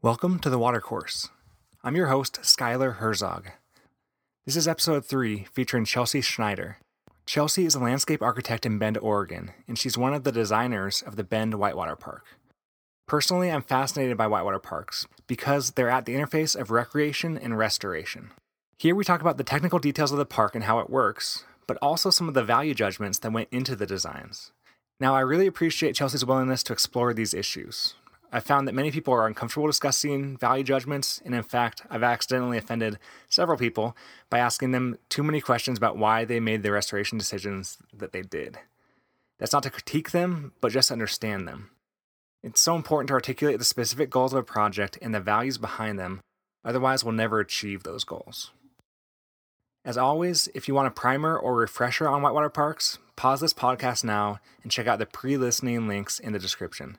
Welcome 0.00 0.38
to 0.40 0.48
the 0.48 0.60
Watercourse. 0.60 1.28
I'm 1.82 1.96
your 1.96 2.06
host, 2.06 2.38
Skylar 2.42 2.98
Herzog. 2.98 3.48
This 4.46 4.54
is 4.54 4.68
episode 4.68 5.04
3 5.04 5.48
featuring 5.52 5.84
Chelsea 5.84 6.20
Schneider. 6.20 6.78
Chelsea 7.26 7.64
is 7.64 7.74
a 7.74 7.80
landscape 7.80 8.22
architect 8.22 8.64
in 8.64 8.78
Bend, 8.78 8.96
Oregon, 8.98 9.50
and 9.66 9.76
she's 9.76 9.98
one 9.98 10.14
of 10.14 10.22
the 10.22 10.30
designers 10.30 11.02
of 11.02 11.16
the 11.16 11.24
Bend 11.24 11.54
Whitewater 11.54 11.96
Park. 11.96 12.24
Personally, 13.08 13.50
I'm 13.50 13.62
fascinated 13.62 14.16
by 14.16 14.28
whitewater 14.28 14.60
parks 14.60 15.08
because 15.26 15.72
they're 15.72 15.90
at 15.90 16.04
the 16.04 16.14
interface 16.14 16.54
of 16.54 16.70
recreation 16.70 17.36
and 17.36 17.58
restoration. 17.58 18.30
Here 18.78 18.94
we 18.94 19.02
talk 19.02 19.20
about 19.20 19.36
the 19.36 19.42
technical 19.42 19.80
details 19.80 20.12
of 20.12 20.18
the 20.18 20.24
park 20.24 20.54
and 20.54 20.62
how 20.62 20.78
it 20.78 20.88
works, 20.88 21.44
but 21.66 21.76
also 21.82 22.10
some 22.10 22.28
of 22.28 22.34
the 22.34 22.44
value 22.44 22.72
judgments 22.72 23.18
that 23.18 23.32
went 23.32 23.48
into 23.50 23.74
the 23.74 23.84
designs. 23.84 24.52
Now, 25.00 25.16
I 25.16 25.20
really 25.22 25.48
appreciate 25.48 25.96
Chelsea's 25.96 26.24
willingness 26.24 26.62
to 26.62 26.72
explore 26.72 27.12
these 27.12 27.34
issues. 27.34 27.96
I 28.30 28.40
found 28.40 28.68
that 28.68 28.74
many 28.74 28.90
people 28.90 29.14
are 29.14 29.26
uncomfortable 29.26 29.66
discussing 29.66 30.36
value 30.36 30.62
judgments, 30.62 31.22
and 31.24 31.34
in 31.34 31.42
fact, 31.42 31.82
I've 31.88 32.02
accidentally 32.02 32.58
offended 32.58 32.98
several 33.28 33.56
people 33.56 33.96
by 34.28 34.38
asking 34.38 34.72
them 34.72 34.98
too 35.08 35.22
many 35.22 35.40
questions 35.40 35.78
about 35.78 35.96
why 35.96 36.24
they 36.24 36.38
made 36.38 36.62
the 36.62 36.72
restoration 36.72 37.16
decisions 37.16 37.78
that 37.92 38.12
they 38.12 38.22
did. 38.22 38.58
That's 39.38 39.52
not 39.52 39.62
to 39.62 39.70
critique 39.70 40.10
them, 40.10 40.52
but 40.60 40.72
just 40.72 40.90
understand 40.90 41.48
them. 41.48 41.70
It's 42.42 42.60
so 42.60 42.76
important 42.76 43.08
to 43.08 43.14
articulate 43.14 43.58
the 43.58 43.64
specific 43.64 44.10
goals 44.10 44.32
of 44.32 44.38
a 44.38 44.42
project 44.42 44.98
and 45.00 45.14
the 45.14 45.20
values 45.20 45.56
behind 45.56 45.98
them, 45.98 46.20
otherwise, 46.64 47.02
we'll 47.02 47.14
never 47.14 47.40
achieve 47.40 47.82
those 47.82 48.04
goals. 48.04 48.50
As 49.84 49.96
always, 49.96 50.48
if 50.54 50.68
you 50.68 50.74
want 50.74 50.88
a 50.88 50.90
primer 50.90 51.36
or 51.38 51.56
refresher 51.56 52.08
on 52.08 52.20
whitewater 52.20 52.50
parks, 52.50 52.98
pause 53.16 53.40
this 53.40 53.54
podcast 53.54 54.04
now 54.04 54.38
and 54.62 54.70
check 54.70 54.86
out 54.86 54.98
the 54.98 55.06
pre 55.06 55.38
listening 55.38 55.88
links 55.88 56.18
in 56.18 56.34
the 56.34 56.38
description. 56.38 56.98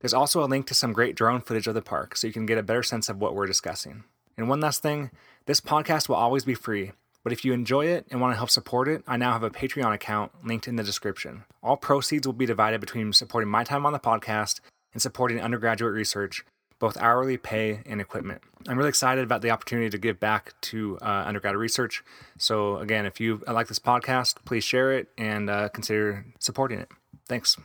There's 0.00 0.14
also 0.14 0.42
a 0.42 0.46
link 0.46 0.66
to 0.66 0.74
some 0.74 0.92
great 0.92 1.14
drone 1.14 1.40
footage 1.40 1.66
of 1.66 1.74
the 1.74 1.82
park 1.82 2.16
so 2.16 2.26
you 2.26 2.32
can 2.32 2.46
get 2.46 2.58
a 2.58 2.62
better 2.62 2.82
sense 2.82 3.08
of 3.08 3.18
what 3.20 3.34
we're 3.34 3.46
discussing. 3.46 4.04
And 4.36 4.48
one 4.48 4.60
last 4.60 4.82
thing 4.82 5.10
this 5.46 5.60
podcast 5.60 6.08
will 6.08 6.16
always 6.16 6.44
be 6.44 6.54
free, 6.54 6.92
but 7.22 7.32
if 7.32 7.44
you 7.44 7.52
enjoy 7.52 7.86
it 7.86 8.06
and 8.10 8.20
want 8.20 8.32
to 8.32 8.36
help 8.36 8.50
support 8.50 8.88
it, 8.88 9.02
I 9.06 9.16
now 9.16 9.32
have 9.32 9.42
a 9.42 9.50
Patreon 9.50 9.92
account 9.92 10.32
linked 10.44 10.66
in 10.66 10.76
the 10.76 10.82
description. 10.82 11.44
All 11.62 11.76
proceeds 11.76 12.26
will 12.26 12.34
be 12.34 12.46
divided 12.46 12.80
between 12.80 13.12
supporting 13.12 13.50
my 13.50 13.64
time 13.64 13.84
on 13.84 13.92
the 13.92 13.98
podcast 13.98 14.60
and 14.92 15.02
supporting 15.02 15.40
undergraduate 15.40 15.92
research, 15.92 16.44
both 16.78 16.96
hourly 16.96 17.36
pay 17.36 17.82
and 17.84 18.00
equipment. 18.00 18.40
I'm 18.66 18.78
really 18.78 18.88
excited 18.88 19.22
about 19.22 19.42
the 19.42 19.50
opportunity 19.50 19.90
to 19.90 19.98
give 19.98 20.18
back 20.18 20.58
to 20.62 20.98
uh, 21.02 21.24
undergraduate 21.26 21.60
research. 21.60 22.02
So, 22.38 22.78
again, 22.78 23.04
if 23.04 23.20
you 23.20 23.42
like 23.46 23.68
this 23.68 23.78
podcast, 23.78 24.36
please 24.46 24.64
share 24.64 24.92
it 24.92 25.08
and 25.18 25.50
uh, 25.50 25.68
consider 25.68 26.24
supporting 26.38 26.80
it. 26.80 26.88
Thanks. 27.28 27.56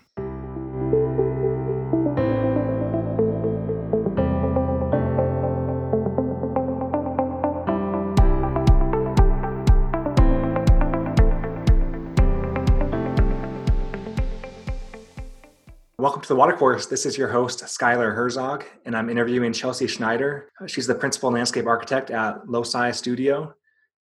To 16.26 16.34
the 16.34 16.40
Watercourse. 16.40 16.88
This 16.88 17.06
is 17.06 17.20
your 17.20 17.28
host, 17.28 17.59
Skylar 17.66 18.16
Herzog, 18.16 18.66
and 18.86 18.98
I'm 18.98 19.12
interviewing 19.12 19.54
Chelsea 19.54 19.86
Schneider. 19.86 20.50
She's 20.66 20.88
the 20.88 20.95
principal 20.95 21.30
landscape 21.30 21.67
architect 21.67 22.09
at 22.09 22.50
Loci 22.50 22.90
Studio 22.94 23.54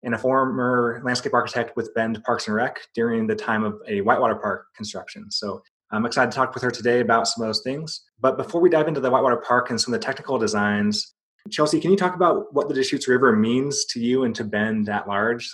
and 0.04 0.14
a 0.14 0.20
former 0.20 1.02
landscape 1.04 1.34
architect 1.34 1.76
with 1.76 1.92
Bend 1.96 2.24
Parks 2.24 2.46
and 2.46 2.56
Rec 2.56 2.80
during 2.94 3.26
the 3.26 3.36
time 3.36 3.64
of 3.64 3.82
a 3.88 4.02
whitewater 4.02 4.36
park 4.36 4.68
construction. 4.76 5.32
So 5.32 5.64
I'm 5.90 6.06
excited 6.06 6.30
to 6.30 6.36
talk 6.36 6.54
with 6.54 6.62
her 6.62 6.70
today 6.70 7.00
about 7.00 7.28
some 7.28 7.42
of 7.44 7.48
those 7.48 7.64
things. 7.64 8.04
But 8.20 8.38
before 8.38 8.62
we 8.62 8.70
dive 8.70 8.88
into 8.88 9.02
the 9.02 9.10
whitewater 9.10 9.38
park 9.38 9.72
and 9.72 9.82
some 9.82 9.92
of 9.92 10.00
the 10.00 10.06
technical 10.06 10.38
designs, 10.38 11.16
Chelsea, 11.50 11.80
can 11.80 11.90
you 11.90 11.98
talk 11.98 12.14
about 12.14 12.54
what 12.54 12.68
the 12.68 12.76
Deschutes 12.76 13.08
River 13.08 13.36
means 13.36 13.86
to 13.86 14.00
you 14.00 14.26
and 14.26 14.36
to 14.36 14.44
Bend 14.44 14.90
at 14.90 15.08
large? 15.08 15.52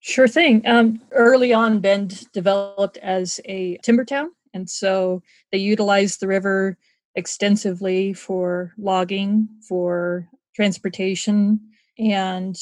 Sure 0.00 0.28
thing. 0.28 0.60
Um, 0.66 1.00
early 1.12 1.54
on, 1.54 1.80
Bend 1.80 2.30
developed 2.34 2.98
as 2.98 3.40
a 3.46 3.78
timber 3.78 4.04
town 4.04 4.32
and 4.54 4.68
so 4.68 5.22
they 5.52 5.58
utilized 5.58 6.20
the 6.20 6.28
river 6.28 6.76
extensively 7.14 8.12
for 8.12 8.72
logging, 8.78 9.48
for 9.68 10.28
transportation, 10.54 11.60
and 11.98 12.56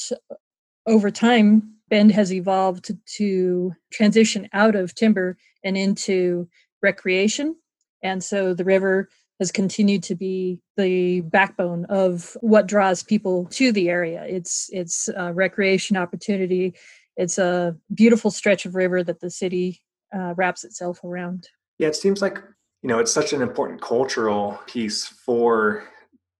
over 0.85 1.11
time, 1.11 1.75
Bend 1.89 2.11
has 2.11 2.31
evolved 2.31 2.91
to 3.17 3.75
transition 3.91 4.47
out 4.53 4.75
of 4.75 4.93
timber 4.93 5.37
and 5.63 5.77
into 5.77 6.47
recreation. 6.81 7.55
And 8.03 8.23
so 8.23 8.53
the 8.53 8.63
river 8.63 9.09
has 9.39 9.51
continued 9.51 10.03
to 10.03 10.15
be 10.15 10.61
the 10.77 11.21
backbone 11.21 11.85
of 11.85 12.37
what 12.41 12.67
draws 12.67 13.03
people 13.03 13.45
to 13.51 13.71
the 13.71 13.89
area. 13.89 14.25
It's 14.27 14.69
it's 14.71 15.07
a 15.09 15.33
recreation 15.33 15.97
opportunity. 15.97 16.75
It's 17.15 17.37
a 17.37 17.75
beautiful 17.93 18.31
stretch 18.31 18.65
of 18.65 18.75
river 18.75 19.03
that 19.03 19.19
the 19.19 19.29
city 19.29 19.81
uh, 20.13 20.33
wraps 20.35 20.63
itself 20.63 21.03
around. 21.03 21.47
Yeah, 21.79 21.87
it 21.87 21.95
seems 21.95 22.21
like, 22.21 22.37
you 22.83 22.89
know, 22.89 22.99
it's 22.99 23.11
such 23.11 23.33
an 23.33 23.41
important 23.41 23.81
cultural 23.81 24.59
piece 24.67 25.07
for 25.07 25.85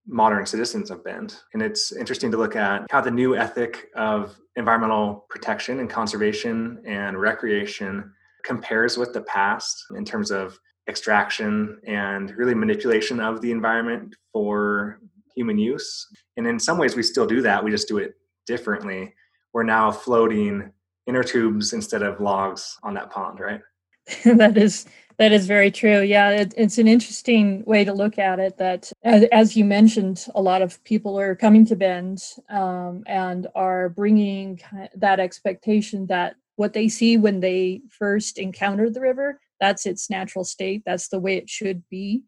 modern 0.06 0.46
citizens 0.46 0.92
of 0.92 1.04
Bend. 1.04 1.36
And 1.54 1.62
it's 1.62 1.92
interesting 1.92 2.32
to 2.32 2.38
look 2.38 2.56
at 2.56 2.86
how 2.90 3.02
the 3.02 3.12
new 3.12 3.36
ethic 3.36 3.88
of 3.96 4.38
environmental 4.56 5.26
protection 5.30 5.80
and 5.80 5.90
conservation 5.90 6.82
and 6.86 7.20
recreation 7.20 8.12
compares 8.44 8.98
with 8.98 9.14
the 9.14 9.22
past 9.22 9.86
in 9.96 10.04
terms 10.04 10.32
of 10.32 10.60
extraction 10.90 11.80
and 11.86 12.32
really 12.36 12.56
manipulation 12.56 13.20
of 13.20 13.42
the 13.42 13.52
environment 13.52 14.16
for 14.34 15.00
human 15.36 15.58
use. 15.58 16.08
And 16.36 16.48
in 16.48 16.60
some 16.60 16.78
ways, 16.78 16.96
we 16.96 17.04
still 17.04 17.28
do 17.28 17.42
that. 17.44 17.64
We 17.64 17.72
just 17.72 17.88
do 17.88 18.00
it 18.00 18.16
differently. 18.48 19.14
We're 19.54 19.64
now 19.64 19.92
floating 19.92 20.72
inner 21.08 21.24
tubes 21.24 21.74
instead 21.74 22.02
of 22.02 22.20
logs 22.20 22.78
on 22.84 22.94
that 22.96 23.12
pond, 23.12 23.40
right? 23.40 23.62
that 24.26 24.58
is 24.58 24.86
that 25.20 25.34
is 25.34 25.48
very 25.48 25.70
true. 25.70 26.02
Yeah, 26.02 26.30
it, 26.30 26.54
it's 26.56 26.78
an 26.78 26.88
interesting 26.88 27.64
way 27.66 27.84
to 27.84 27.94
look 27.94 28.18
at 28.18 28.40
it. 28.40 28.58
That, 28.58 28.90
as, 29.04 29.26
as, 29.34 29.58
you 29.58 29.66
mentioned, 29.66 30.26
a 30.34 30.42
lot 30.42 30.62
of 30.62 30.82
people 30.86 31.20
are 31.20 31.36
coming 31.36 31.66
to 31.66 31.76
Bend 31.76 32.24
um, 32.50 33.04
and 33.06 33.46
are 33.54 33.90
bringing 33.90 34.62
that 34.96 35.20
expectation 35.20 36.08
that 36.08 36.36
what 36.56 36.72
they 36.72 36.88
see 36.88 37.18
when 37.18 37.42
they 37.42 37.82
first 37.90 38.40
encounter 38.40 38.90
the 38.90 39.02
river, 39.02 39.42
that's 39.60 39.86
its 39.86 40.10
natural 40.10 40.46
state. 40.46 40.84
That's 40.86 41.10
the 41.10 41.20
way 41.20 41.36
it 41.36 41.50
should 41.50 41.84
be. 41.90 42.24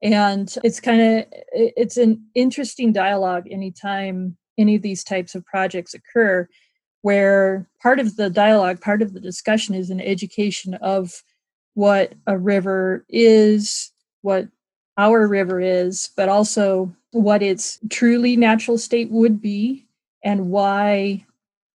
And 0.00 0.54
it's 0.62 0.80
kind 0.80 1.00
of 1.00 1.24
it's 1.52 1.96
an 1.96 2.24
interesting 2.36 2.92
dialogue 2.92 3.48
anytime 3.50 4.36
any 4.56 4.76
of 4.76 4.82
these 4.82 5.02
types 5.02 5.34
of 5.34 5.44
projects 5.44 5.94
occur 5.94 6.48
where 7.02 7.68
part 7.82 7.98
of 7.98 8.16
the 8.16 8.30
dialogue, 8.30 8.80
part 8.80 9.02
of 9.02 9.14
the 9.14 9.20
discussion 9.20 9.74
is 9.74 9.90
an 9.90 10.00
education 10.00 10.74
of 10.74 11.22
what 11.80 12.12
a 12.26 12.36
river 12.36 13.06
is, 13.08 13.90
what 14.20 14.46
our 14.98 15.26
river 15.26 15.62
is, 15.62 16.10
but 16.14 16.28
also 16.28 16.94
what 17.12 17.42
its 17.42 17.78
truly 17.88 18.36
natural 18.36 18.76
state 18.76 19.10
would 19.10 19.40
be 19.40 19.86
and 20.22 20.50
why 20.50 21.24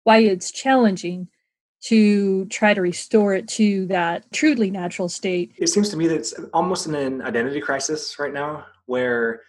why 0.02 0.18
it's 0.18 0.52
challenging 0.52 1.26
to 1.80 2.44
try 2.46 2.74
to 2.74 2.82
restore 2.82 3.32
it 3.32 3.48
to 3.48 3.86
that 3.86 4.30
truly 4.30 4.70
natural 4.70 5.08
state. 5.08 5.54
It 5.56 5.68
seems 5.68 5.88
to 5.88 5.96
me 5.96 6.06
that 6.08 6.16
it's 6.16 6.34
almost 6.52 6.86
in 6.86 6.94
an 6.94 7.22
identity 7.22 7.62
crisis 7.62 8.18
right 8.18 8.34
now 8.34 8.66
where 8.84 9.40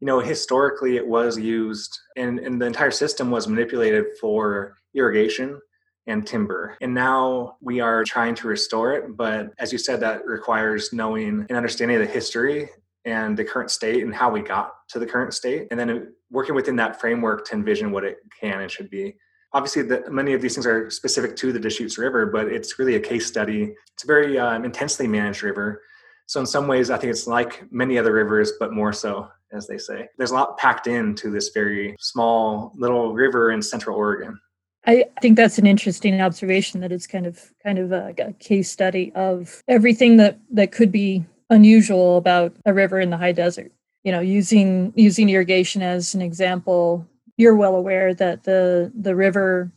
you 0.00 0.06
know 0.06 0.20
historically 0.20 0.96
it 0.98 1.06
was 1.06 1.38
used 1.38 1.98
and, 2.18 2.38
and 2.38 2.60
the 2.60 2.66
entire 2.66 2.90
system 2.90 3.30
was 3.30 3.48
manipulated 3.48 4.04
for 4.20 4.76
irrigation 4.94 5.58
and 6.06 6.26
timber. 6.26 6.76
And 6.80 6.94
now 6.94 7.56
we 7.60 7.80
are 7.80 8.04
trying 8.04 8.34
to 8.36 8.48
restore 8.48 8.92
it. 8.92 9.16
But 9.16 9.50
as 9.58 9.72
you 9.72 9.78
said, 9.78 10.00
that 10.00 10.26
requires 10.26 10.92
knowing 10.92 11.46
and 11.48 11.56
understanding 11.56 11.98
the 11.98 12.06
history 12.06 12.68
and 13.04 13.36
the 13.36 13.44
current 13.44 13.70
state 13.70 14.02
and 14.02 14.14
how 14.14 14.30
we 14.30 14.40
got 14.40 14.72
to 14.90 14.98
the 14.98 15.06
current 15.06 15.34
state. 15.34 15.68
And 15.70 15.78
then 15.78 16.12
working 16.30 16.54
within 16.54 16.76
that 16.76 17.00
framework 17.00 17.46
to 17.46 17.54
envision 17.54 17.92
what 17.92 18.04
it 18.04 18.18
can 18.38 18.60
and 18.60 18.70
should 18.70 18.90
be. 18.90 19.16
Obviously, 19.54 19.82
the, 19.82 20.10
many 20.10 20.32
of 20.32 20.40
these 20.40 20.54
things 20.54 20.66
are 20.66 20.90
specific 20.90 21.36
to 21.36 21.52
the 21.52 21.60
Deschutes 21.60 21.98
River, 21.98 22.26
but 22.26 22.46
it's 22.46 22.78
really 22.78 22.94
a 22.94 23.00
case 23.00 23.26
study. 23.26 23.74
It's 23.94 24.04
a 24.04 24.06
very 24.06 24.38
um, 24.38 24.64
intensely 24.64 25.06
managed 25.06 25.42
river. 25.42 25.82
So, 26.26 26.40
in 26.40 26.46
some 26.46 26.66
ways, 26.66 26.88
I 26.88 26.96
think 26.96 27.10
it's 27.10 27.26
like 27.26 27.70
many 27.70 27.98
other 27.98 28.14
rivers, 28.14 28.52
but 28.58 28.72
more 28.72 28.94
so, 28.94 29.28
as 29.52 29.66
they 29.66 29.76
say. 29.76 30.08
There's 30.16 30.30
a 30.30 30.34
lot 30.34 30.56
packed 30.56 30.86
into 30.86 31.30
this 31.30 31.50
very 31.50 31.94
small 32.00 32.72
little 32.76 33.12
river 33.12 33.50
in 33.50 33.60
central 33.60 33.98
Oregon. 33.98 34.40
I 34.84 35.04
think 35.20 35.36
that's 35.36 35.58
an 35.58 35.66
interesting 35.66 36.20
observation 36.20 36.80
that 36.80 36.90
it's 36.90 37.06
kind 37.06 37.26
of 37.26 37.52
kind 37.62 37.78
of 37.78 37.92
a, 37.92 38.14
a, 38.18 38.32
case 38.34 38.70
study 38.70 39.12
of 39.14 39.62
everything 39.68 40.16
that 40.16 40.38
that 40.50 40.72
could 40.72 40.90
be 40.90 41.24
unusual 41.50 42.16
about 42.16 42.54
a 42.66 42.74
river 42.74 42.98
in 42.98 43.10
the 43.10 43.16
high 43.16 43.32
desert. 43.32 43.70
You 44.02 44.10
know, 44.10 44.20
using 44.20 44.92
using 44.96 45.28
irrigation 45.28 45.82
as 45.82 46.14
an 46.14 46.22
example, 46.22 47.06
you're 47.36 47.56
well 47.56 47.76
aware 47.76 48.12
that 48.14 48.42
the 48.42 48.90
the 48.94 49.14
river 49.14 49.70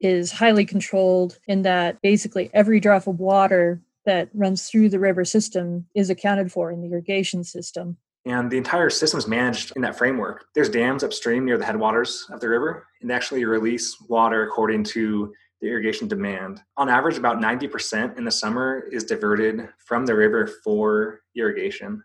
is 0.00 0.32
highly 0.32 0.66
controlled 0.66 1.38
in 1.46 1.62
that 1.62 2.02
basically 2.02 2.50
every 2.52 2.80
drop 2.80 3.06
of 3.06 3.20
water 3.20 3.80
that 4.04 4.28
runs 4.34 4.68
through 4.68 4.88
the 4.88 4.98
river 4.98 5.24
system 5.24 5.86
is 5.94 6.10
accounted 6.10 6.50
for 6.50 6.72
in 6.72 6.82
the 6.82 6.88
irrigation 6.88 7.44
system. 7.44 7.96
And 8.24 8.50
the 8.50 8.56
entire 8.56 8.88
system 8.88 9.18
is 9.18 9.26
managed 9.26 9.72
in 9.74 9.82
that 9.82 9.98
framework. 9.98 10.46
There's 10.54 10.68
dams 10.68 11.02
upstream 11.02 11.44
near 11.44 11.58
the 11.58 11.64
headwaters 11.64 12.26
of 12.30 12.40
the 12.40 12.48
river, 12.48 12.86
and 13.00 13.10
they 13.10 13.14
actually 13.14 13.44
release 13.44 13.96
water 14.08 14.44
according 14.44 14.84
to 14.84 15.32
the 15.60 15.68
irrigation 15.68 16.06
demand. 16.08 16.60
On 16.76 16.88
average, 16.88 17.18
about 17.18 17.38
90% 17.38 18.16
in 18.18 18.24
the 18.24 18.30
summer 18.30 18.84
is 18.92 19.04
diverted 19.04 19.68
from 19.78 20.06
the 20.06 20.14
river 20.14 20.48
for 20.62 21.20
irrigation. 21.36 22.02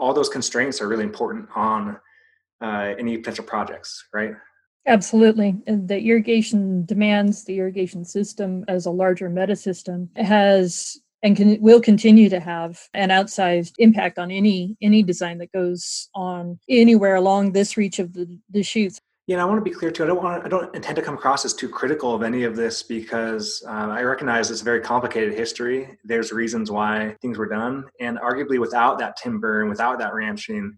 All 0.00 0.12
those 0.12 0.28
constraints 0.28 0.80
are 0.80 0.88
really 0.88 1.04
important 1.04 1.48
on 1.54 1.98
uh, 2.60 2.94
any 2.98 3.18
potential 3.18 3.44
projects, 3.44 4.04
right? 4.12 4.34
Absolutely. 4.86 5.56
And 5.66 5.86
the 5.86 6.00
irrigation 6.00 6.84
demands, 6.86 7.44
the 7.44 7.58
irrigation 7.58 8.04
system 8.04 8.64
as 8.66 8.86
a 8.86 8.90
larger 8.90 9.28
meta 9.28 9.54
system 9.54 10.10
has 10.16 11.00
and 11.22 11.36
can 11.36 11.60
will 11.60 11.80
continue 11.80 12.28
to 12.28 12.40
have 12.40 12.80
an 12.94 13.10
outsized 13.10 13.72
impact 13.78 14.18
on 14.18 14.30
any 14.30 14.76
any 14.82 15.02
design 15.02 15.38
that 15.38 15.52
goes 15.52 16.08
on 16.14 16.58
anywhere 16.68 17.14
along 17.14 17.52
this 17.52 17.76
reach 17.76 17.98
of 17.98 18.12
the, 18.12 18.24
the 18.50 18.60
Deschutes. 18.60 19.00
Yeah, 19.28 19.36
and 19.36 19.42
I 19.42 19.44
want 19.44 19.64
to 19.64 19.70
be 19.70 19.74
clear 19.74 19.92
too. 19.92 20.02
I 20.02 20.06
don't 20.08 20.22
want 20.22 20.44
I 20.44 20.48
don't 20.48 20.74
intend 20.74 20.96
to 20.96 21.02
come 21.02 21.14
across 21.14 21.44
as 21.44 21.54
too 21.54 21.68
critical 21.68 22.12
of 22.14 22.22
any 22.22 22.42
of 22.42 22.56
this 22.56 22.82
because 22.82 23.62
uh, 23.68 23.70
I 23.70 24.02
recognize 24.02 24.50
it's 24.50 24.62
a 24.62 24.64
very 24.64 24.80
complicated 24.80 25.34
history. 25.34 25.96
There's 26.04 26.32
reasons 26.32 26.70
why 26.70 27.16
things 27.22 27.38
were 27.38 27.48
done, 27.48 27.84
and 28.00 28.18
arguably 28.18 28.58
without 28.58 28.98
that 28.98 29.16
timber 29.16 29.60
and 29.60 29.70
without 29.70 29.98
that 30.00 30.12
ranching, 30.12 30.76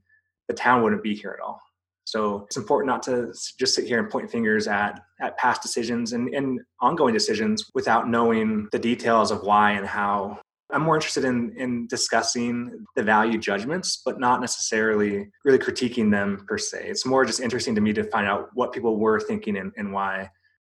the 0.48 0.54
town 0.54 0.82
wouldn't 0.82 1.02
be 1.02 1.14
here 1.14 1.34
at 1.38 1.42
all. 1.42 1.60
So 2.04 2.44
it's 2.46 2.56
important 2.56 2.88
not 2.88 3.02
to 3.04 3.32
just 3.58 3.74
sit 3.74 3.86
here 3.86 3.98
and 3.98 4.10
point 4.10 4.30
fingers 4.30 4.68
at, 4.68 5.00
at 5.20 5.36
past 5.38 5.62
decisions 5.62 6.12
and, 6.12 6.32
and 6.34 6.60
ongoing 6.80 7.14
decisions 7.14 7.70
without 7.74 8.08
knowing 8.08 8.68
the 8.72 8.78
details 8.78 9.30
of 9.30 9.42
why 9.42 9.72
and 9.72 9.86
how. 9.86 10.38
I'm 10.70 10.82
more 10.82 10.96
interested 10.96 11.24
in, 11.24 11.54
in 11.56 11.86
discussing 11.86 12.84
the 12.96 13.02
value 13.02 13.38
judgments, 13.38 14.02
but 14.04 14.18
not 14.18 14.40
necessarily 14.40 15.30
really 15.44 15.58
critiquing 15.58 16.10
them 16.10 16.44
per 16.48 16.58
se. 16.58 16.86
It's 16.86 17.06
more 17.06 17.24
just 17.24 17.40
interesting 17.40 17.74
to 17.74 17.80
me 17.80 17.92
to 17.92 18.04
find 18.04 18.26
out 18.26 18.50
what 18.54 18.72
people 18.72 18.96
were 18.96 19.20
thinking 19.20 19.56
and, 19.56 19.72
and 19.76 19.92
why. 19.92 20.30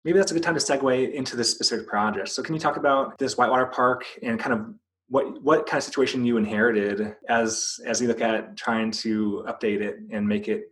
Maybe 0.04 0.18
that's 0.18 0.32
a 0.32 0.34
good 0.36 0.44
time 0.44 0.56
to 0.56 0.60
segue 0.60 1.14
into 1.14 1.36
this 1.36 1.50
specific 1.50 1.88
project. 1.88 2.30
So, 2.30 2.44
can 2.44 2.54
you 2.54 2.60
talk 2.60 2.78
about 2.78 3.18
this 3.18 3.38
Whitewater 3.38 3.66
Park 3.68 4.06
and 4.22 4.40
kind 4.40 4.54
of 4.54 4.76
what 5.08 5.42
what 5.44 5.68
kind 5.68 5.78
of 5.78 5.84
situation 5.84 6.26
you 6.26 6.38
inherited 6.38 7.16
as 7.30 7.80
as 7.86 8.02
you 8.02 8.08
look 8.08 8.22
at 8.22 8.56
trying 8.58 8.92
to 8.92 9.46
update 9.48 9.82
it 9.82 9.98
and 10.12 10.28
make 10.28 10.48
it 10.48 10.72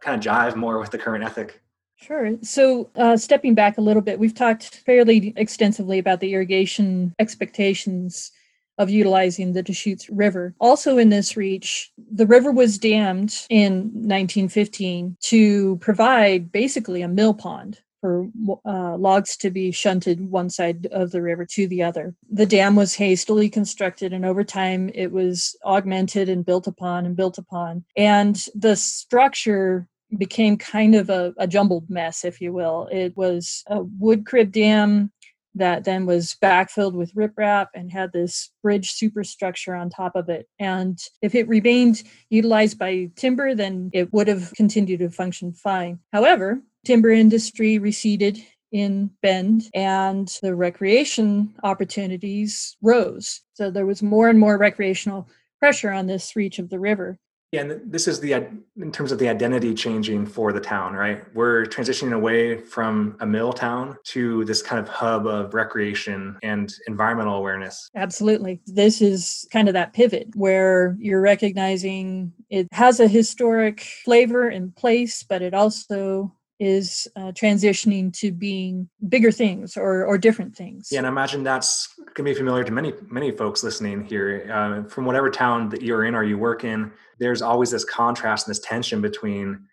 kind 0.00 0.16
of 0.16 0.20
jive 0.20 0.56
more 0.56 0.78
with 0.78 0.90
the 0.90 0.98
current 0.98 1.24
ethic. 1.24 1.60
Sure. 1.96 2.32
So, 2.42 2.90
uh, 2.96 3.16
stepping 3.16 3.54
back 3.54 3.76
a 3.76 3.82
little 3.82 4.00
bit, 4.00 4.18
we've 4.18 4.34
talked 4.34 4.76
fairly 4.86 5.34
extensively 5.36 5.98
about 5.98 6.20
the 6.20 6.32
irrigation 6.32 7.14
expectations 7.18 8.32
of 8.78 8.88
utilizing 8.88 9.52
the 9.52 9.62
Deschutes 9.62 10.08
River. 10.08 10.54
Also, 10.58 10.96
in 10.96 11.10
this 11.10 11.36
reach, 11.36 11.92
the 12.10 12.26
river 12.26 12.50
was 12.50 12.78
dammed 12.78 13.44
in 13.50 13.90
1915 13.92 15.18
to 15.20 15.76
provide 15.76 16.50
basically 16.50 17.02
a 17.02 17.08
mill 17.08 17.34
pond 17.34 17.80
for 18.00 18.28
uh, 18.64 18.96
logs 18.96 19.36
to 19.38 19.50
be 19.50 19.70
shunted 19.70 20.20
one 20.20 20.50
side 20.50 20.86
of 20.90 21.10
the 21.10 21.22
river 21.22 21.44
to 21.46 21.66
the 21.66 21.82
other. 21.82 22.14
The 22.30 22.46
dam 22.46 22.76
was 22.76 22.94
hastily 22.94 23.48
constructed, 23.48 24.12
and 24.12 24.24
over 24.24 24.44
time 24.44 24.90
it 24.94 25.12
was 25.12 25.56
augmented 25.64 26.28
and 26.28 26.44
built 26.44 26.66
upon 26.66 27.06
and 27.06 27.16
built 27.16 27.38
upon. 27.38 27.84
And 27.96 28.42
the 28.54 28.76
structure 28.76 29.86
became 30.16 30.56
kind 30.56 30.94
of 30.94 31.10
a, 31.10 31.32
a 31.38 31.46
jumbled 31.46 31.88
mess, 31.88 32.24
if 32.24 32.40
you 32.40 32.52
will. 32.52 32.88
It 32.90 33.16
was 33.16 33.62
a 33.68 33.82
wood 33.82 34.26
crib 34.26 34.52
dam 34.52 35.12
that 35.54 35.84
then 35.84 36.06
was 36.06 36.36
backfilled 36.42 36.92
with 36.92 37.14
riprap 37.14 37.66
and 37.74 37.90
had 37.90 38.12
this 38.12 38.50
bridge 38.62 38.92
superstructure 38.92 39.74
on 39.74 39.90
top 39.90 40.14
of 40.14 40.28
it. 40.28 40.48
And 40.58 40.98
if 41.22 41.34
it 41.34 41.48
remained 41.48 42.04
utilized 42.28 42.78
by 42.78 43.10
timber, 43.16 43.54
then 43.54 43.90
it 43.92 44.12
would 44.12 44.28
have 44.28 44.52
continued 44.54 45.00
to 45.00 45.10
function 45.10 45.52
fine. 45.52 45.98
However, 46.12 46.62
timber 46.84 47.10
industry 47.10 47.78
receded 47.78 48.38
in 48.72 49.10
Bend 49.22 49.64
and 49.74 50.28
the 50.42 50.54
recreation 50.54 51.54
opportunities 51.62 52.76
rose. 52.82 53.40
So 53.54 53.70
there 53.70 53.86
was 53.86 54.02
more 54.02 54.28
and 54.28 54.38
more 54.38 54.58
recreational 54.58 55.28
pressure 55.58 55.90
on 55.90 56.06
this 56.06 56.36
reach 56.36 56.58
of 56.58 56.70
the 56.70 56.78
river. 56.78 57.18
Yeah, 57.52 57.62
and 57.62 57.92
this 57.92 58.06
is 58.06 58.20
the 58.20 58.32
in 58.76 58.92
terms 58.92 59.10
of 59.10 59.18
the 59.18 59.28
identity 59.28 59.74
changing 59.74 60.24
for 60.24 60.52
the 60.52 60.60
town, 60.60 60.92
right? 60.92 61.24
We're 61.34 61.64
transitioning 61.64 62.12
away 62.12 62.56
from 62.58 63.16
a 63.18 63.26
mill 63.26 63.52
town 63.52 63.96
to 64.04 64.44
this 64.44 64.62
kind 64.62 64.78
of 64.78 64.88
hub 64.88 65.26
of 65.26 65.52
recreation 65.52 66.38
and 66.44 66.72
environmental 66.86 67.34
awareness. 67.34 67.90
Absolutely. 67.96 68.60
This 68.66 69.02
is 69.02 69.48
kind 69.52 69.66
of 69.66 69.74
that 69.74 69.92
pivot 69.94 70.28
where 70.36 70.96
you're 71.00 71.20
recognizing 71.20 72.32
it 72.50 72.68
has 72.70 73.00
a 73.00 73.08
historic 73.08 73.80
flavor 73.80 74.48
and 74.48 74.74
place, 74.76 75.24
but 75.24 75.42
it 75.42 75.52
also 75.52 76.32
is 76.60 77.08
uh, 77.16 77.32
transitioning 77.32 78.12
to 78.12 78.30
being 78.30 78.88
bigger 79.08 79.32
things 79.32 79.76
or, 79.76 80.04
or 80.04 80.18
different 80.18 80.54
things. 80.54 80.88
Yeah, 80.92 80.98
and 80.98 81.06
I 81.06 81.10
imagine 81.10 81.42
that's 81.42 81.88
to 82.14 82.22
be 82.22 82.34
familiar 82.34 82.62
to 82.64 82.72
many 82.72 82.92
many 83.08 83.32
folks 83.32 83.64
listening 83.64 84.04
here. 84.04 84.48
Uh, 84.52 84.88
from 84.88 85.06
whatever 85.06 85.30
town 85.30 85.70
that 85.70 85.82
you're 85.82 86.04
in 86.04 86.14
or 86.14 86.22
you 86.22 86.36
work 86.38 86.62
in, 86.64 86.92
there's 87.18 87.42
always 87.42 87.70
this 87.70 87.84
contrast 87.84 88.46
and 88.46 88.54
this 88.54 88.60
tension 88.60 89.00
between 89.00 89.64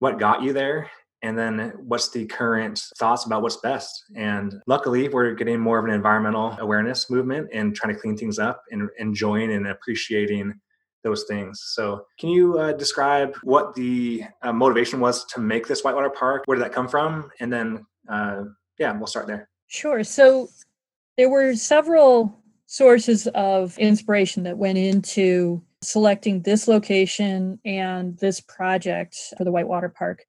what 0.00 0.18
got 0.18 0.42
you 0.42 0.52
there 0.52 0.90
and 1.22 1.38
then 1.38 1.72
what's 1.78 2.10
the 2.10 2.26
current 2.26 2.82
thoughts 2.98 3.24
about 3.24 3.42
what's 3.42 3.56
best. 3.58 4.04
And 4.14 4.54
luckily, 4.66 5.08
we're 5.08 5.32
getting 5.32 5.60
more 5.60 5.78
of 5.78 5.84
an 5.84 5.90
environmental 5.90 6.56
awareness 6.60 7.08
movement 7.08 7.48
and 7.52 7.74
trying 7.74 7.94
to 7.94 8.00
clean 8.00 8.16
things 8.16 8.38
up 8.38 8.62
and 8.70 8.88
enjoying 8.98 9.52
and 9.52 9.68
appreciating 9.68 10.54
those 11.06 11.24
things. 11.24 11.62
So, 11.74 12.04
can 12.18 12.28
you 12.28 12.58
uh, 12.58 12.72
describe 12.72 13.36
what 13.42 13.74
the 13.74 14.24
uh, 14.42 14.52
motivation 14.52 14.98
was 14.98 15.24
to 15.26 15.40
make 15.40 15.68
this 15.68 15.82
Whitewater 15.82 16.10
Park? 16.10 16.42
Where 16.46 16.56
did 16.56 16.64
that 16.64 16.72
come 16.72 16.88
from? 16.88 17.30
And 17.40 17.52
then, 17.52 17.86
uh, 18.08 18.42
yeah, 18.78 18.92
we'll 18.92 19.06
start 19.06 19.28
there. 19.28 19.48
Sure. 19.68 20.02
So, 20.02 20.48
there 21.16 21.30
were 21.30 21.54
several 21.54 22.36
sources 22.66 23.28
of 23.28 23.78
inspiration 23.78 24.42
that 24.42 24.58
went 24.58 24.78
into 24.78 25.62
selecting 25.82 26.42
this 26.42 26.66
location 26.66 27.60
and 27.64 28.18
this 28.18 28.40
project 28.40 29.16
for 29.38 29.44
the 29.44 29.52
Whitewater 29.52 29.88
Park. 29.88 30.26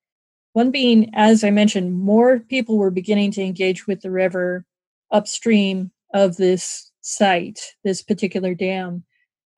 One 0.54 0.70
being, 0.70 1.10
as 1.14 1.44
I 1.44 1.50
mentioned, 1.50 1.94
more 1.94 2.40
people 2.40 2.78
were 2.78 2.92
beginning 2.92 3.32
to 3.34 3.44
engage 3.44 3.88
with 3.88 4.02
the 4.02 4.12
river 4.12 4.66
upstream 5.12 5.92
of 6.14 6.38
this 6.38 6.92
site, 7.02 7.60
this 7.84 8.02
particular 8.02 8.54
dam. 8.54 9.04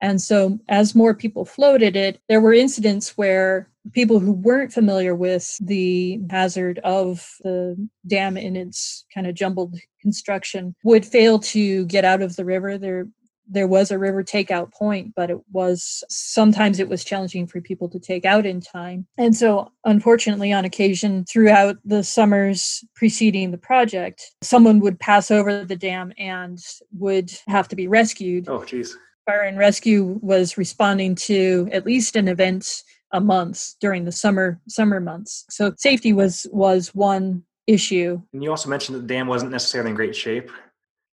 And 0.00 0.20
so, 0.20 0.58
as 0.68 0.94
more 0.94 1.14
people 1.14 1.44
floated 1.44 1.96
it, 1.96 2.20
there 2.28 2.40
were 2.40 2.54
incidents 2.54 3.16
where 3.16 3.68
people 3.92 4.20
who 4.20 4.32
weren't 4.32 4.72
familiar 4.72 5.14
with 5.14 5.56
the 5.60 6.20
hazard 6.30 6.78
of 6.84 7.26
the 7.42 7.88
dam 8.06 8.36
in 8.36 8.56
its 8.56 9.04
kind 9.12 9.26
of 9.26 9.34
jumbled 9.34 9.76
construction 10.00 10.74
would 10.84 11.04
fail 11.04 11.38
to 11.38 11.84
get 11.86 12.04
out 12.04 12.22
of 12.22 12.36
the 12.36 12.44
river. 12.44 12.78
There, 12.78 13.08
there 13.48 13.66
was 13.66 13.90
a 13.90 13.98
river 13.98 14.22
takeout 14.22 14.72
point, 14.72 15.12
but 15.16 15.30
it 15.30 15.38
was 15.52 16.04
sometimes 16.08 16.78
it 16.78 16.88
was 16.88 17.04
challenging 17.04 17.46
for 17.46 17.60
people 17.60 17.88
to 17.88 17.98
take 17.98 18.24
out 18.24 18.46
in 18.46 18.60
time. 18.60 19.06
And 19.18 19.36
so, 19.36 19.72
unfortunately, 19.84 20.52
on 20.52 20.64
occasion 20.64 21.24
throughout 21.24 21.76
the 21.84 22.04
summers 22.04 22.84
preceding 22.94 23.50
the 23.50 23.58
project, 23.58 24.34
someone 24.40 24.80
would 24.80 25.00
pass 25.00 25.30
over 25.30 25.64
the 25.64 25.76
dam 25.76 26.12
and 26.16 26.58
would 26.92 27.32
have 27.48 27.68
to 27.68 27.76
be 27.76 27.88
rescued. 27.88 28.48
Oh, 28.48 28.64
geez 28.64 28.96
Fire 29.26 29.42
and 29.42 29.58
Rescue 29.58 30.18
was 30.22 30.58
responding 30.58 31.14
to 31.14 31.68
at 31.72 31.86
least 31.86 32.16
an 32.16 32.28
event 32.28 32.82
a 33.12 33.20
month 33.20 33.74
during 33.80 34.04
the 34.04 34.12
summer 34.12 34.60
summer 34.68 35.00
months. 35.00 35.44
So 35.50 35.72
safety 35.76 36.12
was 36.12 36.46
was 36.52 36.94
one 36.94 37.44
issue. 37.66 38.20
And 38.32 38.42
you 38.42 38.50
also 38.50 38.68
mentioned 38.68 38.96
that 38.96 39.02
the 39.02 39.14
dam 39.14 39.26
wasn't 39.26 39.52
necessarily 39.52 39.90
in 39.90 39.96
great 39.96 40.16
shape. 40.16 40.50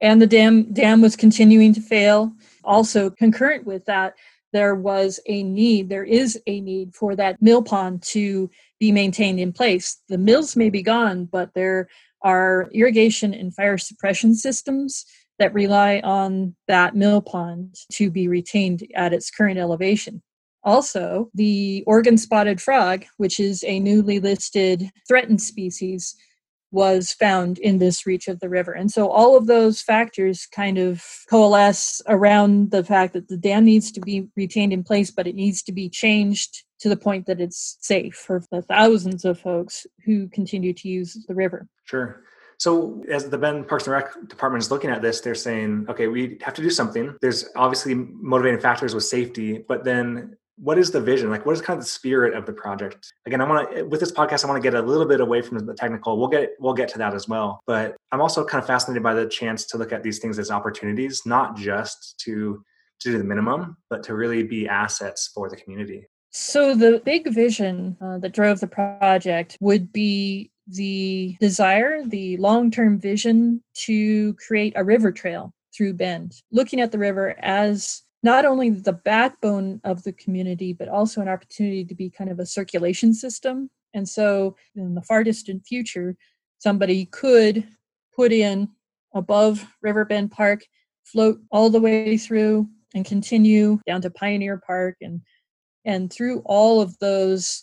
And 0.01 0.21
the 0.21 0.27
dam 0.27 0.73
dam 0.73 1.01
was 1.01 1.17
continuing 1.17 1.73
to 1.75 1.81
fail. 1.81 2.33
Also 2.65 3.11
concurrent 3.11 3.67
with 3.67 3.85
that, 3.87 4.15
there 4.53 4.75
was 4.75 5.21
a 5.27 5.43
need, 5.43 5.89
there 5.89 6.05
is 6.05 6.41
a 6.47 6.61
need 6.61 6.95
for 6.95 7.17
that 7.17 7.41
mill 7.43 7.63
pond 7.63 8.03
to 8.03 8.51
be 8.79 8.93
maintained 8.93 9.41
in 9.41 9.53
place. 9.53 10.01
The 10.09 10.19
mills 10.19 10.57
may 10.57 10.71
be 10.71 10.83
gone, 10.83 11.27
but 11.27 11.53
there 11.55 11.89
are 12.23 12.69
irrigation 12.73 13.35
and 13.35 13.55
fire 13.55 13.79
suppression 13.79 14.35
systems 14.35 15.05
that 15.39 15.55
rely 15.55 16.01
on 16.03 16.55
that 16.69 16.95
mill 16.95 17.21
pond 17.21 17.75
to 17.93 18.11
be 18.11 18.29
retained 18.29 18.87
at 18.95 19.13
its 19.13 19.31
current 19.31 19.59
elevation. 19.59 20.23
Also, 20.65 21.31
the 21.35 21.85
Oregon 21.87 22.19
spotted 22.19 22.61
frog, 22.61 23.05
which 23.19 23.39
is 23.39 23.63
a 23.65 23.79
newly 23.79 24.19
listed 24.19 24.91
threatened 25.07 25.41
species, 25.41 26.17
was 26.73 27.13
found 27.13 27.59
in 27.59 27.79
this 27.79 28.05
reach 28.05 28.27
of 28.27 28.41
the 28.41 28.49
river. 28.49 28.73
And 28.73 28.91
so 28.91 29.09
all 29.09 29.37
of 29.37 29.47
those 29.47 29.81
factors 29.81 30.47
kind 30.47 30.79
of 30.79 31.05
coalesce 31.31 32.03
around 32.09 32.73
the 32.73 32.83
fact 32.83 33.13
that 33.13 33.29
the 33.29 33.37
dam 33.37 33.65
needs 33.65 33.93
to 33.93 34.01
be 34.01 34.29
retained 34.37 34.73
in 34.73 34.83
place, 34.83 35.11
but 35.11 35.27
it 35.27 35.37
needs 35.37 35.63
to 35.63 35.73
be 35.73 35.89
changed 35.89 36.65
to 36.81 36.89
the 36.89 36.97
point 36.97 37.27
that 37.27 37.41
it's 37.41 37.79
safe 37.81 38.15
for 38.15 38.43
the 38.51 38.63
thousands 38.63 39.25
of 39.25 39.41
folks 39.41 39.87
who 40.05 40.29
continue 40.29 40.73
to 40.75 40.89
use 40.89 41.25
the 41.29 41.35
river. 41.35 41.69
Sure. 41.85 42.23
So 42.59 43.05
as 43.11 43.29
the 43.29 43.39
Bend 43.39 43.69
Parks 43.69 43.87
and 43.87 43.93
Rec 43.93 44.13
department 44.29 44.63
is 44.63 44.71
looking 44.71 44.91
at 44.91 45.03
this, 45.03 45.21
they're 45.21 45.35
saying, 45.35 45.87
okay, 45.89 46.07
we 46.07 46.39
have 46.43 46.55
to 46.55 46.63
do 46.63 46.71
something. 46.71 47.15
There's 47.21 47.49
obviously 47.55 47.95
motivating 47.95 48.61
factors 48.61 48.95
with 48.95 49.05
safety, 49.05 49.65
but 49.69 49.85
then 49.85 50.37
what 50.59 50.79
is 50.79 50.91
the 50.91 51.01
vision? 51.01 51.29
Like, 51.29 51.45
what 51.45 51.53
is 51.53 51.61
kind 51.61 51.79
of 51.79 51.85
the 51.85 51.91
spirit 51.91 52.35
of 52.35 52.47
the 52.47 52.53
project? 52.53 53.13
Again, 53.27 53.41
I 53.41 53.49
want 53.49 53.77
to 53.77 53.83
with 53.85 54.01
this 54.01 54.13
podcast, 54.13 54.45
I 54.45 54.49
want 54.49 54.63
to 54.63 54.71
get 54.71 54.79
a 54.79 54.83
little 54.83 55.07
bit 55.07 55.21
away 55.21 55.43
from 55.43 55.59
the 55.59 55.75
technical. 55.75 56.19
We'll 56.19 56.29
get 56.29 56.51
we'll 56.59 56.75
get 56.75 56.89
to 56.91 56.99
that 56.99 57.15
as 57.15 57.29
well. 57.29 57.61
But 57.67 57.97
I'm 58.11 58.21
also 58.21 58.45
kind 58.45 58.63
of 58.63 58.67
fascinated 58.67 59.03
by 59.03 59.15
the 59.15 59.27
chance 59.27 59.67
to 59.67 59.79
look 59.79 59.93
at 59.93 60.03
these 60.03 60.19
things 60.19 60.39
as 60.39 60.51
opportunities, 60.51 61.23
not 61.27 61.57
just 61.57 62.19
to 62.21 62.65
to 63.01 63.11
do 63.11 63.19
the 63.19 63.25
minimum, 63.25 63.77
but 63.91 64.03
to 64.05 64.15
really 64.15 64.43
be 64.43 64.67
assets 64.67 65.31
for 65.35 65.51
the 65.51 65.57
community. 65.57 66.07
So 66.31 66.75
the 66.75 67.03
big 67.05 67.33
vision 67.33 67.97
uh, 68.01 68.19
that 68.19 68.33
drove 68.33 68.61
the 68.61 68.67
project 68.67 69.57
would 69.61 69.93
be 69.93 70.51
the 70.67 71.37
desire, 71.41 72.03
the 72.05 72.37
long-term 72.39 72.99
vision 72.99 73.63
to 73.75 74.35
create 74.35 74.73
a 74.77 74.85
river 74.85 75.13
trail 75.13 75.53
through 75.75 75.95
Bend, 75.95 76.43
looking 76.51 76.81
at 76.81 76.93
the 76.93 76.99
river 76.99 77.37
as 77.41 78.03
not 78.23 78.45
only 78.45 78.71
the 78.71 78.93
backbone 78.93 79.81
of 79.85 80.03
the 80.03 80.13
community, 80.13 80.73
but 80.73 80.89
also 80.89 81.21
an 81.21 81.29
opportunity 81.29 81.85
to 81.85 81.95
be 81.95 82.11
kind 82.11 82.31
of 82.31 82.41
a 82.41 82.47
circulation 82.47 83.15
system. 83.15 83.71
And 83.95 84.09
so, 84.09 84.57
in 84.75 84.95
the 84.95 85.03
far 85.03 85.23
distant 85.23 85.65
future, 85.67 86.17
somebody 86.59 87.07
could 87.07 87.67
put 88.15 88.33
in 88.33 88.69
above 89.15 89.67
Riverbend 89.83 90.33
Park, 90.33 90.65
float 91.05 91.39
all 91.51 91.71
the 91.71 91.81
way 91.81 92.19
through, 92.19 92.69
and 92.95 93.05
continue 93.05 93.79
down 93.87 94.01
to 94.03 94.11
Pioneer 94.11 94.61
Park 94.67 94.97
and 95.01 95.21
and 95.85 96.13
through 96.13 96.43
all 96.47 96.81
of 96.81 96.99
those 96.99 97.63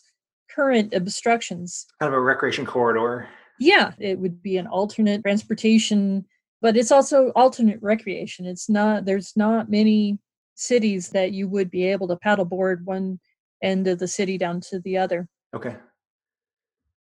current 0.53 0.93
obstructions. 0.93 1.85
Kind 1.99 2.13
of 2.13 2.17
a 2.17 2.21
recreation 2.21 2.65
corridor. 2.65 3.27
Yeah, 3.59 3.91
it 3.99 4.19
would 4.19 4.41
be 4.41 4.57
an 4.57 4.67
alternate 4.67 5.21
transportation, 5.21 6.25
but 6.61 6.75
it's 6.75 6.91
also 6.91 7.29
alternate 7.35 7.81
recreation. 7.81 8.45
It's 8.45 8.69
not 8.69 9.05
there's 9.05 9.33
not 9.35 9.69
many 9.69 10.19
cities 10.55 11.09
that 11.09 11.31
you 11.31 11.47
would 11.47 11.71
be 11.71 11.85
able 11.85 12.07
to 12.07 12.15
paddleboard 12.15 12.83
one 12.83 13.19
end 13.61 13.87
of 13.87 13.99
the 13.99 14.07
city 14.07 14.37
down 14.37 14.61
to 14.61 14.79
the 14.79 14.97
other. 14.97 15.27
Okay. 15.55 15.75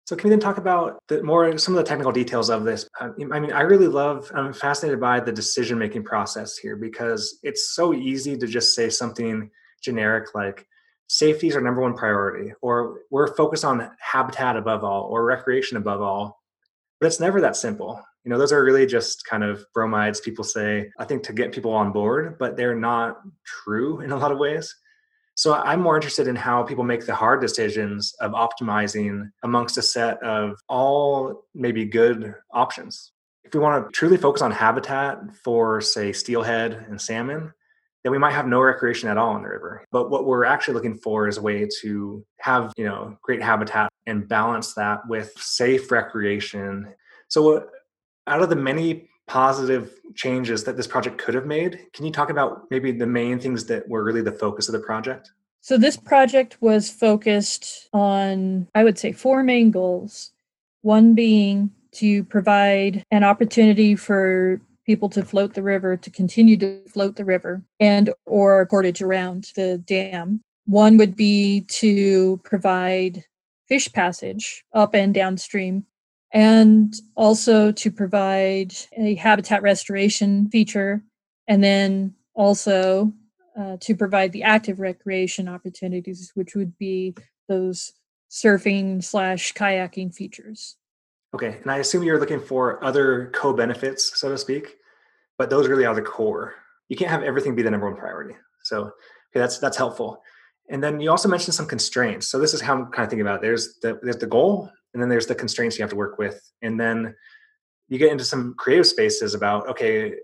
So 0.07 0.15
can 0.15 0.29
we 0.29 0.31
then 0.31 0.41
talk 0.41 0.57
about 0.57 1.00
the 1.09 1.21
more 1.25 1.59
some 1.59 1.75
of 1.75 1.79
the 1.79 1.88
technical 1.88 2.12
details 2.12 2.49
of 2.49 2.62
this? 2.62 2.88
I 3.00 3.09
mean, 3.17 3.53
I 3.53 3.62
really 3.62 3.88
love. 3.88 4.31
I'm 4.35 4.53
fascinated 4.53 5.00
by 5.00 5.19
the 5.19 5.33
decision 5.33 5.79
making 5.79 6.05
process 6.05 6.57
here 6.57 6.76
because 6.76 7.41
it's 7.43 7.75
so 7.75 7.93
easy 7.93 8.37
to 8.38 8.47
just 8.47 8.75
say 8.75 8.88
something 8.88 9.50
generic 9.83 10.33
like 10.33 10.65
safety 11.09 11.49
is 11.49 11.57
our 11.57 11.63
number 11.63 11.81
one 11.81 11.95
priority, 11.95 12.53
or 12.63 13.01
we're 13.11 13.35
focused 13.35 13.65
on 13.65 13.91
habitat 14.01 14.57
above 14.57 14.85
all, 14.85 15.05
or 15.05 15.25
recreation 15.25 15.77
above 15.77 16.03
all. 16.03 16.43
But 17.01 17.07
it's 17.09 17.21
never 17.21 17.41
that 17.41 17.57
simple. 17.57 18.03
You 18.25 18.31
know, 18.31 18.39
those 18.39 18.53
are 18.53 18.65
really 18.65 18.87
just 18.87 19.25
kind 19.27 19.45
of 19.45 19.65
bromides 19.73 20.21
people 20.21 20.45
say, 20.45 20.91
I 20.99 21.05
think, 21.05 21.23
to 21.25 21.33
get 21.33 21.53
people 21.53 21.73
on 21.73 21.93
board, 21.93 22.39
but 22.39 22.57
they're 22.57 22.75
not 22.75 23.21
true 23.45 24.01
in 24.01 24.11
a 24.11 24.17
lot 24.17 24.33
of 24.33 24.39
ways. 24.39 24.75
So 25.37 25.53
I'm 25.53 25.83
more 25.83 25.97
interested 25.97 26.27
in 26.27 26.35
how 26.35 26.63
people 26.63 26.83
make 26.83 27.05
the 27.05 27.15
hard 27.15 27.43
decisions 27.43 28.15
of 28.21 28.33
optimizing 28.33 29.31
amongst 29.45 29.77
a 29.77 29.83
set 29.83 30.21
of 30.23 30.59
all 30.67 31.45
maybe 31.55 31.85
good 31.85 32.35
options. 32.53 33.13
If 33.45 33.53
we 33.53 33.61
want 33.61 33.85
to 33.85 33.93
truly 33.93 34.17
focus 34.17 34.41
on 34.41 34.51
habitat 34.51 35.19
for, 35.45 35.81
say, 35.83 36.13
steelhead 36.13 36.87
and 36.89 37.01
salmon, 37.01 37.53
then 38.07 38.13
we 38.13 38.19
might 38.19 38.35
have 38.35 38.47
no 38.47 38.61
recreation 38.61 39.09
at 39.09 39.19
all 39.19 39.35
in 39.35 39.43
the 39.43 39.49
river. 39.49 39.85
But 39.91 40.11
what 40.11 40.27
we're 40.27 40.45
actually 40.45 40.75
looking 40.75 40.97
for 40.97 41.27
is 41.27 41.39
a 41.39 41.43
way 41.43 41.67
to 41.81 42.25
have, 42.39 42.73
you 42.77 42.85
know, 42.85 43.19
great 43.21 43.43
habitat 43.43 43.91
and 44.07 44.29
balance 44.29 44.75
that 44.75 45.01
with 45.09 45.33
safe 45.37 45.91
recreation. 45.91 46.95
So 47.27 47.57
uh, 47.57 47.65
out 48.29 48.43
of 48.43 48.49
the 48.49 48.55
many 48.55 49.09
positive 49.27 49.99
changes 50.15 50.63
that 50.63 50.77
this 50.77 50.87
project 50.87 51.19
could 51.19 51.35
have 51.35 51.47
made. 51.47 51.81
Can 51.95 52.07
you 52.07 52.13
talk 52.13 52.31
about 52.31 52.71
maybe 52.71 52.93
the 52.93 53.09
main 53.09 53.41
things 53.41 53.67
that 53.67 53.89
were 53.89 54.05
really 54.05 54.23
the 54.23 54.31
focus 54.31 54.69
of 54.69 54.75
the 54.75 54.87
project? 54.87 55.33
So, 55.61 55.77
this 55.77 55.97
project 55.97 56.59
was 56.61 56.89
focused 56.89 57.89
on, 57.93 58.69
I 58.77 58.85
would 58.85 59.01
say, 59.01 59.11
four 59.11 59.43
main 59.43 59.73
goals. 59.73 60.31
One 60.83 61.17
being 61.17 61.73
to 61.95 62.23
provide 62.23 63.03
an 63.11 63.25
opportunity 63.25 63.97
for 63.97 64.61
people 64.87 65.09
to 65.11 65.25
float 65.25 65.55
the 65.55 65.62
river, 65.62 65.97
to 65.97 66.11
continue 66.11 66.57
to 66.57 66.81
float 66.88 67.16
the 67.16 67.25
river 67.25 67.62
and 67.81 68.12
or 68.25 68.66
portage 68.66 69.02
around 69.02 69.50
the 69.57 69.78
dam. 69.78 70.40
One 70.64 70.97
would 70.97 71.16
be 71.16 71.62
to 71.69 72.40
provide 72.45 73.25
fish 73.69 73.93
passage 73.93 74.64
up 74.73 74.95
and 74.95 75.12
downstream 75.12 75.85
and 76.33 76.95
also 77.14 77.73
to 77.73 77.90
provide 77.90 78.75
a 78.97 79.14
habitat 79.14 79.62
restoration 79.62 80.49
feature, 80.50 81.02
and 81.49 81.62
then 81.62 82.14
also 82.35 83.12
uh, 83.59 83.76
to 83.81 83.95
provide 83.95 84.33
the 84.33 84.43
active 84.43 84.81
recreation 84.81 85.49
opportunities, 85.49 86.33
which 86.35 86.55
would 86.55 86.76
be 86.78 87.14
those 87.49 87.93
surfing 88.31 89.02
slash 89.02 89.55
kayaking 89.55 90.14
features. 90.14 90.76
Okay, 91.37 91.59
and 91.62 91.71
I 91.71 91.78
assume 91.78 92.02
you're 92.02 92.19
looking 92.19 92.40
for 92.40 92.83
other 92.83 93.31
co-benefits, 93.35 94.19
so 94.19 94.31
to 94.31 94.38
speak, 94.38 94.76
but 95.37 95.50
those 95.50 95.69
really 95.69 95.85
are 95.85 95.95
the 95.95 96.00
core. 96.00 96.55
You 96.88 96.97
can't 96.97 97.11
have 97.11 97.23
everything 97.23 97.55
be 97.55 97.62
the 97.62 97.71
number 97.71 97.88
one 97.88 97.99
priority. 97.99 98.35
So, 98.62 98.85
okay, 98.85 98.93
that's 99.35 99.59
that's 99.59 99.76
helpful. 99.76 100.23
And 100.71 100.83
then 100.83 100.99
you 100.99 101.11
also 101.11 101.28
mentioned 101.28 101.55
some 101.55 101.66
constraints. 101.66 102.26
So 102.26 102.38
this 102.38 102.55
is 102.55 102.61
how 102.61 102.75
I'm 102.75 102.87
kind 102.87 103.05
of 103.05 103.11
thinking 103.11 103.21
about 103.21 103.37
it. 103.37 103.43
There's 103.43 103.78
the 103.83 104.00
there's 104.02 104.16
the 104.16 104.26
goal, 104.26 104.71
and 104.97 105.02
then 105.02 105.11
there's 105.11 105.26
the 105.26 105.35
constraints 105.35 105.76
you 105.78 105.83
have 105.83 105.90
to 105.90 105.97
work 105.97 106.16
with 106.16 106.40
and 106.62 106.81
then 106.81 107.14
you 107.88 107.99
get 107.99 108.11
into 108.11 108.25
some 108.25 108.55
creative 108.57 108.87
spaces 108.87 109.35
about 109.35 109.69
okay 109.69 110.14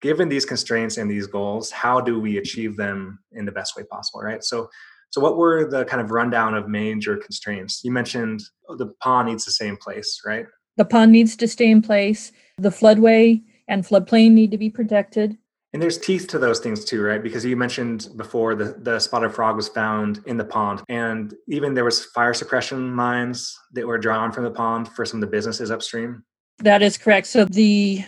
given 0.00 0.26
these 0.26 0.46
constraints 0.46 0.96
and 0.96 1.10
these 1.10 1.26
goals 1.26 1.70
how 1.70 2.00
do 2.00 2.18
we 2.18 2.38
achieve 2.38 2.74
them 2.78 3.18
in 3.32 3.44
the 3.44 3.52
best 3.52 3.76
way 3.76 3.82
possible 3.84 4.22
right 4.22 4.42
so 4.42 4.70
so 5.10 5.20
what 5.20 5.36
were 5.36 5.68
the 5.68 5.84
kind 5.84 6.00
of 6.00 6.10
rundown 6.10 6.54
of 6.54 6.66
major 6.66 7.18
constraints 7.18 7.82
you 7.84 7.92
mentioned 7.92 8.42
the 8.78 8.86
pond 9.02 9.28
needs 9.28 9.44
to 9.44 9.50
stay 9.50 9.68
in 9.68 9.76
place 9.76 10.22
right 10.24 10.46
the 10.76 10.84
pond 10.84 11.12
needs 11.12 11.36
to 11.36 11.48
stay 11.48 11.70
in 11.70 11.82
place 11.82 12.32
the 12.58 12.70
floodway 12.70 13.42
and 13.68 13.84
floodplain 13.84 14.32
need 14.32 14.50
to 14.50 14.58
be 14.58 14.70
protected 14.70 15.36
and 15.72 15.80
there's 15.80 15.98
teeth 15.98 16.26
to 16.28 16.38
those 16.38 16.60
things 16.60 16.84
too, 16.84 17.02
right? 17.02 17.22
Because 17.22 17.44
you 17.44 17.56
mentioned 17.56 18.08
before 18.16 18.54
the, 18.54 18.76
the 18.78 19.00
spotted 19.00 19.32
frog 19.32 19.56
was 19.56 19.68
found 19.68 20.22
in 20.26 20.36
the 20.36 20.44
pond. 20.44 20.82
And 20.88 21.34
even 21.48 21.72
there 21.72 21.84
was 21.84 22.04
fire 22.06 22.34
suppression 22.34 22.94
lines 22.94 23.58
that 23.72 23.86
were 23.86 23.96
drawn 23.96 24.32
from 24.32 24.44
the 24.44 24.50
pond 24.50 24.88
for 24.88 25.06
some 25.06 25.22
of 25.22 25.22
the 25.22 25.34
businesses 25.34 25.70
upstream. 25.70 26.24
That 26.58 26.82
is 26.82 26.98
correct. 26.98 27.26
So 27.26 27.46
the 27.46 28.04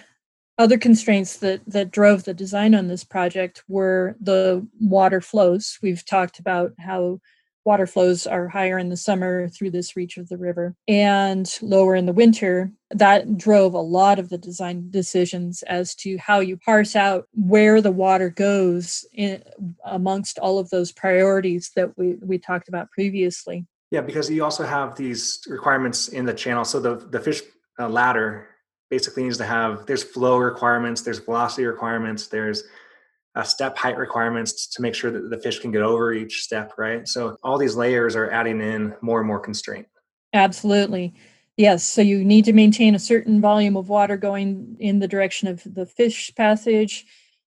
other 0.58 0.78
constraints 0.78 1.38
that 1.38 1.62
that 1.66 1.90
drove 1.90 2.24
the 2.24 2.34
design 2.34 2.74
on 2.74 2.86
this 2.86 3.02
project 3.02 3.64
were 3.66 4.14
the 4.20 4.66
water 4.78 5.20
flows. 5.20 5.78
We've 5.82 6.04
talked 6.04 6.38
about 6.38 6.72
how 6.78 7.20
water 7.64 7.86
flows 7.86 8.26
are 8.26 8.48
higher 8.48 8.78
in 8.78 8.88
the 8.90 8.96
summer 8.96 9.48
through 9.48 9.70
this 9.70 9.96
reach 9.96 10.16
of 10.16 10.28
the 10.28 10.36
river 10.36 10.74
and 10.86 11.58
lower 11.62 11.94
in 11.94 12.06
the 12.06 12.12
winter. 12.12 12.70
That 12.90 13.36
drove 13.36 13.74
a 13.74 13.80
lot 13.80 14.18
of 14.18 14.28
the 14.28 14.38
design 14.38 14.90
decisions 14.90 15.62
as 15.64 15.94
to 15.96 16.16
how 16.18 16.40
you 16.40 16.56
parse 16.56 16.94
out 16.94 17.26
where 17.32 17.80
the 17.80 17.90
water 17.90 18.30
goes 18.30 19.04
in, 19.12 19.42
amongst 19.84 20.38
all 20.38 20.58
of 20.58 20.70
those 20.70 20.92
priorities 20.92 21.70
that 21.74 21.96
we, 21.98 22.14
we 22.22 22.38
talked 22.38 22.68
about 22.68 22.90
previously. 22.90 23.66
Yeah, 23.90 24.02
because 24.02 24.30
you 24.30 24.44
also 24.44 24.64
have 24.64 24.96
these 24.96 25.40
requirements 25.48 26.08
in 26.08 26.24
the 26.24 26.34
channel. 26.34 26.64
So 26.64 26.80
the, 26.80 26.96
the 26.96 27.20
fish 27.20 27.42
uh, 27.78 27.88
ladder 27.88 28.48
basically 28.90 29.24
needs 29.24 29.38
to 29.38 29.44
have, 29.44 29.86
there's 29.86 30.02
flow 30.02 30.38
requirements, 30.38 31.02
there's 31.02 31.18
velocity 31.18 31.64
requirements, 31.64 32.28
there's 32.28 32.64
uh, 33.34 33.42
step 33.42 33.76
height 33.76 33.96
requirements 33.96 34.66
to 34.68 34.82
make 34.82 34.94
sure 34.94 35.10
that 35.10 35.30
the 35.30 35.38
fish 35.38 35.58
can 35.58 35.70
get 35.70 35.82
over 35.82 36.12
each 36.12 36.42
step, 36.42 36.72
right? 36.78 37.06
So 37.08 37.36
all 37.42 37.58
these 37.58 37.76
layers 37.76 38.14
are 38.14 38.30
adding 38.30 38.60
in 38.60 38.94
more 39.00 39.18
and 39.18 39.26
more 39.26 39.40
constraint. 39.40 39.86
Absolutely. 40.32 41.14
Yes. 41.56 41.84
So 41.84 42.02
you 42.02 42.24
need 42.24 42.44
to 42.46 42.52
maintain 42.52 42.94
a 42.94 42.98
certain 42.98 43.40
volume 43.40 43.76
of 43.76 43.88
water 43.88 44.16
going 44.16 44.76
in 44.80 44.98
the 44.98 45.08
direction 45.08 45.48
of 45.48 45.62
the 45.64 45.86
fish 45.86 46.32
passage. 46.34 47.06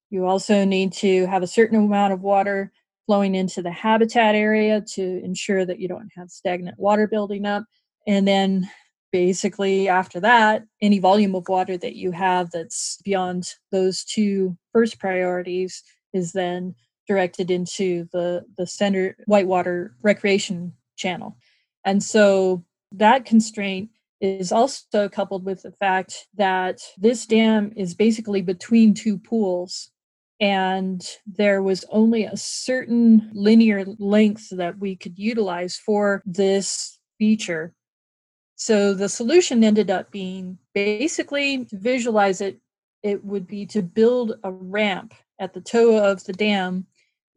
You 0.10 0.26
also 0.26 0.64
need 0.64 0.94
to 0.94 1.26
have 1.28 1.44
a 1.44 1.48
certain 1.48 1.78
amount 1.78 2.14
of 2.14 2.22
water 2.22 2.72
flowing 3.06 3.36
into 3.36 3.62
the 3.62 3.72
habitat 3.72 4.36
area 4.36 4.82
to 4.82 5.24
ensure 5.24 5.66
that 5.66 5.80
you 5.80 5.88
don't 5.88 6.10
have 6.16 6.30
stagnant 6.30 6.78
water 6.80 7.08
building 7.08 7.46
up. 7.46 7.66
And 8.06 8.28
then 8.28 8.70
basically 9.12 9.88
after 9.88 10.20
that 10.20 10.64
any 10.82 11.00
volume 11.00 11.34
of 11.34 11.48
water 11.48 11.78
that 11.78 11.96
you 11.96 12.12
have 12.12 12.52
that's 12.52 13.00
beyond 13.06 13.46
those 13.72 14.04
two 14.04 14.58
first 14.78 15.00
priorities 15.00 15.82
is 16.14 16.34
then 16.34 16.76
directed 17.08 17.50
into 17.50 18.08
the 18.14 18.46
the 18.58 18.68
center 18.68 19.16
whitewater 19.26 19.96
recreation 20.04 20.72
channel. 20.96 21.36
And 21.84 22.04
so 22.04 22.64
that 22.92 23.26
constraint 23.26 23.90
is 24.22 24.52
also 24.52 25.10
coupled 25.10 25.46
with 25.46 25.64
the 25.64 25.72
fact 25.72 26.28
that 26.36 26.82
this 26.96 27.26
dam 27.26 27.74
is 27.76 27.96
basically 27.96 28.42
between 28.44 28.94
two 28.94 29.18
pools 29.18 29.90
and 30.40 31.04
there 31.26 31.64
was 31.64 31.84
only 31.90 32.26
a 32.26 32.38
certain 32.38 33.32
linear 33.34 33.84
length 33.98 34.50
that 34.52 34.78
we 34.78 34.96
could 34.96 35.18
utilize 35.18 35.76
for 35.76 36.22
this 36.24 37.00
feature. 37.18 37.74
So 38.56 38.94
the 38.94 39.10
solution 39.10 39.64
ended 39.64 39.90
up 39.90 40.12
being 40.12 40.60
basically 40.76 41.66
to 41.66 41.78
visualize 41.78 42.42
it, 42.42 42.60
it 43.08 43.24
would 43.24 43.48
be 43.48 43.66
to 43.68 43.82
build 43.82 44.34
a 44.44 44.52
ramp 44.52 45.14
at 45.40 45.54
the 45.54 45.62
toe 45.62 46.12
of 46.12 46.24
the 46.26 46.34
dam, 46.34 46.86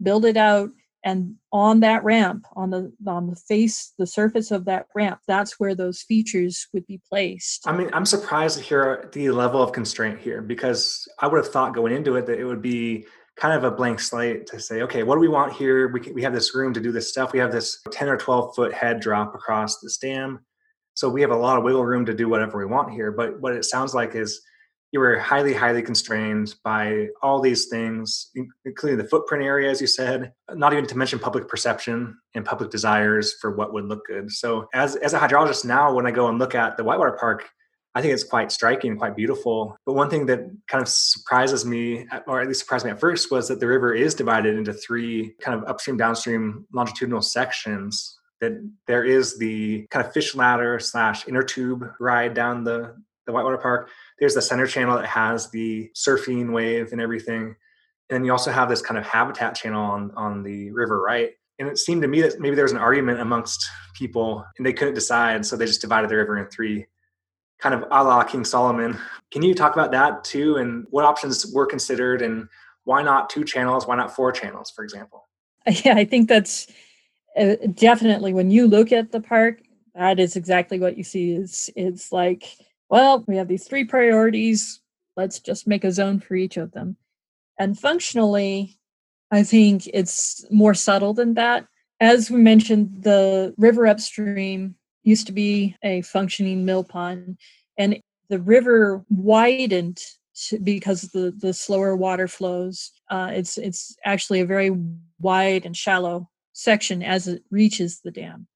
build 0.03 0.25
it 0.25 0.37
out 0.37 0.71
and 1.05 1.35
on 1.53 1.81
that 1.81 2.05
ramp 2.05 2.47
on 2.57 2.71
the 2.71 2.93
on 3.07 3.27
the 3.27 3.37
face 3.37 3.95
the 3.99 4.07
surface 4.07 4.51
of 4.51 4.67
that 4.67 4.87
ramp 4.95 5.19
that's 5.27 5.59
where 5.59 5.75
those 5.75 6.03
features 6.03 6.69
would 6.73 6.87
be 6.87 7.01
placed. 7.09 7.67
I 7.67 7.75
mean 7.75 7.89
i'm 7.93 8.05
surprised 8.05 8.59
to 8.59 8.63
hear 8.63 9.09
the 9.13 9.31
level 9.31 9.63
of 9.63 9.73
constraint 9.73 10.19
here 10.19 10.43
because 10.43 11.09
i 11.21 11.27
would 11.27 11.39
have 11.39 11.51
thought 11.51 11.75
going 11.75 11.95
into 11.95 12.17
it 12.17 12.27
that 12.27 12.39
it 12.39 12.45
would 12.45 12.61
be 12.61 13.07
kind 13.37 13.55
of 13.55 13.65
a 13.65 13.75
blank 13.75 13.99
slate 13.99 14.47
to 14.49 14.61
say 14.61 14.83
okay 14.83 15.03
what 15.03 15.15
do 15.15 15.21
we 15.21 15.29
want 15.29 15.55
here? 15.55 15.89
We, 15.89 16.01
can, 16.01 16.15
we 16.15 16.23
have 16.23 16.35
this 16.35 16.55
room 16.55 16.75
to 16.75 16.81
do 16.81 16.93
this 16.93 17.09
stuff. 17.09 17.33
We 17.33 17.39
have 17.39 17.53
this 17.53 17.81
10 17.91 18.09
or 18.09 18.17
12 18.17 18.55
foot 18.55 18.73
head 18.73 19.01
drop 19.01 19.35
across 19.35 19.81
this 19.81 19.97
dam. 19.97 20.41
So 20.95 21.09
we 21.09 21.23
have 21.23 21.31
a 21.31 21.37
lot 21.37 21.57
of 21.57 21.65
wiggle 21.65 21.85
room 21.85 22.05
to 22.07 22.15
do 22.15 22.29
whatever 22.29 22.59
we 22.59 22.67
want 22.67 22.93
here. 22.93 23.11
But 23.11 23.41
what 23.41 23.55
it 23.55 23.65
sounds 23.65 23.95
like 23.95 24.15
is 24.15 24.43
you 24.93 24.99
were 25.01 25.19
highly, 25.19 25.55
highly 25.55 25.83
constrained 25.83 26.55
by 26.65 27.09
all 27.23 27.41
these 27.41 27.69
things, 27.69 28.31
including 28.65 28.99
the 28.99 29.05
footprint 29.05 29.45
area, 29.45 29.71
as 29.71 29.81
you 29.81 29.87
said, 29.87 30.33
not 30.53 30.73
even 30.73 30.87
to 30.87 30.99
mention 30.99 31.19
public 31.19 31.47
perception 31.49 32.19
and 32.35 32.45
public 32.45 32.71
desires 32.71 33.35
for 33.41 33.55
what 33.55 33.73
would 33.73 33.85
look 33.85 34.05
good. 34.07 34.31
So, 34.33 34.69
as, 34.75 34.97
as 34.97 35.15
a 35.15 35.19
hydrologist 35.19 35.65
now, 35.65 35.95
when 35.95 36.07
I 36.07 36.11
go 36.11 36.29
and 36.29 36.39
look 36.39 36.55
at 36.55 36.77
the 36.77 36.83
Whitewater 36.83 37.13
Park, 37.13 37.49
I 37.95 38.03
think 38.03 38.15
it's 38.15 38.25
quite 38.25 38.53
striking, 38.53 38.97
quite 38.97 39.17
beautiful. 39.17 39.77
But 39.85 39.95
one 39.95 40.11
thing 40.11 40.27
that 40.27 40.49
kind 40.69 40.83
of 40.83 40.89
surprises 40.89 41.65
me, 41.65 42.07
or 42.27 42.41
at 42.41 42.47
least 42.47 42.61
surprised 42.61 42.85
me 42.85 42.93
at 42.93 43.01
first, 43.01 43.31
was 43.31 43.49
that 43.49 43.59
the 43.59 43.67
river 43.67 43.95
is 43.95 44.15
divided 44.15 44.57
into 44.57 44.73
three 44.73 45.35
kind 45.41 45.61
of 45.61 45.69
upstream, 45.69 45.97
downstream, 45.97 46.67
longitudinal 46.73 47.23
sections. 47.23 48.17
That 48.41 48.53
there 48.87 49.05
is 49.05 49.39
the 49.39 49.87
kind 49.91 50.07
of 50.07 50.13
fish 50.13 50.35
ladder 50.35 50.79
slash 50.79 51.27
inner 51.29 51.43
tube 51.43 51.85
ride 51.99 52.33
down 52.33 52.65
the, 52.65 52.97
the 53.27 53.33
Whitewater 53.33 53.59
Park 53.59 53.91
there's 54.21 54.35
the 54.35 54.43
center 54.43 54.67
channel 54.67 54.97
that 54.97 55.07
has 55.07 55.51
the 55.51 55.91
surfing 55.97 56.53
wave 56.53 56.93
and 56.93 57.01
everything. 57.01 57.57
And 58.11 58.25
you 58.25 58.33
also 58.33 58.53
have 58.53 58.69
this 58.69 58.83
kind 58.83 58.99
of 58.99 59.07
habitat 59.07 59.57
channel 59.57 59.83
on, 59.83 60.13
on 60.15 60.43
the 60.43 60.71
river 60.73 61.01
right. 61.01 61.31
And 61.59 61.69
it 61.69 61.79
seemed 61.79 62.03
to 62.03 62.09
me 62.09 62.21
that 62.21 62.39
maybe 62.39 62.55
there 62.55 62.65
was 62.65 62.73
an 62.73 62.79
argument 62.79 63.21
amongst 63.21 63.69
people 63.95 64.45
and 64.57 64.67
they 64.67 64.73
couldn't 64.73 64.95
decide. 64.95 65.45
So 65.45 65.57
they 65.57 65.67
just 65.67 65.81
divided 65.81 66.11
the 66.11 66.17
river 66.17 66.39
in 66.39 66.47
three, 66.47 66.87
kind 67.59 67.75
of 67.75 67.83
a 67.91 68.05
la 68.05 68.23
King 68.23 68.45
Solomon. 68.45 68.99
Can 69.31 69.43
you 69.43 69.55
talk 69.55 69.73
about 69.75 69.91
that 69.93 70.23
too? 70.23 70.57
And 70.57 70.87
what 70.91 71.05
options 71.05 71.47
were 71.55 71.67
considered 71.67 72.23
and 72.23 72.47
why 72.85 73.03
not 73.03 73.31
two 73.31 73.45
channels? 73.45 73.87
Why 73.87 73.97
not 73.97 74.15
four 74.15 74.33
channels, 74.33 74.71
for 74.71 74.85
example? 74.85 75.27
Yeah, 75.85 75.95
I 75.95 76.07
think 76.07 76.29
that's 76.29 76.67
uh, 77.39 77.57
definitely 77.75 78.33
when 78.33 78.51
you 78.51 78.67
look 78.67 78.93
at 78.93 79.13
the 79.13 79.21
park, 79.21 79.61
that 79.95 80.19
is 80.19 80.35
exactly 80.35 80.81
what 80.81 80.97
you 80.97 81.05
see 81.05 81.33
is 81.33 81.69
it's 81.77 82.11
like 82.13 82.57
well, 82.91 83.25
we 83.27 83.37
have 83.37 83.49
these 83.49 83.67
three 83.67 83.85
priorities. 83.85 84.81
Let's 85.17 85.39
just 85.39 85.67
make 85.67 85.85
a 85.85 85.93
zone 85.93 86.21
for 86.21 86.35
each 86.35 86.57
of 86.57 86.73
them. 86.73 86.97
And 87.59 87.79
functionally, 87.79 88.79
I 89.31 89.45
think 89.45 89.87
it's 89.87 90.45
more 90.51 90.75
subtle 90.75 91.15
than 91.15 91.35
that. 91.35 91.67
As 92.01 92.31
we 92.31 92.41
mentioned, 92.41 93.03
the 93.03 93.55
river 93.57 93.87
upstream 93.87 94.75
used 95.05 95.27
to 95.27 95.33
be 95.33 95.77
a 95.85 96.03
functioning 96.03 96.65
mill 96.65 96.83
pond, 96.85 97.39
and 97.79 98.01
the 98.29 98.41
river 98.41 99.05
widened 99.09 100.01
because 100.63 101.03
the, 101.03 101.33
the 101.37 101.53
slower 101.53 101.95
water 101.95 102.27
flows. 102.27 102.93
Uh, 103.11 103.31
it's 103.33 103.59
it's 103.59 103.97
actually 104.05 104.41
a 104.41 104.47
very 104.47 104.75
wide 105.19 105.67
and 105.67 105.77
shallow 105.77 106.29
section 106.53 107.03
as 107.03 107.29
it 107.29 107.43
reaches 107.51 108.01
the 108.01 108.11
dam 108.11 108.47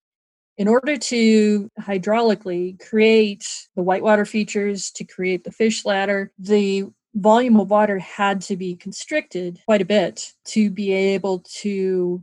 in 0.57 0.69
order 0.69 0.97
to 0.97 1.71
hydraulically 1.81 2.79
create 2.89 3.67
the 3.75 3.83
whitewater 3.83 4.25
features, 4.25 4.91
to 4.93 5.05
create 5.05 5.45
the 5.45 5.53
fish 5.53 5.85
ladder, 5.85 6.33
the 6.39 6.85
volume 7.15 7.59
of 7.59 7.71
water 7.71 7.99
had 7.99 8.41
to 8.41 8.57
be 8.57 8.77
constricted 8.77 9.61
quite 9.67 9.83
a 9.83 9.87
bit 9.87 10.33
to 10.45 10.71
be 10.71 10.93
able 10.93 11.41
to 11.41 12.23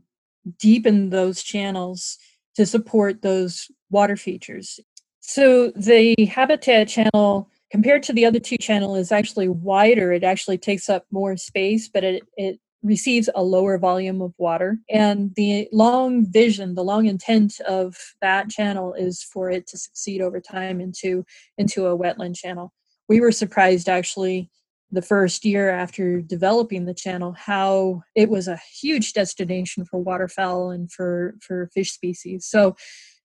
deepen 0.60 1.10
those 1.10 1.44
channels 1.44 2.18
to 2.56 2.66
support 2.66 3.22
those 3.22 3.70
water 3.90 4.18
features. 4.18 4.80
So 5.20 5.72
the 5.72 6.16
habitat 6.26 6.88
channel 6.88 7.50
compared 7.70 8.04
to 8.04 8.14
the 8.14 8.26
other 8.26 8.40
two 8.40 8.58
channel 8.58 8.96
is 8.96 9.12
actually 9.12 9.48
wider. 9.48 10.12
It 10.12 10.24
actually 10.24 10.58
takes 10.58 10.90
up 10.90 11.06
more 11.12 11.38
space, 11.38 11.88
but 11.88 12.04
it, 12.04 12.24
it 12.36 12.60
receives 12.84 13.30
a 13.36 13.44
lower 13.44 13.78
volume 13.78 14.22
of 14.22 14.34
water. 14.38 14.78
And 14.90 15.32
the 15.36 15.68
long 15.72 16.26
vision, 16.32 16.76
the 16.76 16.84
long 16.84 17.06
intent 17.06 17.60
of 17.62 17.96
that 18.22 18.50
channel 18.50 18.94
is 18.94 19.22
for 19.24 19.50
it 19.50 19.68
to 19.68 19.78
succeed 19.78 20.22
over 20.22 20.40
time 20.40 20.82
into, 20.82 21.26
into 21.58 21.86
a 21.86 21.98
wetland 21.98 22.36
channel. 22.36 22.74
We 23.08 23.20
were 23.20 23.32
surprised 23.32 23.88
actually 23.88 24.50
the 24.92 25.02
first 25.02 25.46
year 25.46 25.70
after 25.70 26.22
developing 26.22 26.86
the 26.86 26.94
channel 26.94 27.34
how 27.38 28.02
it 28.14 28.30
was 28.30 28.48
a 28.48 28.60
huge 28.82 29.14
destination 29.14 29.86
for 29.86 30.02
waterfowl 30.02 30.72
and 30.72 30.92
for, 30.92 31.36
for 31.40 31.70
fish 31.74 31.92
species. 31.92 32.46
So 32.46 32.76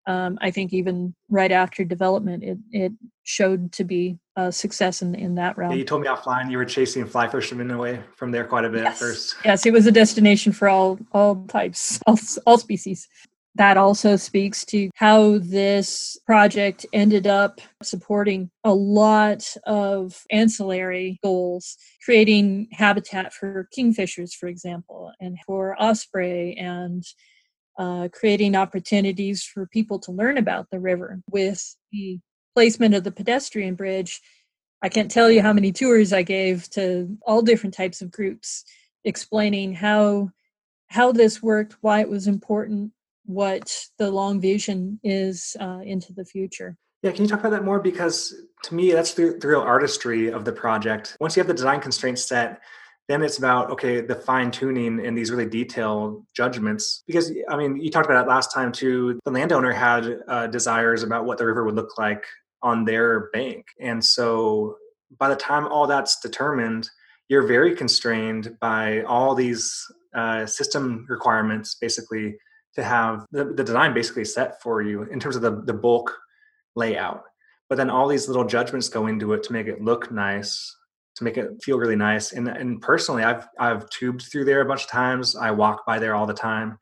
um, 0.06 0.38
I 0.40 0.50
think 0.50 0.72
even 0.72 1.14
right 1.28 1.50
after 1.50 1.84
development, 1.84 2.44
it, 2.44 2.58
it 2.70 2.92
showed 3.24 3.72
to 3.72 3.84
be 3.84 4.18
a 4.36 4.52
success 4.52 5.02
in, 5.02 5.14
in 5.14 5.34
that 5.34 5.58
realm. 5.58 5.72
Yeah, 5.72 5.78
you 5.78 5.84
told 5.84 6.02
me 6.02 6.08
offline 6.08 6.50
you 6.50 6.58
were 6.58 6.64
chasing 6.64 7.04
fly 7.06 7.28
fishermen 7.28 7.70
away 7.70 8.00
from 8.14 8.30
there 8.30 8.44
quite 8.44 8.64
a 8.64 8.68
bit 8.68 8.84
yes. 8.84 8.92
at 8.92 8.98
first. 8.98 9.36
Yes, 9.44 9.66
it 9.66 9.72
was 9.72 9.86
a 9.86 9.92
destination 9.92 10.52
for 10.52 10.68
all 10.68 10.98
all 11.12 11.44
types, 11.46 11.98
all, 12.06 12.18
all 12.46 12.58
species. 12.58 13.08
That 13.56 13.78
also 13.78 14.16
speaks 14.16 14.66
to 14.66 14.90
how 14.96 15.38
this 15.38 16.18
project 16.26 16.84
ended 16.92 17.26
up 17.26 17.62
supporting 17.82 18.50
a 18.64 18.74
lot 18.74 19.50
of 19.64 20.22
ancillary 20.30 21.18
goals, 21.24 21.78
creating 22.04 22.68
habitat 22.72 23.32
for 23.32 23.66
kingfishers, 23.76 24.34
for 24.34 24.46
example, 24.46 25.10
and 25.20 25.38
for 25.46 25.74
osprey 25.82 26.54
and 26.58 27.02
uh, 27.78 28.08
creating 28.12 28.54
opportunities 28.54 29.42
for 29.42 29.66
people 29.66 29.98
to 30.00 30.12
learn 30.12 30.38
about 30.38 30.68
the 30.70 30.80
river 30.80 31.20
with 31.30 31.76
the 31.92 32.18
placement 32.54 32.94
of 32.94 33.04
the 33.04 33.10
pedestrian 33.10 33.74
bridge. 33.74 34.20
I 34.82 34.88
can't 34.88 35.10
tell 35.10 35.30
you 35.30 35.42
how 35.42 35.52
many 35.52 35.72
tours 35.72 36.12
I 36.12 36.22
gave 36.22 36.68
to 36.70 37.16
all 37.26 37.42
different 37.42 37.74
types 37.74 38.00
of 38.00 38.10
groups 38.10 38.64
explaining 39.04 39.74
how 39.74 40.30
how 40.88 41.10
this 41.10 41.42
worked, 41.42 41.76
why 41.80 42.00
it 42.00 42.08
was 42.08 42.28
important, 42.28 42.92
what 43.24 43.86
the 43.98 44.10
long 44.10 44.40
vision 44.40 45.00
is 45.02 45.56
uh, 45.58 45.80
into 45.84 46.12
the 46.12 46.24
future. 46.24 46.76
Yeah, 47.02 47.10
can 47.10 47.24
you 47.24 47.28
talk 47.28 47.40
about 47.40 47.50
that 47.50 47.64
more? 47.64 47.80
Because 47.80 48.34
to 48.64 48.74
me, 48.74 48.92
that's 48.92 49.14
the, 49.14 49.36
the 49.40 49.48
real 49.48 49.60
artistry 49.60 50.28
of 50.28 50.44
the 50.44 50.52
project. 50.52 51.16
Once 51.20 51.36
you 51.36 51.40
have 51.40 51.48
the 51.48 51.54
design 51.54 51.80
constraints 51.80 52.24
set, 52.24 52.60
then 53.08 53.22
it's 53.22 53.38
about 53.38 53.70
okay 53.70 54.00
the 54.00 54.14
fine 54.14 54.50
tuning 54.50 55.04
and 55.04 55.16
these 55.16 55.30
really 55.30 55.48
detailed 55.48 56.24
judgments. 56.34 57.02
Because 57.06 57.32
i 57.48 57.56
mean 57.56 57.76
you 57.80 57.90
talked 57.90 58.06
about 58.06 58.24
it 58.24 58.28
last 58.28 58.52
time 58.52 58.72
too. 58.72 59.18
The 59.24 59.30
landowner 59.30 59.72
had 59.72 60.20
uh, 60.28 60.46
desires 60.48 61.02
about 61.02 61.24
what 61.24 61.38
the 61.38 61.46
river 61.46 61.64
would 61.64 61.76
look 61.76 61.98
like 61.98 62.24
on 62.62 62.84
their 62.84 63.30
bank. 63.32 63.66
And 63.80 64.04
so 64.04 64.76
by 65.18 65.28
the 65.28 65.36
time 65.36 65.66
all 65.68 65.86
that's 65.86 66.20
determined 66.20 66.88
you're 67.28 67.46
very 67.46 67.74
constrained 67.74 68.56
by 68.60 69.02
all 69.02 69.34
these 69.34 69.84
uh, 70.14 70.46
system 70.46 71.04
requirements 71.08 71.74
basically 71.74 72.36
to 72.74 72.84
have 72.84 73.26
the, 73.32 73.44
the 73.44 73.64
design 73.64 73.94
basically 73.94 74.24
set 74.24 74.62
for 74.62 74.82
you 74.82 75.02
in 75.04 75.18
terms 75.18 75.34
of 75.34 75.42
the, 75.42 75.62
the 75.62 75.72
bulk 75.72 76.16
layout. 76.76 77.24
But 77.68 77.76
then 77.78 77.90
all 77.90 78.06
these 78.06 78.28
little 78.28 78.44
judgments 78.44 78.88
go 78.88 79.06
into 79.08 79.32
it 79.32 79.42
to 79.44 79.52
make 79.52 79.66
it 79.66 79.82
look 79.82 80.12
nice 80.12 80.76
to 81.16 81.24
make 81.24 81.36
it 81.36 81.48
feel 81.62 81.78
really 81.78 81.96
nice. 81.96 82.32
And 82.32 82.48
and 82.48 82.80
personally, 82.80 83.24
I've 83.24 83.46
I've 83.58 83.88
tubed 83.90 84.22
through 84.30 84.44
there 84.44 84.60
a 84.60 84.66
bunch 84.66 84.84
of 84.84 84.90
times. 84.90 85.34
I 85.36 85.50
walk 85.50 85.84
by 85.86 85.98
there 85.98 86.14
all 86.14 86.26
the 86.26 86.34
time, 86.34 86.78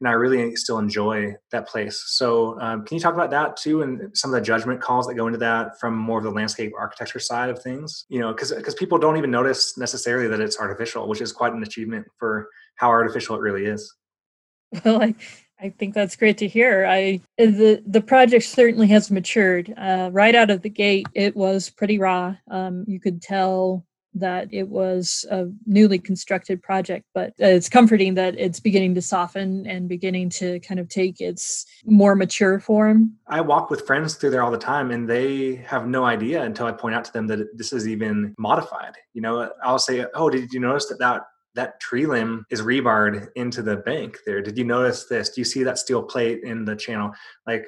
and 0.00 0.08
I 0.08 0.12
really 0.12 0.54
still 0.56 0.78
enjoy 0.78 1.34
that 1.52 1.66
place. 1.66 2.02
So, 2.06 2.60
um, 2.60 2.84
can 2.84 2.96
you 2.96 3.00
talk 3.00 3.14
about 3.14 3.30
that 3.30 3.56
too, 3.56 3.82
and 3.82 4.16
some 4.16 4.32
of 4.32 4.34
the 4.34 4.44
judgment 4.44 4.80
calls 4.80 5.06
that 5.06 5.14
go 5.14 5.26
into 5.26 5.38
that 5.38 5.80
from 5.80 5.96
more 5.96 6.18
of 6.18 6.24
the 6.24 6.30
landscape 6.30 6.72
architecture 6.78 7.18
side 7.18 7.50
of 7.50 7.62
things? 7.62 8.04
You 8.08 8.20
know, 8.20 8.32
because 8.32 8.52
because 8.52 8.74
people 8.74 8.98
don't 8.98 9.16
even 9.16 9.30
notice 9.30 9.78
necessarily 9.78 10.28
that 10.28 10.40
it's 10.40 10.58
artificial, 10.58 11.08
which 11.08 11.20
is 11.20 11.32
quite 11.32 11.54
an 11.54 11.62
achievement 11.62 12.06
for 12.18 12.48
how 12.76 12.88
artificial 12.88 13.36
it 13.36 13.40
really 13.40 13.64
is. 13.64 13.94
Well, 14.84 15.14
I 15.60 15.70
think 15.70 15.94
that's 15.94 16.16
great 16.16 16.38
to 16.38 16.48
hear. 16.48 16.86
I 16.86 17.20
the 17.36 17.82
the 17.86 18.00
project 18.00 18.44
certainly 18.44 18.86
has 18.88 19.10
matured. 19.10 19.74
Uh, 19.76 20.10
right 20.12 20.34
out 20.34 20.50
of 20.50 20.62
the 20.62 20.70
gate, 20.70 21.06
it 21.14 21.36
was 21.36 21.70
pretty 21.70 21.98
raw. 21.98 22.36
Um, 22.50 22.84
you 22.86 23.00
could 23.00 23.20
tell 23.20 23.84
that 24.14 24.48
it 24.52 24.68
was 24.68 25.24
a 25.30 25.46
newly 25.66 25.98
constructed 25.98 26.62
project, 26.62 27.04
but 27.14 27.32
it's 27.38 27.68
comforting 27.68 28.14
that 28.14 28.38
it's 28.38 28.58
beginning 28.58 28.94
to 28.94 29.02
soften 29.02 29.66
and 29.66 29.88
beginning 29.88 30.30
to 30.30 30.58
kind 30.60 30.80
of 30.80 30.88
take 30.88 31.20
its 31.20 31.66
more 31.84 32.14
mature 32.14 32.58
form. 32.58 33.12
I 33.26 33.40
walk 33.40 33.70
with 33.70 33.86
friends 33.86 34.14
through 34.14 34.30
there 34.30 34.42
all 34.42 34.50
the 34.50 34.58
time, 34.58 34.90
and 34.90 35.08
they 35.08 35.56
have 35.56 35.86
no 35.86 36.04
idea 36.04 36.42
until 36.42 36.66
I 36.66 36.72
point 36.72 36.94
out 36.94 37.04
to 37.06 37.12
them 37.12 37.26
that 37.28 37.56
this 37.56 37.72
is 37.72 37.86
even 37.86 38.34
modified. 38.38 38.94
You 39.12 39.22
know, 39.22 39.50
I'll 39.62 39.78
say, 39.78 40.06
"Oh, 40.14 40.30
did 40.30 40.52
you 40.52 40.60
notice 40.60 40.86
that 40.86 40.98
that 41.00 41.22
that 41.58 41.80
tree 41.80 42.06
limb 42.06 42.46
is 42.50 42.62
rebarred 42.62 43.30
into 43.34 43.62
the 43.62 43.78
bank 43.78 44.18
there. 44.24 44.40
Did 44.40 44.56
you 44.56 44.62
notice 44.62 45.06
this? 45.06 45.30
Do 45.30 45.40
you 45.40 45.44
see 45.44 45.64
that 45.64 45.76
steel 45.76 46.04
plate 46.04 46.44
in 46.44 46.64
the 46.64 46.76
channel? 46.76 47.10
Like 47.48 47.66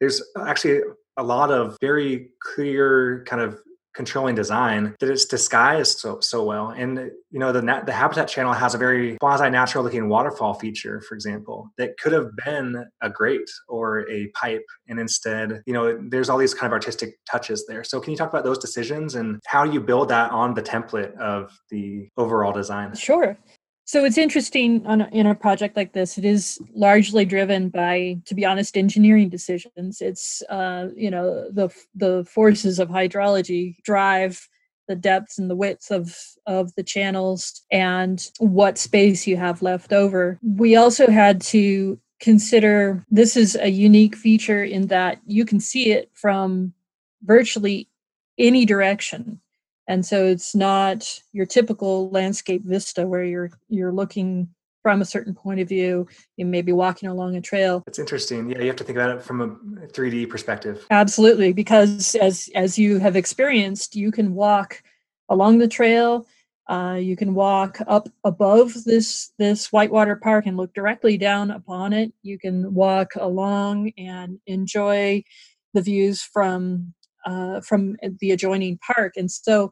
there's 0.00 0.20
actually 0.44 0.80
a 1.18 1.22
lot 1.22 1.52
of 1.52 1.76
very 1.80 2.30
clear 2.42 3.22
kind 3.28 3.40
of 3.40 3.60
controlling 3.94 4.34
design 4.34 4.94
that 5.00 5.10
it's 5.10 5.24
disguised 5.24 5.98
so 5.98 6.20
so 6.20 6.44
well. 6.44 6.70
And 6.70 7.10
you 7.30 7.38
know, 7.38 7.52
the 7.52 7.60
the 7.60 7.92
Habitat 7.92 8.28
Channel 8.28 8.52
has 8.52 8.74
a 8.74 8.78
very 8.78 9.16
quasi 9.18 9.50
natural 9.50 9.84
looking 9.84 10.08
waterfall 10.08 10.54
feature, 10.54 11.00
for 11.08 11.14
example, 11.14 11.70
that 11.78 11.98
could 11.98 12.12
have 12.12 12.30
been 12.44 12.84
a 13.02 13.10
grate 13.10 13.50
or 13.68 14.08
a 14.10 14.28
pipe, 14.28 14.64
and 14.88 14.98
instead, 14.98 15.62
you 15.66 15.72
know, 15.72 15.98
there's 16.10 16.28
all 16.28 16.38
these 16.38 16.54
kind 16.54 16.66
of 16.66 16.72
artistic 16.72 17.18
touches 17.30 17.66
there. 17.66 17.84
So, 17.84 18.00
can 18.00 18.12
you 18.12 18.16
talk 18.16 18.30
about 18.30 18.44
those 18.44 18.58
decisions 18.58 19.14
and 19.14 19.40
how 19.46 19.64
you 19.64 19.80
build 19.80 20.08
that 20.10 20.30
on 20.30 20.54
the 20.54 20.62
template 20.62 21.16
of 21.16 21.58
the 21.70 22.08
overall 22.16 22.52
design? 22.52 22.94
Sure. 22.94 23.36
So 23.88 24.04
it's 24.04 24.18
interesting 24.18 24.86
on 24.86 25.00
a, 25.00 25.08
in 25.12 25.26
a 25.26 25.34
project 25.34 25.74
like 25.74 25.94
this. 25.94 26.18
It 26.18 26.24
is 26.26 26.60
largely 26.74 27.24
driven 27.24 27.70
by, 27.70 28.18
to 28.26 28.34
be 28.34 28.44
honest, 28.44 28.76
engineering 28.76 29.30
decisions. 29.30 30.02
It's 30.02 30.42
uh, 30.50 30.88
you 30.94 31.10
know 31.10 31.50
the 31.50 31.70
the 31.94 32.26
forces 32.30 32.78
of 32.78 32.90
hydrology 32.90 33.82
drive 33.84 34.46
the 34.88 34.94
depths 34.94 35.38
and 35.38 35.48
the 35.48 35.56
widths 35.56 35.90
of 35.90 36.14
of 36.46 36.74
the 36.74 36.82
channels 36.82 37.64
and 37.72 38.30
what 38.40 38.76
space 38.76 39.26
you 39.26 39.38
have 39.38 39.62
left 39.62 39.94
over. 39.94 40.38
We 40.42 40.76
also 40.76 41.08
had 41.08 41.40
to 41.56 41.98
consider 42.20 43.06
this 43.10 43.38
is 43.38 43.56
a 43.56 43.70
unique 43.70 44.16
feature 44.16 44.62
in 44.62 44.88
that 44.88 45.18
you 45.24 45.46
can 45.46 45.60
see 45.60 45.92
it 45.92 46.10
from 46.12 46.74
virtually 47.22 47.88
any 48.36 48.66
direction 48.66 49.40
and 49.88 50.04
so 50.04 50.26
it's 50.26 50.54
not 50.54 51.20
your 51.32 51.46
typical 51.46 52.10
landscape 52.10 52.62
vista 52.64 53.06
where 53.06 53.24
you're 53.24 53.50
you're 53.68 53.92
looking 53.92 54.48
from 54.82 55.02
a 55.02 55.04
certain 55.04 55.34
point 55.34 55.58
of 55.60 55.68
view 55.68 56.06
you 56.36 56.46
may 56.46 56.62
be 56.62 56.72
walking 56.72 57.08
along 57.08 57.34
a 57.34 57.40
trail. 57.40 57.82
It's 57.86 57.98
interesting. 57.98 58.50
Yeah 58.50 58.60
you 58.60 58.66
have 58.66 58.76
to 58.76 58.84
think 58.84 58.98
about 58.98 59.16
it 59.16 59.22
from 59.22 59.40
a 59.40 59.86
3d 59.88 60.28
perspective. 60.28 60.86
Absolutely 60.90 61.52
because 61.52 62.14
as 62.16 62.48
as 62.54 62.78
you 62.78 62.98
have 62.98 63.16
experienced 63.16 63.96
you 63.96 64.12
can 64.12 64.34
walk 64.34 64.82
along 65.28 65.58
the 65.58 65.68
trail 65.68 66.26
uh, 66.68 66.98
you 67.00 67.16
can 67.16 67.34
walk 67.34 67.78
up 67.86 68.08
above 68.24 68.84
this 68.84 69.32
this 69.38 69.72
whitewater 69.72 70.16
park 70.16 70.44
and 70.46 70.56
look 70.56 70.74
directly 70.74 71.16
down 71.16 71.50
upon 71.50 71.94
it. 71.94 72.12
You 72.22 72.38
can 72.38 72.74
walk 72.74 73.12
along 73.16 73.92
and 73.96 74.38
enjoy 74.46 75.24
the 75.72 75.80
views 75.80 76.22
from 76.22 76.92
uh, 77.28 77.60
from 77.60 77.96
the 78.20 78.30
adjoining 78.30 78.78
park. 78.78 79.12
And 79.16 79.30
so 79.30 79.70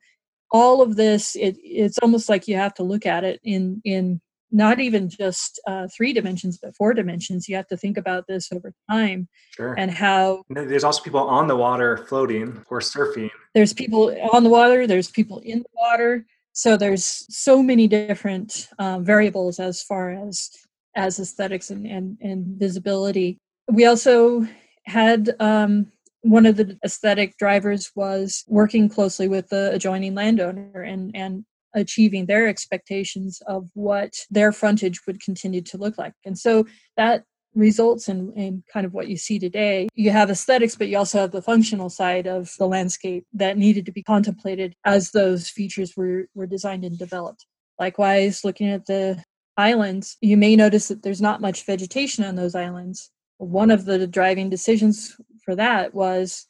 all 0.50 0.82
of 0.82 0.96
this, 0.96 1.34
it, 1.36 1.56
it's 1.62 1.98
almost 1.98 2.28
like 2.28 2.46
you 2.46 2.56
have 2.56 2.74
to 2.74 2.82
look 2.82 3.06
at 3.06 3.24
it 3.24 3.40
in 3.42 3.80
in 3.84 4.20
not 4.52 4.78
even 4.78 5.08
just 5.08 5.60
uh, 5.66 5.88
three 5.94 6.12
dimensions, 6.12 6.58
but 6.62 6.74
four 6.76 6.94
dimensions. 6.94 7.48
You 7.48 7.56
have 7.56 7.66
to 7.66 7.76
think 7.76 7.96
about 7.96 8.26
this 8.28 8.52
over 8.52 8.72
time 8.88 9.28
sure. 9.50 9.74
and 9.76 9.90
how. 9.90 10.44
There's 10.48 10.84
also 10.84 11.02
people 11.02 11.20
on 11.20 11.48
the 11.48 11.56
water 11.56 11.96
floating 12.08 12.64
or 12.70 12.80
surfing. 12.80 13.30
There's 13.54 13.72
people 13.72 14.16
on 14.32 14.44
the 14.44 14.50
water. 14.50 14.86
There's 14.86 15.10
people 15.10 15.40
in 15.40 15.58
the 15.58 15.68
water. 15.74 16.26
So 16.52 16.76
there's 16.76 17.26
so 17.28 17.62
many 17.62 17.88
different 17.88 18.68
um, 18.78 19.04
variables 19.04 19.58
as 19.58 19.82
far 19.82 20.10
as 20.10 20.50
as 20.94 21.18
aesthetics 21.18 21.70
and, 21.70 21.86
and, 21.86 22.16
and 22.22 22.46
visibility. 22.58 23.38
We 23.68 23.84
also 23.84 24.46
had 24.86 25.36
um, 25.40 25.92
one 26.30 26.46
of 26.46 26.56
the 26.56 26.78
aesthetic 26.84 27.36
drivers 27.38 27.90
was 27.94 28.44
working 28.46 28.88
closely 28.88 29.28
with 29.28 29.48
the 29.48 29.72
adjoining 29.72 30.14
landowner 30.14 30.82
and 30.82 31.14
and 31.14 31.44
achieving 31.74 32.26
their 32.26 32.48
expectations 32.48 33.40
of 33.46 33.68
what 33.74 34.14
their 34.30 34.50
frontage 34.50 35.06
would 35.06 35.20
continue 35.20 35.60
to 35.60 35.76
look 35.76 35.98
like. 35.98 36.14
And 36.24 36.36
so 36.36 36.66
that 36.96 37.24
results 37.54 38.08
in, 38.08 38.32
in 38.34 38.62
kind 38.72 38.84
of 38.84 38.92
what 38.92 39.08
you 39.08 39.16
see 39.16 39.38
today. 39.38 39.88
You 39.94 40.10
have 40.10 40.30
aesthetics 40.30 40.76
but 40.76 40.88
you 40.88 40.98
also 40.98 41.20
have 41.20 41.32
the 41.32 41.42
functional 41.42 41.88
side 41.88 42.26
of 42.26 42.52
the 42.58 42.66
landscape 42.66 43.24
that 43.32 43.56
needed 43.56 43.86
to 43.86 43.92
be 43.92 44.02
contemplated 44.02 44.74
as 44.84 45.10
those 45.10 45.48
features 45.48 45.94
were, 45.96 46.26
were 46.34 46.46
designed 46.46 46.84
and 46.84 46.98
developed. 46.98 47.46
Likewise 47.78 48.44
looking 48.44 48.68
at 48.68 48.86
the 48.86 49.22
islands 49.56 50.18
you 50.20 50.36
may 50.36 50.54
notice 50.54 50.88
that 50.88 51.02
there's 51.02 51.22
not 51.22 51.40
much 51.40 51.64
vegetation 51.64 52.24
on 52.24 52.36
those 52.36 52.54
islands. 52.54 53.10
One 53.38 53.70
of 53.70 53.86
the 53.86 54.06
driving 54.06 54.50
decisions 54.50 55.16
for 55.46 55.56
that 55.56 55.94
was 55.94 56.46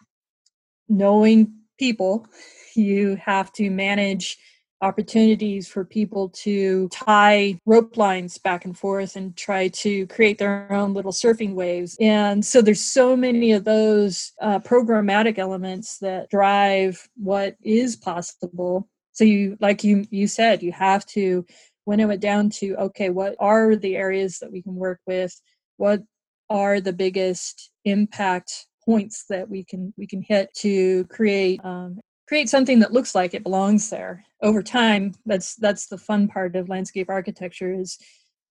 knowing 0.89 1.53
people. 1.79 2.27
You 2.75 3.17
have 3.17 3.53
to 3.53 3.71
manage 3.71 4.37
opportunities 4.83 5.69
for 5.69 5.85
people 5.85 6.29
to 6.29 6.89
tie 6.91 7.59
rope 7.65 7.97
lines 7.97 8.37
back 8.37 8.65
and 8.65 8.77
forth 8.77 9.17
and 9.17 9.37
try 9.37 9.69
to 9.69 10.07
create 10.09 10.39
their 10.39 10.71
own 10.71 10.93
little 10.93 11.13
surfing 11.13 11.55
waves. 11.55 11.97
And 12.01 12.45
so 12.45 12.61
there's 12.61 12.85
so 12.85 13.17
many 13.17 13.53
of 13.53 13.65
those 13.65 14.33
uh, 14.41 14.59
programmatic 14.61 15.39
elements 15.39 15.99
that 15.99 16.29
drive 16.29 17.09
what 17.17 17.57
is 17.63 17.97
possible. 17.97 18.89
So 19.13 19.25
you 19.25 19.57
like 19.61 19.83
you 19.83 20.05
you 20.11 20.27
said 20.27 20.63
you 20.63 20.73
have 20.73 21.07
to 21.07 21.47
winnow 21.87 22.05
it 22.05 22.09
went 22.09 22.21
down 22.21 22.51
to 22.51 22.75
okay 22.77 23.09
what 23.09 23.35
are 23.39 23.77
the 23.77 23.97
areas 23.97 24.41
that 24.41 24.53
we 24.53 24.61
can 24.61 24.75
work 24.75 25.01
with? 25.07 25.41
What 25.79 26.03
are 26.51 26.81
the 26.81 26.93
biggest 26.93 27.71
impact 27.85 28.67
points 28.87 29.25
that 29.29 29.49
we 29.51 29.65
can 29.65 29.93
we 29.99 30.07
can 30.07 30.23
hit 30.23 30.55
to 30.55 31.05
create 31.07 31.63
um, 31.65 31.99
create 32.29 32.49
something 32.49 32.81
that 32.81 32.93
looks 32.93 33.15
like 33.15 33.35
it 33.35 33.43
belongs 33.43 33.91
there 33.91 34.25
over 34.43 34.63
time. 34.63 35.15
That's 35.27 35.57
that's 35.57 35.89
the 35.89 35.99
fun 35.99 36.29
part 36.29 36.57
of 36.57 36.69
landscape 36.69 37.11
architecture 37.11 37.73
is 37.73 37.99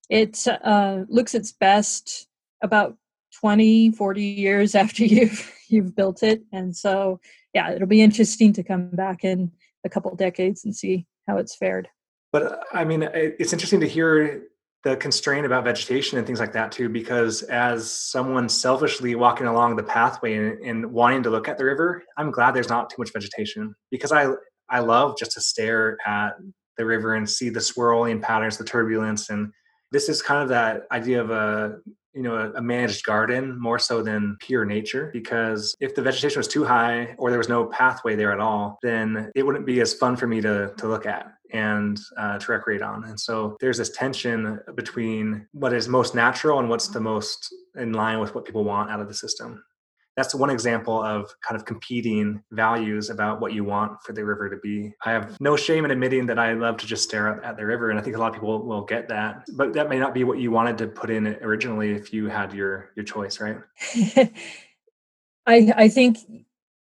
it 0.09 0.45
uh, 0.47 1.03
looks 1.07 1.33
its 1.33 1.51
best 1.51 2.27
about 2.61 2.95
20 3.39 3.91
40 3.91 4.21
years 4.21 4.75
after 4.83 5.05
you've 5.05 5.51
you've 5.69 5.95
built 5.95 6.23
it. 6.23 6.43
And 6.51 6.75
so 6.75 7.19
yeah 7.53 7.71
it'll 7.71 7.87
be 7.87 8.01
interesting 8.01 8.53
to 8.53 8.63
come 8.63 8.89
back 8.89 9.23
in 9.23 9.51
a 9.83 9.89
couple 9.89 10.13
decades 10.15 10.65
and 10.65 10.75
see 10.75 11.05
how 11.27 11.37
it's 11.37 11.55
fared. 11.55 11.87
But 12.31 12.65
i 12.73 12.83
mean 12.83 13.03
it's 13.13 13.53
interesting 13.53 13.79
to 13.79 13.87
hear 13.87 14.43
the 14.85 14.95
constraint 14.95 15.45
about 15.45 15.65
vegetation 15.65 16.17
and 16.17 16.25
things 16.25 16.39
like 16.39 16.53
that 16.53 16.71
too 16.71 16.87
because 16.87 17.41
as 17.43 17.91
someone 17.91 18.47
selfishly 18.47 19.15
walking 19.15 19.47
along 19.47 19.75
the 19.75 19.83
pathway 19.83 20.35
and, 20.35 20.59
and, 20.63 20.85
wanting 20.85 21.21
to 21.23 21.29
look 21.29 21.49
at 21.49 21.57
the 21.57 21.65
river 21.65 22.01
i'm 22.17 22.31
glad 22.31 22.53
there's 22.53 22.69
not 22.69 22.89
too 22.89 22.95
much 22.99 23.11
vegetation 23.11 23.75
because 23.91 24.13
i 24.13 24.27
i 24.69 24.79
love 24.79 25.17
just 25.17 25.31
to 25.31 25.41
stare 25.41 25.97
at 26.05 26.35
the 26.77 26.85
river 26.85 27.15
and 27.15 27.29
see 27.29 27.49
the 27.49 27.61
swirling 27.61 28.21
patterns 28.21 28.57
the 28.57 28.63
turbulence. 28.63 29.29
And 29.29 29.51
this 29.91 30.09
is 30.09 30.21
kind 30.21 30.41
of 30.41 30.49
that 30.49 30.83
idea 30.91 31.21
of 31.21 31.31
a 31.31 31.77
you 32.13 32.21
know 32.21 32.35
a, 32.35 32.51
a, 32.53 32.61
managed 32.61 33.05
garden 33.05 33.59
more 33.59 33.77
so 33.77 34.01
than 34.01 34.37
pure 34.39 34.63
nature 34.63 35.09
because 35.11 35.75
if 35.81 35.95
the 35.95 36.01
vegetation 36.01 36.39
was 36.39 36.47
too 36.47 36.63
high 36.63 37.13
or 37.17 37.29
there 37.29 37.37
was 37.37 37.49
no 37.49 37.65
pathway 37.65 38.15
there 38.15 38.31
at 38.31 38.39
all 38.39 38.79
then 38.81 39.29
it 39.35 39.45
wouldn't 39.45 39.65
be 39.65 39.81
as 39.81 39.93
fun 39.93 40.15
for 40.15 40.25
me 40.25 40.39
to 40.39 40.73
to 40.77 40.87
look 40.87 41.05
at 41.05 41.33
and 41.55 41.99
uh, 42.17 42.37
to 42.37 42.51
recreate 42.51 42.81
on 42.81 43.03
and 43.05 43.19
so 43.19 43.55
there's 43.59 43.77
this 43.77 43.89
tension 43.91 44.59
between 44.75 45.47
what 45.53 45.73
is 45.73 45.87
most 45.87 46.15
natural 46.15 46.59
and 46.59 46.69
what's 46.69 46.87
the 46.89 46.99
most 46.99 47.53
in 47.75 47.93
line 47.93 48.19
with 48.19 48.35
what 48.35 48.45
people 48.45 48.63
want 48.63 48.89
out 48.89 48.99
of 48.99 49.07
the 49.07 49.13
system 49.13 49.63
that's 50.15 50.33
one 50.33 50.49
example 50.49 51.01
of 51.01 51.33
kind 51.41 51.59
of 51.59 51.65
competing 51.65 52.41
values 52.51 53.09
about 53.09 53.41
what 53.41 53.53
you 53.53 53.63
want 53.63 54.01
for 54.01 54.13
the 54.13 54.23
river 54.23 54.49
to 54.49 54.55
be. 54.57 54.93
I 55.05 55.11
have 55.11 55.39
no 55.41 55.57
shame 55.57 55.83
in 55.83 55.91
admitting 55.91 56.25
that 56.27 56.39
I 56.39 56.53
love 56.53 56.77
to 56.77 56.85
just 56.85 57.03
stare 57.03 57.43
at 57.43 57.57
the 57.57 57.65
river, 57.65 57.89
and 57.89 57.99
I 57.99 58.01
think 58.01 58.15
a 58.15 58.19
lot 58.19 58.29
of 58.29 58.33
people 58.33 58.65
will 58.65 58.85
get 58.85 59.09
that. 59.09 59.45
But 59.55 59.73
that 59.73 59.89
may 59.89 59.99
not 59.99 60.13
be 60.13 60.23
what 60.23 60.39
you 60.39 60.51
wanted 60.51 60.77
to 60.79 60.87
put 60.87 61.09
in 61.09 61.27
originally 61.41 61.91
if 61.91 62.13
you 62.13 62.27
had 62.27 62.53
your 62.53 62.91
your 62.95 63.03
choice, 63.03 63.41
right? 63.41 63.57
I 65.45 65.73
I 65.75 65.89
think 65.89 66.19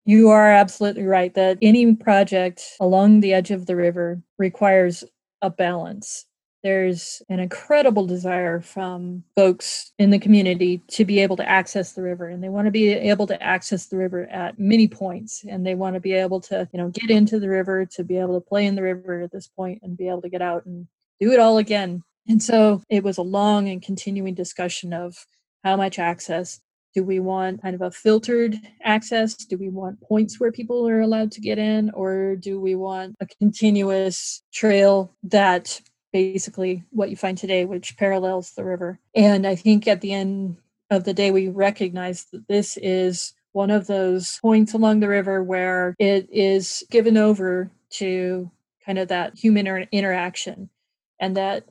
you 0.05 0.29
are 0.29 0.51
absolutely 0.51 1.03
right 1.03 1.33
that 1.35 1.57
any 1.61 1.95
project 1.95 2.63
along 2.79 3.19
the 3.19 3.33
edge 3.33 3.51
of 3.51 3.65
the 3.65 3.75
river 3.75 4.21
requires 4.37 5.03
a 5.41 5.49
balance. 5.49 6.25
There's 6.63 7.21
an 7.29 7.39
incredible 7.39 8.05
desire 8.05 8.59
from 8.59 9.23
folks 9.35 9.93
in 9.97 10.09
the 10.09 10.19
community 10.19 10.81
to 10.89 11.05
be 11.05 11.19
able 11.19 11.37
to 11.37 11.49
access 11.49 11.93
the 11.93 12.01
river 12.01 12.27
and 12.27 12.43
they 12.43 12.49
want 12.49 12.65
to 12.65 12.71
be 12.71 12.89
able 12.89 13.27
to 13.27 13.41
access 13.41 13.85
the 13.85 13.95
river 13.95 14.25
at 14.25 14.59
many 14.59 14.87
points 14.87 15.45
and 15.47 15.65
they 15.65 15.75
want 15.75 15.93
to 15.93 16.01
be 16.01 16.11
able 16.11 16.41
to 16.41 16.67
you 16.73 16.77
know 16.79 16.89
get 16.89 17.09
into 17.09 17.39
the 17.39 17.47
river 17.47 17.85
to 17.85 18.03
be 18.03 18.17
able 18.17 18.33
to 18.33 18.45
play 18.45 18.65
in 18.65 18.75
the 18.75 18.83
river 18.83 19.21
at 19.21 19.31
this 19.31 19.47
point 19.47 19.79
and 19.83 19.95
be 19.95 20.09
able 20.09 20.21
to 20.21 20.29
get 20.29 20.41
out 20.41 20.65
and 20.65 20.87
do 21.19 21.31
it 21.31 21.39
all 21.39 21.57
again. 21.57 22.03
And 22.27 22.43
so 22.43 22.83
it 22.89 23.03
was 23.03 23.17
a 23.17 23.23
long 23.23 23.69
and 23.69 23.81
continuing 23.81 24.33
discussion 24.33 24.93
of 24.93 25.25
how 25.63 25.77
much 25.77 25.97
access 25.97 26.59
do 26.99 27.05
we 27.05 27.21
want 27.21 27.61
kind 27.61 27.75
of 27.75 27.81
a 27.81 27.91
filtered 27.91 28.57
access? 28.83 29.33
Do 29.33 29.57
we 29.57 29.69
want 29.69 30.01
points 30.01 30.37
where 30.37 30.51
people 30.51 30.85
are 30.85 30.99
allowed 30.99 31.31
to 31.31 31.39
get 31.39 31.57
in? 31.57 31.91
Or 31.91 32.35
do 32.35 32.59
we 32.59 32.75
want 32.75 33.15
a 33.21 33.25
continuous 33.25 34.43
trail 34.51 35.15
that 35.23 35.79
basically 36.11 36.83
what 36.89 37.09
you 37.09 37.15
find 37.15 37.37
today, 37.37 37.63
which 37.63 37.95
parallels 37.95 38.51
the 38.51 38.65
river. 38.65 38.99
And 39.15 39.47
I 39.47 39.55
think 39.55 39.87
at 39.87 40.01
the 40.01 40.11
end 40.11 40.57
of 40.89 41.05
the 41.05 41.13
day, 41.13 41.31
we 41.31 41.47
recognize 41.47 42.25
that 42.33 42.49
this 42.49 42.75
is 42.75 43.31
one 43.53 43.71
of 43.71 43.87
those 43.87 44.37
points 44.41 44.73
along 44.73 44.99
the 44.99 45.07
river 45.07 45.41
where 45.41 45.95
it 45.99 46.27
is 46.29 46.83
given 46.91 47.15
over 47.15 47.71
to 47.91 48.51
kind 48.85 48.99
of 48.99 49.07
that 49.07 49.37
human 49.37 49.87
interaction. 49.93 50.69
And 51.17 51.37
that 51.37 51.63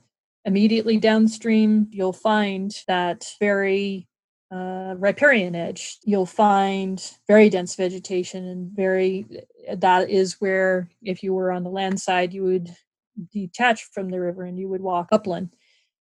immediately 0.46 0.96
downstream 0.96 1.88
you'll 1.90 2.14
find 2.14 2.74
that 2.86 3.30
very 3.40 4.07
uh, 4.50 4.94
riparian 4.96 5.54
edge, 5.54 5.98
you'll 6.04 6.26
find 6.26 7.12
very 7.26 7.50
dense 7.50 7.74
vegetation 7.74 8.46
and 8.46 8.70
very, 8.72 9.26
that 9.76 10.08
is 10.08 10.40
where, 10.40 10.88
if 11.02 11.22
you 11.22 11.34
were 11.34 11.52
on 11.52 11.64
the 11.64 11.70
land 11.70 12.00
side, 12.00 12.32
you 12.32 12.44
would 12.44 12.74
detach 13.32 13.84
from 13.92 14.10
the 14.10 14.20
river 14.20 14.44
and 14.44 14.58
you 14.58 14.68
would 14.68 14.80
walk 14.80 15.08
upland 15.12 15.50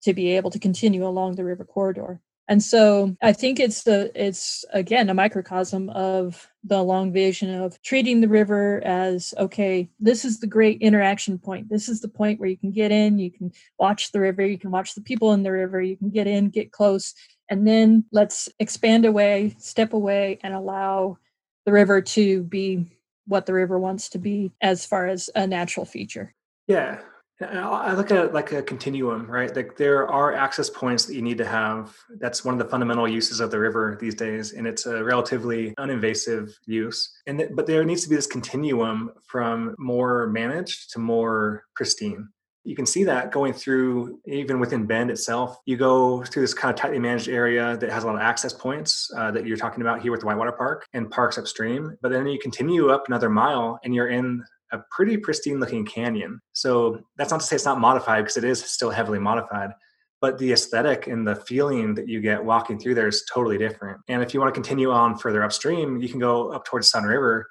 to 0.03 0.13
be 0.13 0.35
able 0.35 0.49
to 0.49 0.59
continue 0.59 1.05
along 1.05 1.35
the 1.35 1.43
river 1.43 1.65
corridor. 1.65 2.19
And 2.47 2.61
so 2.61 3.15
I 3.21 3.31
think 3.31 3.61
it's 3.61 3.83
the 3.83 4.11
it's 4.13 4.65
again 4.73 5.09
a 5.09 5.13
microcosm 5.13 5.89
of 5.91 6.49
the 6.65 6.83
long 6.83 7.13
vision 7.13 7.53
of 7.53 7.81
treating 7.81 8.19
the 8.19 8.27
river 8.27 8.81
as 8.83 9.33
okay, 9.37 9.89
this 10.01 10.25
is 10.25 10.39
the 10.39 10.47
great 10.47 10.81
interaction 10.81 11.37
point. 11.37 11.69
This 11.69 11.87
is 11.87 12.01
the 12.01 12.09
point 12.09 12.39
where 12.39 12.49
you 12.49 12.57
can 12.57 12.71
get 12.71 12.91
in, 12.91 13.19
you 13.19 13.31
can 13.31 13.53
watch 13.79 14.11
the 14.11 14.19
river, 14.19 14.45
you 14.45 14.57
can 14.57 14.71
watch 14.71 14.95
the 14.95 15.01
people 15.01 15.31
in 15.31 15.43
the 15.43 15.51
river, 15.51 15.81
you 15.81 15.95
can 15.95 16.09
get 16.09 16.27
in, 16.27 16.49
get 16.49 16.73
close, 16.73 17.13
and 17.51 17.67
then 17.67 18.05
let's 18.13 18.47
expand 18.59 19.05
away, 19.05 19.53
step 19.59 19.91
away, 19.91 20.39
and 20.41 20.53
allow 20.53 21.17
the 21.65 21.71
river 21.73 22.01
to 22.01 22.43
be 22.43 22.97
what 23.27 23.45
the 23.45 23.53
river 23.53 23.77
wants 23.77 24.09
to 24.09 24.17
be 24.17 24.53
as 24.61 24.85
far 24.85 25.05
as 25.05 25.29
a 25.35 25.45
natural 25.45 25.85
feature. 25.85 26.33
Yeah, 26.67 27.01
I 27.41 27.93
look 27.93 28.09
at 28.09 28.25
it 28.25 28.33
like 28.33 28.53
a 28.53 28.61
continuum, 28.61 29.29
right? 29.29 29.53
Like 29.53 29.75
there 29.75 30.07
are 30.07 30.33
access 30.33 30.69
points 30.69 31.05
that 31.05 31.13
you 31.13 31.21
need 31.21 31.37
to 31.39 31.45
have. 31.45 31.93
That's 32.19 32.45
one 32.45 32.53
of 32.53 32.59
the 32.59 32.69
fundamental 32.69 33.07
uses 33.07 33.41
of 33.41 33.51
the 33.51 33.59
river 33.59 33.97
these 33.99 34.15
days, 34.15 34.53
and 34.53 34.65
it's 34.65 34.85
a 34.85 35.03
relatively 35.03 35.73
uninvasive 35.77 36.53
use. 36.65 37.11
And 37.27 37.39
th- 37.39 37.51
but 37.53 37.67
there 37.67 37.83
needs 37.83 38.03
to 38.03 38.09
be 38.09 38.15
this 38.15 38.27
continuum 38.27 39.11
from 39.27 39.75
more 39.77 40.27
managed 40.27 40.91
to 40.93 40.99
more 40.99 41.65
pristine. 41.75 42.29
You 42.63 42.75
can 42.75 42.85
see 42.85 43.03
that 43.05 43.31
going 43.31 43.53
through 43.53 44.19
even 44.27 44.59
within 44.59 44.85
Bend 44.85 45.09
itself. 45.09 45.57
You 45.65 45.77
go 45.77 46.23
through 46.23 46.43
this 46.43 46.53
kind 46.53 46.71
of 46.71 46.79
tightly 46.79 46.99
managed 46.99 47.27
area 47.27 47.75
that 47.77 47.89
has 47.89 48.03
a 48.03 48.07
lot 48.07 48.15
of 48.15 48.21
access 48.21 48.53
points 48.53 49.09
uh, 49.17 49.31
that 49.31 49.47
you're 49.47 49.57
talking 49.57 49.81
about 49.81 50.01
here 50.01 50.11
with 50.11 50.21
the 50.21 50.27
Whitewater 50.27 50.51
Park 50.51 50.85
and 50.93 51.09
parks 51.09 51.37
upstream. 51.39 51.97
But 52.01 52.11
then 52.11 52.27
you 52.27 52.37
continue 52.39 52.89
up 52.89 53.05
another 53.07 53.29
mile 53.29 53.79
and 53.83 53.95
you're 53.95 54.09
in 54.09 54.43
a 54.71 54.79
pretty 54.91 55.17
pristine 55.17 55.59
looking 55.59 55.85
canyon. 55.85 56.39
So 56.53 57.01
that's 57.17 57.31
not 57.31 57.39
to 57.41 57.45
say 57.45 57.55
it's 57.55 57.65
not 57.65 57.79
modified 57.79 58.23
because 58.23 58.37
it 58.37 58.43
is 58.43 58.63
still 58.63 58.89
heavily 58.89 59.19
modified, 59.19 59.71
but 60.21 60.37
the 60.37 60.53
aesthetic 60.53 61.07
and 61.07 61.27
the 61.27 61.35
feeling 61.35 61.93
that 61.95 62.07
you 62.07 62.21
get 62.21 62.43
walking 62.43 62.79
through 62.79 62.95
there 62.95 63.07
is 63.07 63.25
totally 63.31 63.57
different. 63.57 63.99
And 64.07 64.21
if 64.21 64.33
you 64.33 64.39
want 64.39 64.53
to 64.53 64.57
continue 64.59 64.91
on 64.91 65.17
further 65.17 65.43
upstream, 65.43 65.97
you 65.97 66.07
can 66.07 66.19
go 66.19 66.51
up 66.51 66.65
towards 66.65 66.91
Sunriver 66.91 67.43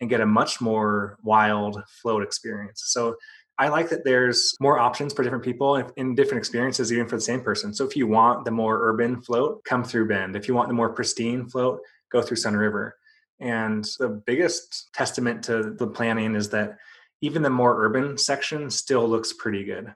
and 0.00 0.10
get 0.10 0.20
a 0.20 0.26
much 0.26 0.60
more 0.60 1.16
wild 1.22 1.82
float 2.02 2.22
experience. 2.22 2.82
So 2.86 3.16
I 3.58 3.68
like 3.68 3.88
that 3.88 4.04
there's 4.04 4.54
more 4.60 4.78
options 4.78 5.14
for 5.14 5.22
different 5.22 5.44
people 5.44 5.76
in 5.96 6.14
different 6.14 6.38
experiences, 6.38 6.92
even 6.92 7.08
for 7.08 7.16
the 7.16 7.22
same 7.22 7.40
person. 7.40 7.72
So 7.72 7.86
if 7.86 7.96
you 7.96 8.06
want 8.06 8.44
the 8.44 8.50
more 8.50 8.88
urban 8.88 9.20
float, 9.22 9.64
come 9.64 9.82
through 9.82 10.08
Bend. 10.08 10.36
If 10.36 10.46
you 10.46 10.54
want 10.54 10.68
the 10.68 10.74
more 10.74 10.90
pristine 10.90 11.48
float, 11.48 11.80
go 12.12 12.20
through 12.20 12.36
Sunriver. 12.36 12.92
And 13.40 13.84
the 13.98 14.08
biggest 14.08 14.92
testament 14.92 15.42
to 15.44 15.74
the 15.74 15.86
planning 15.86 16.34
is 16.34 16.50
that 16.50 16.76
even 17.22 17.42
the 17.42 17.50
more 17.50 17.82
urban 17.82 18.18
section 18.18 18.70
still 18.70 19.08
looks 19.08 19.32
pretty 19.32 19.64
good. 19.64 19.94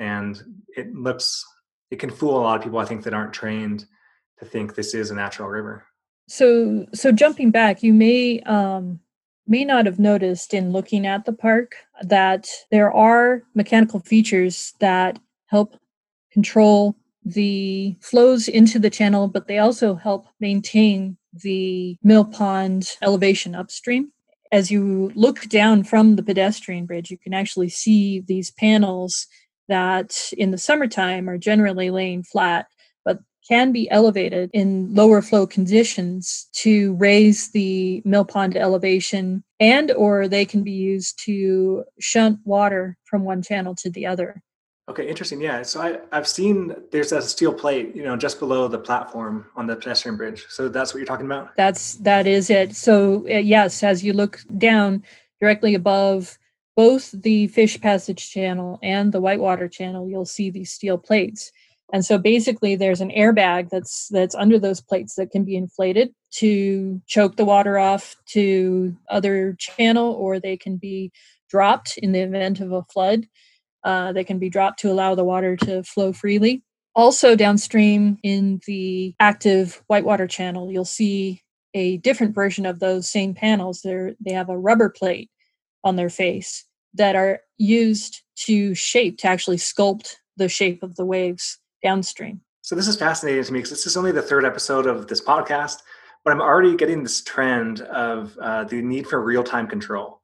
And 0.00 0.40
it 0.76 0.94
looks, 0.94 1.44
it 1.90 1.96
can 2.00 2.10
fool 2.10 2.38
a 2.38 2.42
lot 2.42 2.58
of 2.58 2.64
people, 2.64 2.78
I 2.78 2.84
think, 2.84 3.04
that 3.04 3.14
aren't 3.14 3.32
trained 3.32 3.86
to 4.38 4.44
think 4.44 4.74
this 4.74 4.94
is 4.94 5.10
a 5.10 5.14
natural 5.14 5.48
river. 5.48 5.84
So, 6.28 6.86
so 6.94 7.10
jumping 7.10 7.50
back, 7.50 7.82
you 7.82 7.92
may 7.92 8.40
um, 8.40 9.00
may 9.48 9.64
not 9.64 9.86
have 9.86 9.98
noticed 9.98 10.54
in 10.54 10.72
looking 10.72 11.06
at 11.06 11.24
the 11.24 11.32
park 11.32 11.74
that 12.02 12.48
there 12.70 12.92
are 12.92 13.42
mechanical 13.54 14.00
features 14.00 14.74
that 14.80 15.18
help 15.46 15.76
control 16.32 16.94
the 17.24 17.96
flows 18.00 18.48
into 18.48 18.78
the 18.78 18.90
channel, 18.90 19.28
but 19.28 19.48
they 19.48 19.58
also 19.58 19.94
help 19.94 20.26
maintain 20.40 21.16
the 21.32 21.96
mill 22.02 22.24
pond 22.24 22.90
elevation 23.02 23.54
upstream. 23.54 24.12
As 24.50 24.70
you 24.70 25.12
look 25.14 25.42
down 25.48 25.84
from 25.84 26.16
the 26.16 26.22
pedestrian 26.22 26.86
bridge, 26.86 27.10
you 27.10 27.18
can 27.18 27.34
actually 27.34 27.68
see 27.68 28.20
these 28.20 28.50
panels 28.52 29.26
that 29.68 30.32
in 30.36 30.50
the 30.50 30.58
summertime 30.58 31.28
are 31.28 31.36
generally 31.36 31.90
laying 31.90 32.22
flat, 32.22 32.66
can 33.48 33.72
be 33.72 33.90
elevated 33.90 34.50
in 34.52 34.94
lower 34.94 35.22
flow 35.22 35.46
conditions 35.46 36.48
to 36.52 36.94
raise 36.96 37.50
the 37.50 38.02
mill 38.04 38.24
pond 38.24 38.56
elevation 38.56 39.42
and 39.58 39.90
or 39.92 40.28
they 40.28 40.44
can 40.44 40.62
be 40.62 40.72
used 40.72 41.18
to 41.24 41.84
shunt 41.98 42.38
water 42.44 42.96
from 43.04 43.24
one 43.24 43.42
channel 43.42 43.74
to 43.74 43.90
the 43.90 44.06
other 44.06 44.42
Okay, 44.88 45.06
interesting. 45.06 45.40
Yeah, 45.40 45.62
so 45.62 45.82
I, 45.82 45.98
I've 46.12 46.26
seen 46.26 46.74
there's 46.92 47.12
a 47.12 47.20
steel 47.20 47.52
plate, 47.52 47.94
you 47.94 48.02
know, 48.04 48.16
just 48.16 48.38
below 48.38 48.68
the 48.68 48.78
platform 48.78 49.44
on 49.54 49.66
the 49.66 49.76
pedestrian 49.76 50.16
bridge. 50.16 50.46
So 50.48 50.68
that's 50.68 50.94
what 50.94 50.98
you're 50.98 51.06
talking 51.06 51.26
about. 51.26 51.54
That's 51.56 51.96
that 51.96 52.26
is 52.26 52.48
it. 52.48 52.74
So 52.74 53.26
uh, 53.28 53.36
yes, 53.36 53.82
as 53.82 54.02
you 54.02 54.14
look 54.14 54.40
down 54.56 55.04
directly 55.40 55.74
above 55.74 56.38
both 56.74 57.10
the 57.10 57.48
fish 57.48 57.78
passage 57.80 58.30
channel 58.30 58.78
and 58.82 59.12
the 59.12 59.20
whitewater 59.20 59.68
channel, 59.68 60.08
you'll 60.08 60.24
see 60.24 60.48
these 60.48 60.72
steel 60.72 60.96
plates. 60.96 61.52
And 61.92 62.04
so 62.04 62.18
basically, 62.18 62.76
there's 62.76 63.00
an 63.00 63.10
airbag 63.10 63.70
that's 63.70 64.08
that's 64.10 64.34
under 64.34 64.58
those 64.58 64.80
plates 64.80 65.14
that 65.14 65.30
can 65.30 65.44
be 65.44 65.56
inflated 65.56 66.10
to 66.32 67.00
choke 67.06 67.36
the 67.36 67.46
water 67.46 67.78
off 67.78 68.16
to 68.30 68.96
other 69.08 69.56
channel, 69.58 70.12
or 70.12 70.38
they 70.38 70.56
can 70.56 70.76
be 70.76 71.12
dropped 71.48 71.96
in 71.98 72.12
the 72.12 72.20
event 72.20 72.60
of 72.60 72.72
a 72.72 72.82
flood 72.92 73.26
uh, 73.84 74.12
they 74.12 74.24
can 74.24 74.38
be 74.38 74.50
dropped 74.50 74.80
to 74.80 74.90
allow 74.90 75.14
the 75.14 75.24
water 75.24 75.56
to 75.56 75.82
flow 75.82 76.12
freely. 76.12 76.62
Also, 76.94 77.36
downstream 77.36 78.18
in 78.22 78.60
the 78.66 79.14
active 79.20 79.82
whitewater 79.86 80.26
channel, 80.26 80.72
you'll 80.72 80.84
see 80.84 81.42
a 81.74 81.98
different 81.98 82.34
version 82.34 82.66
of 82.66 82.80
those 82.80 83.08
same 83.08 83.34
panels. 83.34 83.80
They're, 83.82 84.14
they 84.20 84.32
have 84.32 84.48
a 84.48 84.58
rubber 84.58 84.88
plate 84.88 85.30
on 85.84 85.96
their 85.96 86.10
face 86.10 86.64
that 86.94 87.14
are 87.14 87.40
used 87.56 88.22
to 88.46 88.74
shape, 88.74 89.18
to 89.18 89.28
actually 89.28 89.58
sculpt 89.58 90.16
the 90.36 90.48
shape 90.48 90.82
of 90.82 90.96
the 90.96 91.04
waves 91.04 91.58
downstream. 91.82 92.40
So, 92.62 92.74
this 92.74 92.88
is 92.88 92.96
fascinating 92.96 93.42
to 93.44 93.52
me 93.52 93.58
because 93.60 93.70
this 93.70 93.86
is 93.86 93.96
only 93.96 94.12
the 94.12 94.22
third 94.22 94.44
episode 94.44 94.86
of 94.86 95.06
this 95.06 95.20
podcast, 95.20 95.78
but 96.24 96.32
I'm 96.32 96.40
already 96.40 96.76
getting 96.76 97.02
this 97.02 97.22
trend 97.22 97.80
of 97.82 98.36
uh, 98.38 98.64
the 98.64 98.82
need 98.82 99.06
for 99.06 99.22
real 99.22 99.42
time 99.44 99.66
control 99.66 100.20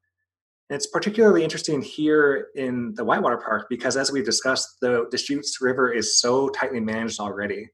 And 0.68 0.76
it's 0.76 0.86
particularly 0.86 1.44
interesting 1.44 1.80
here 1.80 2.48
in 2.54 2.94
the 2.94 3.04
Whitewater 3.04 3.38
Park 3.38 3.66
because, 3.70 3.96
as 3.96 4.12
we've 4.12 4.24
discussed, 4.24 4.80
the 4.80 5.06
Deschutes 5.10 5.60
River 5.60 5.92
is 5.92 6.20
so 6.20 6.48
tightly 6.50 6.80
managed 6.80 7.20
already. 7.20 7.70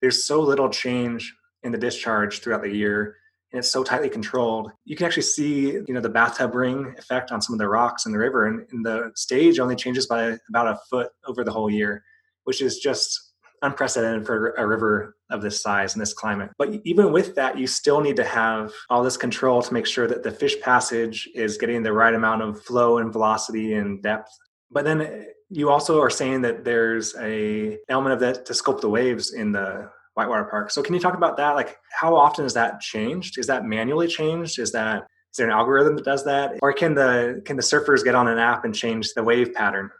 There's 0.00 0.26
so 0.26 0.40
little 0.40 0.68
change 0.68 1.34
in 1.62 1.72
the 1.72 1.78
discharge 1.78 2.40
throughout 2.40 2.62
the 2.62 2.74
year, 2.74 3.16
and 3.52 3.60
it's 3.60 3.70
so 3.70 3.84
tightly 3.84 4.10
controlled. 4.10 4.72
You 4.84 4.96
can 4.96 5.06
actually 5.06 5.22
see, 5.22 5.70
you 5.70 5.94
know, 5.94 6.00
the 6.00 6.08
bathtub 6.08 6.54
ring 6.54 6.94
effect 6.98 7.30
on 7.30 7.40
some 7.40 7.54
of 7.54 7.60
the 7.60 7.68
rocks 7.68 8.04
in 8.04 8.12
the 8.12 8.18
river, 8.18 8.46
and, 8.46 8.66
and 8.72 8.84
the 8.84 9.12
stage 9.14 9.60
only 9.60 9.76
changes 9.76 10.06
by 10.06 10.36
about 10.48 10.66
a 10.66 10.80
foot 10.90 11.10
over 11.26 11.44
the 11.44 11.52
whole 11.52 11.70
year, 11.70 12.02
which 12.44 12.62
is 12.62 12.78
just 12.78 13.32
unprecedented 13.62 14.26
for 14.26 14.52
a 14.52 14.66
river 14.66 15.16
of 15.30 15.40
this 15.40 15.62
size 15.62 15.94
and 15.94 16.02
this 16.02 16.12
climate. 16.12 16.50
But 16.58 16.80
even 16.84 17.12
with 17.12 17.34
that, 17.36 17.56
you 17.56 17.66
still 17.66 18.00
need 18.00 18.16
to 18.16 18.24
have 18.24 18.72
all 18.90 19.02
this 19.02 19.16
control 19.16 19.62
to 19.62 19.72
make 19.72 19.86
sure 19.86 20.06
that 20.08 20.22
the 20.22 20.32
fish 20.32 20.60
passage 20.60 21.28
is 21.34 21.56
getting 21.58 21.82
the 21.82 21.92
right 21.92 22.14
amount 22.14 22.42
of 22.42 22.60
flow 22.62 22.98
and 22.98 23.12
velocity 23.12 23.74
and 23.74 24.02
depth. 24.02 24.30
But 24.70 24.84
then 24.84 25.26
you 25.48 25.70
also 25.70 26.00
are 26.00 26.10
saying 26.10 26.42
that 26.42 26.64
there's 26.64 27.14
a 27.18 27.78
element 27.88 28.14
of 28.14 28.20
that 28.20 28.46
to 28.46 28.52
sculpt 28.52 28.80
the 28.80 28.88
waves 28.88 29.32
in 29.32 29.52
the 29.52 29.90
Whitewater 30.14 30.44
Park. 30.44 30.70
So 30.70 30.82
can 30.82 30.94
you 30.94 31.00
talk 31.00 31.14
about 31.14 31.36
that? 31.36 31.54
Like 31.54 31.76
how 31.92 32.16
often 32.16 32.44
is 32.44 32.54
that 32.54 32.80
changed? 32.80 33.38
Is 33.38 33.46
that 33.46 33.64
manually 33.64 34.08
changed? 34.08 34.58
Is 34.58 34.72
that 34.72 35.06
is 35.30 35.38
there 35.38 35.46
an 35.46 35.52
algorithm 35.52 35.96
that 35.96 36.04
does 36.04 36.24
that? 36.24 36.58
Or 36.60 36.72
can 36.72 36.94
the 36.94 37.42
can 37.44 37.56
the 37.56 37.62
surfers 37.62 38.04
get 38.04 38.14
on 38.14 38.28
an 38.28 38.38
app 38.38 38.64
and 38.64 38.74
change 38.74 39.12
the 39.14 39.22
wave 39.22 39.54
pattern? 39.54 39.90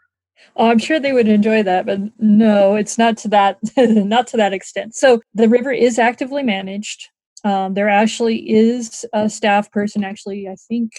Oh, 0.56 0.68
I'm 0.68 0.78
sure 0.78 1.00
they 1.00 1.12
would 1.12 1.28
enjoy 1.28 1.62
that, 1.62 1.86
but 1.86 2.00
no, 2.18 2.74
it's 2.74 2.98
not 2.98 3.16
to 3.18 3.28
that 3.28 3.58
not 3.76 4.26
to 4.28 4.36
that 4.36 4.52
extent. 4.52 4.94
So 4.94 5.20
the 5.34 5.48
river 5.48 5.72
is 5.72 5.98
actively 5.98 6.42
managed. 6.42 7.08
Um, 7.44 7.74
there 7.74 7.88
actually 7.88 8.48
is 8.48 9.04
a 9.12 9.28
staff 9.28 9.70
person, 9.72 10.04
actually, 10.04 10.48
I 10.48 10.54
think 10.68 10.92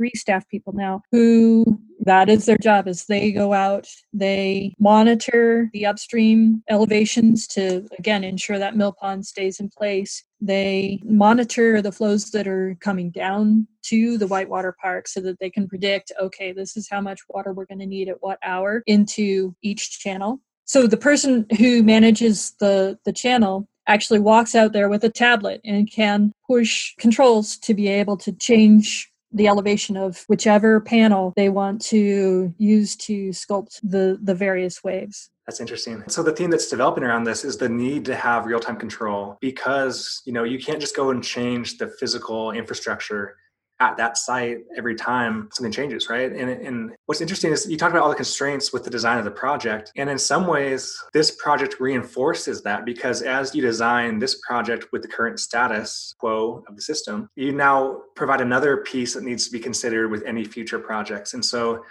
three 0.00 0.12
staff 0.14 0.48
people 0.48 0.72
now 0.72 1.02
who 1.12 1.78
that 2.06 2.30
is 2.30 2.46
their 2.46 2.56
job 2.56 2.88
is 2.88 3.04
they 3.04 3.30
go 3.30 3.52
out 3.52 3.86
they 4.14 4.74
monitor 4.78 5.68
the 5.74 5.84
upstream 5.84 6.62
elevations 6.70 7.46
to 7.46 7.86
again 7.98 8.24
ensure 8.24 8.58
that 8.58 8.74
mill 8.74 8.94
pond 8.98 9.26
stays 9.26 9.60
in 9.60 9.68
place 9.68 10.24
they 10.40 11.00
monitor 11.04 11.82
the 11.82 11.92
flows 11.92 12.30
that 12.30 12.46
are 12.46 12.76
coming 12.80 13.10
down 13.10 13.66
to 13.82 14.18
the 14.18 14.26
whitewater 14.26 14.74
park 14.80 15.08
so 15.08 15.20
that 15.20 15.38
they 15.38 15.50
can 15.50 15.68
predict 15.68 16.12
okay 16.20 16.52
this 16.52 16.76
is 16.76 16.88
how 16.90 17.00
much 17.00 17.20
water 17.28 17.52
we're 17.52 17.66
going 17.66 17.78
to 17.78 17.86
need 17.86 18.08
at 18.08 18.22
what 18.22 18.38
hour 18.42 18.82
into 18.86 19.54
each 19.62 19.98
channel. 20.00 20.40
So 20.64 20.86
the 20.86 20.96
person 20.96 21.46
who 21.58 21.82
manages 21.82 22.52
the 22.60 22.98
the 23.04 23.12
channel 23.12 23.68
actually 23.86 24.20
walks 24.20 24.54
out 24.54 24.72
there 24.72 24.88
with 24.88 25.02
a 25.02 25.10
tablet 25.10 25.60
and 25.64 25.90
can 25.90 26.32
push 26.46 26.94
controls 26.96 27.56
to 27.58 27.74
be 27.74 27.88
able 27.88 28.16
to 28.18 28.32
change 28.32 29.09
the 29.32 29.48
elevation 29.48 29.96
of 29.96 30.24
whichever 30.28 30.80
panel 30.80 31.32
they 31.36 31.48
want 31.48 31.80
to 31.80 32.54
use 32.58 32.96
to 32.96 33.30
sculpt 33.30 33.80
the 33.82 34.18
the 34.22 34.34
various 34.34 34.82
waves. 34.82 35.30
That's 35.46 35.60
interesting. 35.60 36.04
So 36.06 36.22
the 36.22 36.32
theme 36.32 36.50
that's 36.50 36.68
developing 36.68 37.02
around 37.02 37.24
this 37.24 37.44
is 37.44 37.56
the 37.56 37.68
need 37.68 38.04
to 38.04 38.14
have 38.14 38.46
real-time 38.46 38.76
control 38.76 39.36
because, 39.40 40.22
you 40.24 40.32
know, 40.32 40.44
you 40.44 40.60
can't 40.60 40.80
just 40.80 40.94
go 40.94 41.10
and 41.10 41.24
change 41.24 41.78
the 41.78 41.88
physical 41.88 42.52
infrastructure 42.52 43.36
at 43.80 43.96
that 43.96 44.18
site 44.18 44.58
every 44.76 44.94
time 44.94 45.48
something 45.52 45.72
changes, 45.72 46.10
right? 46.10 46.30
And, 46.30 46.50
and 46.50 46.92
what's 47.06 47.22
interesting 47.22 47.50
is 47.52 47.68
you 47.68 47.78
talk 47.78 47.90
about 47.90 48.02
all 48.02 48.10
the 48.10 48.14
constraints 48.14 48.72
with 48.72 48.84
the 48.84 48.90
design 48.90 49.18
of 49.18 49.24
the 49.24 49.30
project. 49.30 49.90
And 49.96 50.10
in 50.10 50.18
some 50.18 50.46
ways, 50.46 50.94
this 51.14 51.30
project 51.30 51.80
reinforces 51.80 52.62
that 52.62 52.84
because 52.84 53.22
as 53.22 53.54
you 53.54 53.62
design 53.62 54.18
this 54.18 54.40
project 54.46 54.86
with 54.92 55.02
the 55.02 55.08
current 55.08 55.40
status 55.40 56.14
quo 56.20 56.62
of 56.68 56.76
the 56.76 56.82
system, 56.82 57.28
you 57.36 57.52
now 57.52 58.02
provide 58.16 58.42
another 58.42 58.78
piece 58.78 59.14
that 59.14 59.24
needs 59.24 59.46
to 59.46 59.52
be 59.52 59.58
considered 59.58 60.10
with 60.10 60.22
any 60.24 60.44
future 60.44 60.78
projects. 60.78 61.32
And 61.32 61.44
so 61.44 61.82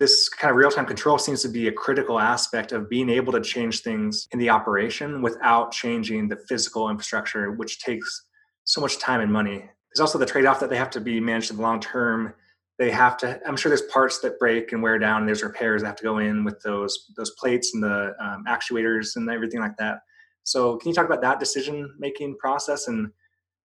this 0.00 0.28
kind 0.28 0.50
of 0.50 0.56
real-time 0.56 0.86
control 0.86 1.18
seems 1.18 1.42
to 1.42 1.48
be 1.48 1.68
a 1.68 1.72
critical 1.72 2.18
aspect 2.20 2.72
of 2.72 2.88
being 2.88 3.08
able 3.08 3.32
to 3.32 3.40
change 3.40 3.80
things 3.80 4.28
in 4.32 4.38
the 4.38 4.50
operation 4.50 5.22
without 5.22 5.72
changing 5.72 6.28
the 6.28 6.36
physical 6.48 6.88
infrastructure 6.88 7.50
which 7.52 7.80
takes 7.80 8.26
so 8.64 8.80
much 8.80 8.98
time 8.98 9.20
and 9.20 9.32
money 9.32 9.68
there's 9.90 10.00
also 10.00 10.18
the 10.18 10.26
trade-off 10.26 10.60
that 10.60 10.70
they 10.70 10.76
have 10.76 10.90
to 10.90 11.00
be 11.00 11.20
managed 11.20 11.50
in 11.50 11.56
the 11.56 11.62
long 11.62 11.80
term. 11.80 12.34
They 12.78 12.90
have 12.92 13.16
to 13.18 13.40
i'm 13.46 13.56
sure 13.56 13.70
there's 13.70 13.82
parts 13.82 14.20
that 14.20 14.38
break 14.38 14.72
and 14.72 14.80
wear 14.82 14.98
down 15.00 15.22
and 15.22 15.28
there's 15.28 15.42
repairs 15.42 15.82
that 15.82 15.88
have 15.88 15.96
to 15.96 16.04
go 16.04 16.18
in 16.18 16.44
with 16.44 16.60
those 16.62 17.10
those 17.16 17.32
plates 17.32 17.74
and 17.74 17.82
the 17.82 18.14
um, 18.20 18.44
actuators 18.48 19.16
and 19.16 19.28
everything 19.28 19.60
like 19.60 19.76
that. 19.78 20.00
So 20.44 20.76
can 20.76 20.88
you 20.88 20.94
talk 20.94 21.06
about 21.06 21.20
that 21.22 21.40
decision 21.40 21.92
making 21.98 22.36
process 22.38 22.88
and 22.88 23.10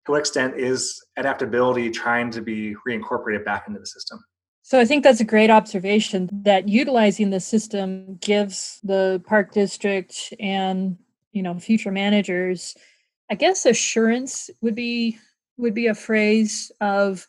to 0.05 0.11
what 0.11 0.19
extent 0.19 0.59
is 0.59 1.01
adaptability 1.15 1.89
trying 1.89 2.29
to 2.31 2.41
be 2.41 2.75
reincorporated 2.87 3.45
back 3.45 3.67
into 3.67 3.79
the 3.79 3.85
system? 3.85 4.19
So 4.63 4.79
I 4.79 4.85
think 4.85 5.03
that's 5.03 5.21
a 5.21 5.25
great 5.25 5.49
observation 5.49 6.29
that 6.43 6.67
utilizing 6.67 7.29
the 7.29 7.39
system 7.39 8.15
gives 8.15 8.79
the 8.83 9.21
park 9.27 9.51
district 9.51 10.33
and 10.39 10.97
you 11.31 11.43
know 11.43 11.59
future 11.59 11.91
managers 11.91 12.75
I 13.29 13.35
guess 13.35 13.65
assurance 13.65 14.49
would 14.61 14.75
be 14.75 15.17
would 15.57 15.73
be 15.73 15.87
a 15.87 15.95
phrase 15.95 16.71
of 16.81 17.25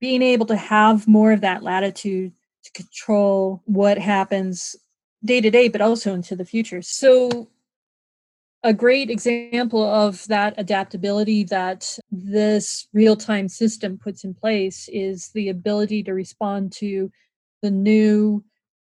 being 0.00 0.22
able 0.22 0.46
to 0.46 0.56
have 0.56 1.08
more 1.08 1.32
of 1.32 1.40
that 1.40 1.62
latitude 1.62 2.32
to 2.64 2.72
control 2.72 3.62
what 3.64 3.98
happens 3.98 4.76
day 5.24 5.40
to 5.40 5.50
day 5.50 5.68
but 5.68 5.80
also 5.80 6.14
into 6.14 6.36
the 6.36 6.44
future. 6.44 6.82
So 6.82 7.48
a 8.62 8.72
great 8.72 9.10
example 9.10 9.84
of 9.84 10.26
that 10.26 10.54
adaptability 10.56 11.44
that 11.44 11.98
this 12.10 12.88
real-time 12.92 13.48
system 13.48 13.96
puts 13.96 14.24
in 14.24 14.34
place 14.34 14.88
is 14.92 15.28
the 15.34 15.50
ability 15.50 16.02
to 16.02 16.12
respond 16.12 16.72
to 16.72 17.10
the 17.62 17.70
new 17.70 18.44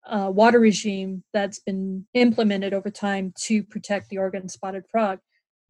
uh, 0.06 0.30
water 0.30 0.60
regime 0.60 1.24
that's 1.32 1.60
been 1.60 2.06
implemented 2.14 2.74
over 2.74 2.90
time 2.90 3.34
to 3.38 3.64
protect 3.64 4.10
the 4.10 4.18
Oregon 4.18 4.50
spotted 4.50 4.84
frog. 4.92 5.20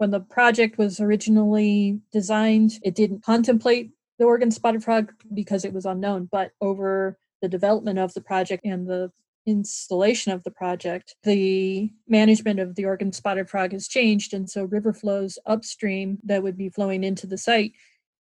When 0.02 0.10
the 0.10 0.20
project 0.20 0.80
was 0.80 1.00
originally 1.00 2.00
designed, 2.12 2.80
it 2.82 2.96
didn't 2.96 3.24
contemplate 3.24 3.92
the 4.18 4.26
Oregon 4.26 4.50
spotted 4.50 4.84
frog 4.84 5.14
because 5.32 5.64
it 5.64 5.74
was 5.74 5.86
unknown, 5.86 6.28
but 6.32 6.54
over 6.60 7.20
the 7.44 7.48
development 7.48 8.00
of 8.00 8.12
the 8.16 8.22
project 8.22 8.66
and 8.66 8.88
the 8.88 9.12
installation 9.46 10.32
of 10.32 10.44
the 10.44 10.50
project, 10.50 11.14
the 11.22 11.92
management 12.08 12.60
of 12.60 12.74
the 12.74 12.84
Oregon 12.84 13.14
spotted 13.14 13.48
frog 13.48 13.74
has 13.74 13.88
changed. 13.88 14.34
And 14.34 14.50
so 14.50 14.64
river 14.64 14.92
flows 14.92 15.38
upstream 15.46 16.18
that 16.24 16.42
would 16.42 16.58
be 16.58 16.70
flowing 16.70 17.04
into 17.04 17.28
the 17.28 17.38
site 17.38 17.74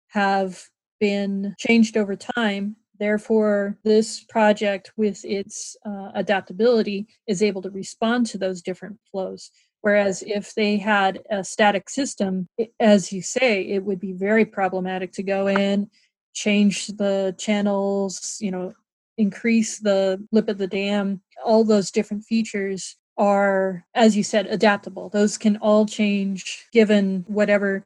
have 0.09 0.65
been 0.99 1.55
changed 1.57 1.95
over 1.95 2.17
time. 2.17 2.75
Therefore, 2.99 3.77
this 3.85 4.25
project, 4.25 4.91
with 4.97 5.23
its 5.23 5.77
uh, 5.85 6.09
adaptability, 6.15 7.07
is 7.27 7.41
able 7.41 7.61
to 7.61 7.69
respond 7.69 8.25
to 8.27 8.37
those 8.37 8.61
different 8.61 8.99
flows. 9.09 9.51
Whereas 9.81 10.23
if 10.25 10.53
they 10.53 10.77
had 10.77 11.21
a 11.29 11.43
static 11.43 11.89
system, 11.89 12.47
as 12.79 13.11
you 13.11 13.21
say, 13.21 13.63
it 13.63 13.83
would 13.83 13.99
be 13.99 14.13
very 14.13 14.45
problematic 14.45 15.11
to 15.13 15.23
go 15.23 15.47
in, 15.47 15.89
change 16.33 16.87
the 16.87 17.35
channels, 17.37 18.37
you 18.39 18.51
know, 18.51 18.73
increase 19.17 19.79
the 19.79 20.23
lip 20.31 20.49
of 20.49 20.57
the 20.57 20.67
dam, 20.67 21.21
all 21.43 21.63
those 21.63 21.91
different 21.91 22.23
features 22.23 22.95
are, 23.17 23.85
as 23.93 24.15
you 24.15 24.23
said, 24.23 24.47
adaptable. 24.47 25.09
Those 25.09 25.37
can 25.37 25.57
all 25.57 25.85
change 25.85 26.67
given 26.71 27.25
whatever 27.27 27.85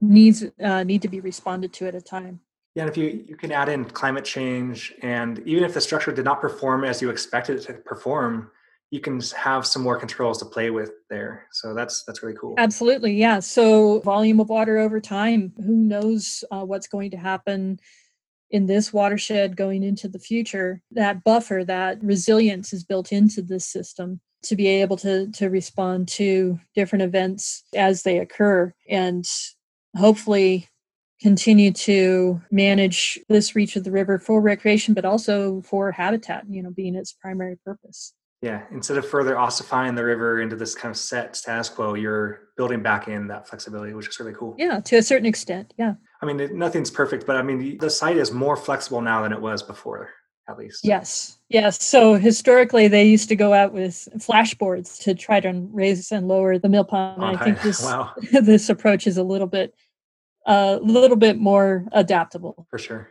needs 0.00 0.44
uh, 0.62 0.82
need 0.84 1.02
to 1.02 1.08
be 1.08 1.20
responded 1.20 1.72
to 1.74 1.86
at 1.86 1.94
a 1.94 2.00
time. 2.00 2.40
Yeah, 2.74 2.84
and 2.84 2.90
if 2.90 2.96
you 2.96 3.24
you 3.26 3.36
can 3.36 3.52
add 3.52 3.68
in 3.68 3.84
climate 3.84 4.24
change, 4.24 4.94
and 5.02 5.40
even 5.46 5.64
if 5.64 5.74
the 5.74 5.80
structure 5.80 6.12
did 6.12 6.24
not 6.24 6.40
perform 6.40 6.84
as 6.84 7.02
you 7.02 7.10
expected 7.10 7.58
it 7.58 7.62
to 7.66 7.74
perform, 7.74 8.50
you 8.90 9.00
can 9.00 9.20
have 9.36 9.66
some 9.66 9.82
more 9.82 9.98
controls 9.98 10.38
to 10.38 10.44
play 10.44 10.70
with 10.70 10.90
there. 11.08 11.46
So 11.52 11.74
that's 11.74 12.04
that's 12.04 12.22
really 12.22 12.36
cool. 12.36 12.54
Absolutely, 12.58 13.14
yeah. 13.14 13.40
So 13.40 14.00
volume 14.00 14.40
of 14.40 14.48
water 14.48 14.78
over 14.78 15.00
time. 15.00 15.52
Who 15.58 15.76
knows 15.76 16.44
uh, 16.50 16.64
what's 16.64 16.88
going 16.88 17.10
to 17.12 17.16
happen? 17.16 17.80
in 18.50 18.66
this 18.66 18.92
watershed 18.92 19.56
going 19.56 19.82
into 19.82 20.08
the 20.08 20.18
future, 20.18 20.82
that 20.90 21.22
buffer, 21.22 21.64
that 21.64 22.02
resilience 22.02 22.72
is 22.72 22.84
built 22.84 23.12
into 23.12 23.42
this 23.42 23.64
system 23.64 24.20
to 24.42 24.56
be 24.56 24.66
able 24.66 24.96
to 24.96 25.30
to 25.32 25.48
respond 25.48 26.08
to 26.08 26.58
different 26.74 27.02
events 27.02 27.62
as 27.74 28.02
they 28.02 28.18
occur 28.18 28.72
and 28.88 29.26
hopefully 29.96 30.68
continue 31.20 31.70
to 31.70 32.40
manage 32.50 33.18
this 33.28 33.54
reach 33.54 33.76
of 33.76 33.84
the 33.84 33.90
river 33.90 34.18
for 34.18 34.40
recreation 34.40 34.94
but 34.94 35.04
also 35.04 35.60
for 35.62 35.92
habitat 35.92 36.44
you 36.48 36.62
know 36.62 36.70
being 36.70 36.94
its 36.94 37.12
primary 37.12 37.58
purpose 37.64 38.14
yeah 38.42 38.62
instead 38.70 38.96
of 38.96 39.06
further 39.06 39.36
ossifying 39.36 39.94
the 39.94 40.04
river 40.04 40.40
into 40.40 40.56
this 40.56 40.74
kind 40.74 40.90
of 40.90 40.96
set 40.96 41.36
status 41.36 41.68
quo 41.68 41.94
you're 41.94 42.48
building 42.56 42.82
back 42.82 43.08
in 43.08 43.26
that 43.26 43.48
flexibility 43.48 43.94
which 43.94 44.08
is 44.08 44.18
really 44.18 44.34
cool 44.34 44.54
yeah 44.58 44.80
to 44.80 44.96
a 44.96 45.02
certain 45.02 45.26
extent 45.26 45.74
yeah 45.78 45.94
I 46.22 46.26
mean, 46.26 46.38
it, 46.40 46.54
nothing's 46.54 46.90
perfect, 46.90 47.26
but 47.26 47.36
I 47.36 47.42
mean, 47.42 47.78
the 47.78 47.90
site 47.90 48.16
is 48.16 48.30
more 48.30 48.56
flexible 48.56 49.00
now 49.00 49.22
than 49.22 49.32
it 49.32 49.40
was 49.40 49.62
before, 49.62 50.10
at 50.48 50.58
least. 50.58 50.84
Yes. 50.84 51.38
Yes. 51.48 51.82
So 51.82 52.14
historically, 52.14 52.88
they 52.88 53.08
used 53.08 53.28
to 53.30 53.36
go 53.36 53.54
out 53.54 53.72
with 53.72 54.06
flashboards 54.18 55.00
to 55.04 55.14
try 55.14 55.40
to 55.40 55.68
raise 55.72 56.12
and 56.12 56.28
lower 56.28 56.58
the 56.58 56.68
mill 56.68 56.84
pond. 56.84 57.24
I 57.24 57.42
think 57.42 57.62
this 57.62 57.82
wow. 57.82 58.12
this 58.32 58.68
approach 58.68 59.06
is 59.06 59.16
a 59.16 59.22
little 59.22 59.46
bit 59.46 59.74
a 60.46 60.50
uh, 60.50 60.78
little 60.82 61.16
bit 61.16 61.38
more 61.38 61.86
adaptable. 61.92 62.66
For 62.70 62.78
sure. 62.78 63.08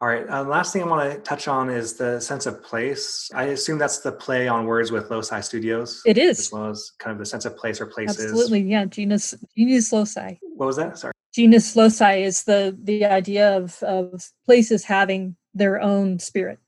All 0.00 0.08
right. 0.08 0.28
Uh, 0.28 0.44
last 0.44 0.72
thing 0.72 0.82
I 0.82 0.86
want 0.86 1.12
to 1.12 1.18
touch 1.18 1.46
on 1.46 1.68
is 1.68 1.94
the 1.94 2.20
sense 2.20 2.46
of 2.46 2.62
place. 2.62 3.30
I 3.34 3.44
assume 3.44 3.78
that's 3.78 3.98
the 3.98 4.12
play 4.12 4.48
on 4.48 4.64
words 4.64 4.90
with 4.90 5.10
Loci 5.10 5.42
Studios. 5.42 6.02
It 6.06 6.16
is, 6.16 6.40
as 6.40 6.52
well 6.52 6.70
as 6.70 6.92
kind 6.98 7.12
of 7.12 7.18
the 7.18 7.26
sense 7.26 7.44
of 7.44 7.56
place 7.56 7.80
or 7.80 7.86
places. 7.86 8.24
Absolutely, 8.24 8.62
yeah. 8.62 8.86
Genius 8.86 9.34
Genius 9.56 9.92
Loci. 9.92 10.38
What 10.56 10.66
was 10.66 10.76
that? 10.76 10.98
Sorry 10.98 11.12
genius 11.32 11.76
loci 11.76 12.22
is 12.22 12.44
the 12.44 12.76
the 12.82 13.04
idea 13.04 13.56
of 13.56 13.82
of 13.82 14.22
places 14.44 14.84
having 14.84 15.36
their 15.54 15.80
own 15.80 16.18
spirit 16.18 16.58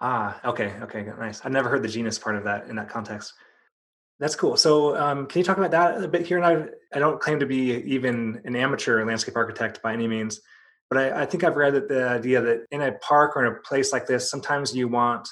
ah 0.00 0.38
okay 0.44 0.72
okay 0.82 1.06
nice 1.18 1.40
i've 1.44 1.52
never 1.52 1.68
heard 1.68 1.82
the 1.82 1.88
genius 1.88 2.18
part 2.18 2.36
of 2.36 2.44
that 2.44 2.66
in 2.68 2.76
that 2.76 2.88
context 2.88 3.34
that's 4.18 4.36
cool 4.36 4.56
so 4.56 4.96
um, 4.96 5.26
can 5.26 5.38
you 5.38 5.44
talk 5.44 5.56
about 5.56 5.70
that 5.70 6.02
a 6.02 6.08
bit 6.08 6.26
here 6.26 6.36
and 6.36 6.46
I, 6.46 6.68
I 6.94 6.98
don't 6.98 7.20
claim 7.20 7.40
to 7.40 7.46
be 7.46 7.82
even 7.84 8.40
an 8.44 8.54
amateur 8.54 9.02
landscape 9.04 9.36
architect 9.36 9.80
by 9.82 9.94
any 9.94 10.06
means 10.06 10.40
but 10.90 10.98
I, 10.98 11.22
I 11.22 11.26
think 11.26 11.44
i've 11.44 11.56
read 11.56 11.74
that 11.74 11.88
the 11.88 12.08
idea 12.08 12.42
that 12.42 12.66
in 12.70 12.82
a 12.82 12.92
park 12.98 13.36
or 13.36 13.46
in 13.46 13.52
a 13.52 13.56
place 13.60 13.92
like 13.92 14.06
this 14.06 14.30
sometimes 14.30 14.74
you 14.74 14.88
want 14.88 15.28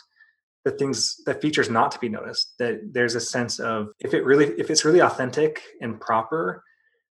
the 0.65 0.71
things 0.71 1.17
the 1.27 1.35
features 1.35 1.69
not 1.69 1.91
to 1.93 1.99
be 1.99 2.09
noticed 2.09 2.55
that 2.59 2.81
there's 2.93 3.15
a 3.15 3.21
sense 3.21 3.59
of 3.59 3.89
if 4.01 4.15
it 4.15 4.25
really 4.25 4.47
if 4.59 4.71
it's 4.71 4.85
really 4.85 5.01
authentic 5.01 5.63
and 5.81 6.01
proper 6.01 6.63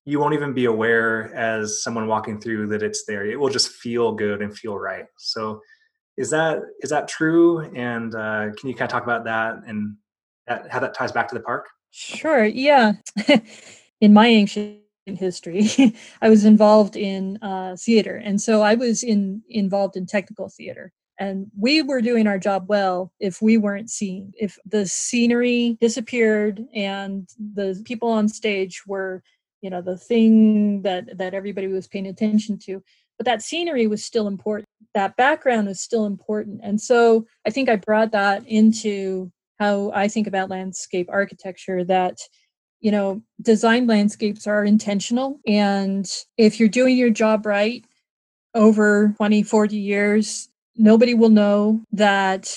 you 0.04 0.18
won't 0.18 0.34
even 0.34 0.52
be 0.52 0.64
aware 0.64 1.32
as 1.34 1.82
someone 1.82 2.06
walking 2.06 2.40
through 2.40 2.66
that 2.68 2.82
it's 2.82 3.04
there. 3.04 3.24
It 3.24 3.38
will 3.38 3.48
just 3.48 3.68
feel 3.68 4.12
good 4.12 4.42
and 4.42 4.56
feel 4.56 4.76
right. 4.78 5.06
So 5.18 5.60
is 6.16 6.30
that 6.30 6.60
is 6.80 6.90
that 6.90 7.08
true? 7.08 7.60
And 7.74 8.14
uh, 8.14 8.50
can 8.58 8.68
you 8.68 8.74
kind 8.74 8.82
of 8.82 8.90
talk 8.90 9.04
about 9.04 9.24
that 9.24 9.56
and 9.66 9.96
that, 10.46 10.70
how 10.70 10.80
that 10.80 10.94
ties 10.94 11.12
back 11.12 11.28
to 11.28 11.34
the 11.34 11.40
park? 11.40 11.68
Sure 11.90 12.44
yeah. 12.44 12.94
In 14.00 14.12
my 14.12 14.26
ancient 15.06 15.20
history. 15.20 15.94
I 16.22 16.28
was 16.28 16.44
involved 16.44 16.96
in 16.96 17.38
uh, 17.42 17.76
theater 17.78 18.16
and 18.16 18.40
so 18.40 18.62
i 18.62 18.74
was 18.74 19.02
in 19.02 19.42
involved 19.48 19.96
in 19.96 20.06
technical 20.06 20.48
theater. 20.48 20.92
And 21.18 21.46
we 21.56 21.82
were 21.82 22.00
doing 22.00 22.26
our 22.26 22.38
job 22.38 22.64
well 22.68 23.12
if 23.20 23.40
we 23.40 23.56
weren't 23.56 23.90
seen. 23.90 24.32
If 24.40 24.58
the 24.64 24.86
scenery 24.86 25.76
disappeared 25.80 26.64
and 26.74 27.28
the 27.38 27.80
people 27.84 28.08
on 28.08 28.28
stage 28.28 28.82
were 28.86 29.22
you 29.60 29.70
know 29.70 29.82
the 29.82 29.96
thing 29.96 30.82
that 30.82 31.18
that 31.18 31.34
everybody 31.34 31.68
was 31.68 31.86
paying 31.86 32.06
attention 32.08 32.58
to 32.64 32.82
but 33.18 33.26
that 33.26 33.42
scenery 33.42 33.86
was 33.86 34.04
still 34.04 34.26
important. 34.26 34.68
That 34.94 35.16
background 35.16 35.68
was 35.68 35.80
still 35.80 36.06
important. 36.06 36.60
And 36.62 36.80
so 36.80 37.26
i 37.46 37.50
think 37.50 37.68
i 37.68 37.76
brought 37.76 38.12
that 38.12 38.46
into 38.46 39.30
how 39.60 39.92
i 39.94 40.08
think 40.08 40.26
about 40.26 40.50
landscape 40.50 41.08
architecture 41.10 41.84
that 41.84 42.18
you 42.82 42.92
know 42.92 43.22
design 43.42 43.86
landscapes 43.88 44.46
are 44.46 44.64
intentional 44.64 45.40
and 45.46 46.10
if 46.38 46.60
you're 46.60 46.68
doing 46.68 46.98
your 46.98 47.10
job 47.10 47.46
right 47.46 47.84
over 48.54 49.14
20, 49.16 49.42
40 49.42 49.76
years, 49.76 50.48
nobody 50.76 51.14
will 51.14 51.30
know 51.30 51.82
that 51.92 52.54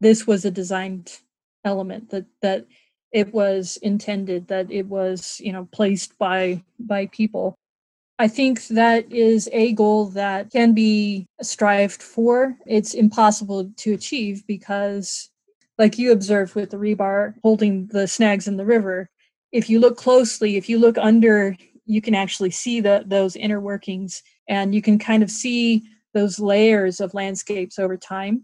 this 0.00 0.26
was 0.26 0.44
a 0.44 0.50
designed 0.50 1.20
element, 1.64 2.10
that, 2.10 2.26
that 2.42 2.66
it 3.12 3.32
was 3.32 3.78
intended, 3.82 4.48
that 4.48 4.70
it 4.70 4.86
was, 4.86 5.40
you 5.42 5.52
know, 5.52 5.68
placed 5.72 6.18
by 6.18 6.62
by 6.78 7.06
people. 7.06 7.54
I 8.18 8.28
think 8.28 8.68
that 8.68 9.12
is 9.12 9.48
a 9.52 9.72
goal 9.72 10.06
that 10.08 10.50
can 10.52 10.74
be 10.74 11.26
strived 11.42 12.02
for. 12.02 12.56
It's 12.66 12.94
impossible 12.94 13.72
to 13.78 13.94
achieve 13.94 14.46
because, 14.46 15.30
like 15.78 15.98
you 15.98 16.12
observed 16.12 16.54
with 16.54 16.70
the 16.70 16.76
rebar 16.78 17.34
holding 17.42 17.86
the 17.88 18.08
snags 18.08 18.48
in 18.48 18.56
the 18.56 18.66
river, 18.66 19.08
if 19.54 19.70
you 19.70 19.78
look 19.78 19.96
closely, 19.96 20.56
if 20.56 20.68
you 20.68 20.80
look 20.80 20.98
under, 20.98 21.56
you 21.86 22.02
can 22.02 22.14
actually 22.14 22.50
see 22.50 22.80
the, 22.80 23.04
those 23.06 23.36
inner 23.36 23.60
workings 23.60 24.20
and 24.48 24.74
you 24.74 24.82
can 24.82 24.98
kind 24.98 25.22
of 25.22 25.30
see 25.30 25.84
those 26.12 26.40
layers 26.40 27.00
of 27.00 27.14
landscapes 27.14 27.78
over 27.78 27.96
time. 27.96 28.42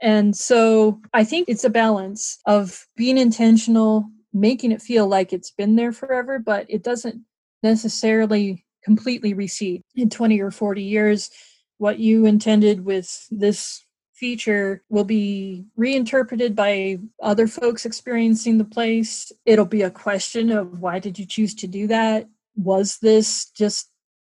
And 0.00 0.36
so 0.36 1.00
I 1.12 1.24
think 1.24 1.48
it's 1.48 1.64
a 1.64 1.70
balance 1.70 2.38
of 2.46 2.86
being 2.96 3.18
intentional, 3.18 4.08
making 4.32 4.70
it 4.70 4.80
feel 4.80 5.08
like 5.08 5.32
it's 5.32 5.50
been 5.50 5.74
there 5.74 5.92
forever, 5.92 6.38
but 6.38 6.66
it 6.68 6.84
doesn't 6.84 7.24
necessarily 7.64 8.64
completely 8.84 9.34
recede. 9.34 9.82
In 9.96 10.08
20 10.08 10.40
or 10.40 10.52
40 10.52 10.84
years, 10.84 11.30
what 11.78 11.98
you 11.98 12.26
intended 12.26 12.84
with 12.84 13.26
this 13.32 13.83
feature 14.24 14.82
will 14.88 15.04
be 15.04 15.66
reinterpreted 15.76 16.56
by 16.56 16.98
other 17.22 17.46
folks 17.46 17.84
experiencing 17.84 18.56
the 18.56 18.64
place. 18.64 19.30
It'll 19.44 19.66
be 19.66 19.82
a 19.82 19.90
question 19.90 20.50
of 20.50 20.80
why 20.80 20.98
did 20.98 21.18
you 21.18 21.26
choose 21.26 21.54
to 21.56 21.66
do 21.66 21.86
that? 21.88 22.26
Was 22.56 22.96
this 23.02 23.50
just, 23.50 23.90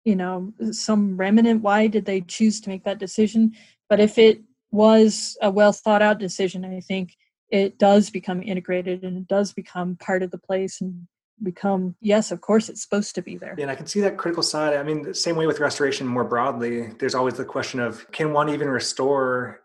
you 0.05 0.15
know, 0.15 0.53
some 0.69 1.17
remnant? 1.17 1.63
Why 1.63 1.87
did 1.87 2.05
they 2.05 2.21
choose 2.21 2.61
to 2.61 2.69
make 2.69 2.83
that 2.83 2.99
decision? 2.99 3.53
But 3.89 3.99
if 3.99 4.19
it 4.19 4.43
was 4.69 5.35
a 5.41 5.49
well 5.49 5.73
thought 5.73 6.03
out 6.03 6.19
decision, 6.19 6.63
I 6.63 6.81
think 6.81 7.17
it 7.49 7.79
does 7.79 8.11
become 8.11 8.43
integrated 8.43 9.03
and 9.03 9.17
it 9.17 9.27
does 9.27 9.53
become 9.53 9.95
part 9.95 10.21
of 10.21 10.29
the 10.29 10.37
place 10.37 10.81
and 10.81 11.07
become 11.41 11.95
yes 12.01 12.31
of 12.31 12.41
course 12.41 12.67
it's 12.67 12.81
supposed 12.81 13.15
to 13.15 13.21
be 13.21 13.37
there 13.37 13.55
and 13.57 13.71
i 13.71 13.75
can 13.75 13.87
see 13.87 14.01
that 14.01 14.17
critical 14.17 14.43
side 14.43 14.73
i 14.75 14.83
mean 14.83 15.01
the 15.03 15.15
same 15.15 15.37
way 15.37 15.47
with 15.47 15.61
restoration 15.61 16.05
more 16.05 16.25
broadly 16.25 16.89
there's 16.99 17.15
always 17.15 17.35
the 17.35 17.45
question 17.45 17.79
of 17.79 18.05
can 18.11 18.33
one 18.33 18.49
even 18.49 18.67
restore 18.67 19.61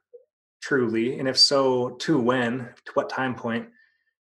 truly 0.65 1.19
and 1.19 1.29
if 1.29 1.37
so 1.37 1.91
to 1.91 2.19
when 2.19 2.69
to 2.85 2.93
what 2.95 3.11
time 3.11 3.35
point 3.35 3.69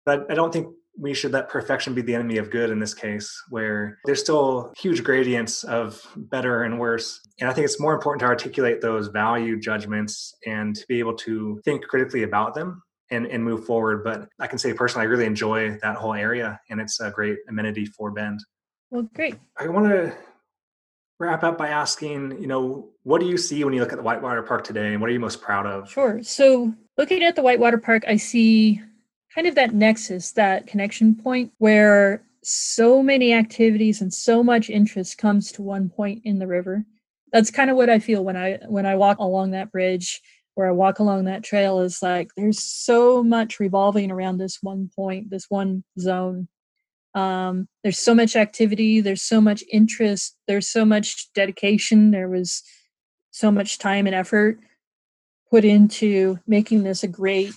but 0.05 0.29
i 0.31 0.35
don't 0.35 0.53
think 0.53 0.67
we 0.99 1.13
should 1.13 1.31
let 1.31 1.47
perfection 1.47 1.93
be 1.93 2.01
the 2.01 2.13
enemy 2.13 2.37
of 2.37 2.49
good 2.49 2.69
in 2.69 2.79
this 2.79 2.93
case 2.93 3.29
where 3.49 3.97
there's 4.05 4.19
still 4.19 4.71
huge 4.77 5.03
gradients 5.03 5.63
of 5.63 6.01
better 6.15 6.63
and 6.63 6.79
worse 6.79 7.19
and 7.39 7.49
i 7.49 7.53
think 7.53 7.65
it's 7.65 7.79
more 7.79 7.93
important 7.93 8.19
to 8.19 8.25
articulate 8.25 8.81
those 8.81 9.07
value 9.07 9.59
judgments 9.59 10.35
and 10.45 10.75
to 10.75 10.85
be 10.87 10.99
able 10.99 11.15
to 11.15 11.59
think 11.65 11.83
critically 11.87 12.23
about 12.23 12.53
them 12.53 12.81
and, 13.11 13.25
and 13.27 13.43
move 13.43 13.65
forward. 13.65 14.03
But 14.03 14.29
I 14.39 14.47
can 14.47 14.57
say 14.57 14.73
personally, 14.73 15.05
I 15.05 15.09
really 15.09 15.25
enjoy 15.25 15.77
that 15.81 15.95
whole 15.95 16.13
area 16.13 16.59
and 16.69 16.81
it's 16.81 16.99
a 16.99 17.11
great 17.11 17.37
amenity 17.47 17.85
for 17.85 18.11
Bend. 18.11 18.39
Well, 18.91 19.07
great. 19.13 19.35
I 19.57 19.67
want 19.67 19.87
to 19.87 20.15
wrap 21.19 21.43
up 21.43 21.57
by 21.57 21.69
asking, 21.69 22.39
you 22.41 22.47
know, 22.47 22.89
what 23.07 23.21
do 23.21 23.27
you 23.27 23.37
see 23.37 23.63
when 23.63 23.73
you 23.73 23.79
look 23.79 23.93
at 23.93 23.97
the 23.97 24.03
Whitewater 24.03 24.43
Park 24.43 24.65
today 24.65 24.91
and 24.91 24.99
what 24.99 25.09
are 25.09 25.13
you 25.13 25.19
most 25.21 25.41
proud 25.41 25.65
of? 25.65 25.89
Sure. 25.89 26.21
So 26.23 26.73
looking 26.97 27.23
at 27.23 27.37
the 27.37 27.41
Whitewater 27.41 27.77
Park, 27.77 28.03
I 28.05 28.17
see 28.17 28.81
kind 29.33 29.47
of 29.47 29.55
that 29.55 29.73
nexus, 29.73 30.33
that 30.33 30.67
connection 30.67 31.15
point 31.15 31.53
where 31.57 32.21
so 32.43 33.01
many 33.01 33.33
activities 33.33 34.01
and 34.01 34.13
so 34.13 34.43
much 34.43 34.69
interest 34.69 35.17
comes 35.17 35.53
to 35.53 35.61
one 35.61 35.87
point 35.87 36.23
in 36.25 36.37
the 36.37 36.47
river. 36.47 36.83
That's 37.31 37.49
kind 37.49 37.69
of 37.69 37.77
what 37.77 37.89
I 37.89 37.99
feel 37.99 38.25
when 38.25 38.35
I 38.35 38.59
when 38.67 38.85
I 38.85 38.95
walk 38.95 39.19
along 39.19 39.51
that 39.51 39.71
bridge 39.71 40.21
where 40.55 40.67
I 40.67 40.71
walk 40.71 40.99
along 40.99 41.25
that 41.25 41.45
trail 41.45 41.79
is 41.79 42.01
like 42.01 42.31
there's 42.35 42.61
so 42.61 43.23
much 43.23 43.61
revolving 43.61 44.11
around 44.11 44.37
this 44.37 44.57
one 44.61 44.89
point, 44.93 45.29
this 45.29 45.45
one 45.47 45.85
zone. 45.97 46.49
Um, 47.15 47.69
there's 47.83 47.99
so 47.99 48.13
much 48.13 48.35
activity, 48.35 48.99
there's 48.99 49.21
so 49.21 49.39
much 49.39 49.63
interest, 49.71 50.35
there's 50.45 50.67
so 50.67 50.83
much 50.83 51.31
dedication, 51.33 52.11
there 52.11 52.27
was 52.27 52.63
so 53.37 53.51
much 53.51 53.77
time 53.77 54.07
and 54.07 54.15
effort 54.15 54.59
put 55.49 55.63
into 55.63 56.37
making 56.47 56.83
this 56.83 57.03
a 57.03 57.07
great 57.07 57.53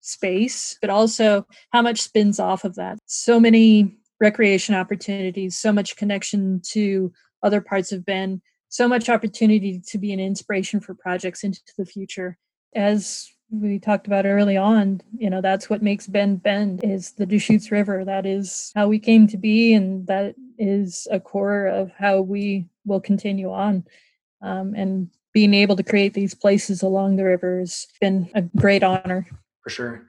space, 0.00 0.76
but 0.80 0.90
also 0.90 1.46
how 1.72 1.82
much 1.82 2.00
spins 2.00 2.38
off 2.38 2.64
of 2.64 2.74
that. 2.74 2.98
So 3.06 3.40
many 3.40 3.96
recreation 4.20 4.74
opportunities, 4.74 5.56
so 5.56 5.72
much 5.72 5.96
connection 5.96 6.60
to 6.72 7.12
other 7.42 7.60
parts 7.60 7.92
of 7.92 8.04
Bend 8.04 8.42
so 8.70 8.86
much 8.86 9.08
opportunity 9.08 9.82
to 9.88 9.98
be 9.98 10.12
an 10.12 10.20
inspiration 10.20 10.80
for 10.80 10.94
projects 10.94 11.44
into 11.44 11.60
the 11.76 11.84
future. 11.84 12.38
As 12.74 13.28
we 13.50 13.80
talked 13.80 14.06
about 14.06 14.26
early 14.26 14.56
on, 14.56 15.02
you 15.18 15.28
know, 15.28 15.40
that's 15.40 15.68
what 15.68 15.82
makes 15.82 16.06
Bend 16.06 16.42
Bend 16.42 16.84
is 16.84 17.12
the 17.12 17.26
Deschutes 17.26 17.72
River. 17.72 18.04
That 18.04 18.26
is 18.26 18.70
how 18.76 18.86
we 18.86 19.00
came 19.00 19.26
to 19.26 19.36
be, 19.36 19.74
and 19.74 20.06
that 20.06 20.36
is 20.56 21.08
a 21.10 21.18
core 21.18 21.66
of 21.66 21.90
how 21.98 22.20
we 22.20 22.66
will 22.86 23.00
continue 23.00 23.50
on. 23.50 23.84
Um, 24.40 24.74
and 24.74 25.10
being 25.32 25.54
able 25.54 25.76
to 25.76 25.82
create 25.82 26.14
these 26.14 26.34
places 26.34 26.82
along 26.82 27.16
the 27.16 27.24
river 27.24 27.60
has 27.60 27.86
been 28.00 28.28
a 28.34 28.42
great 28.42 28.82
honor. 28.82 29.26
For 29.62 29.70
sure. 29.70 30.06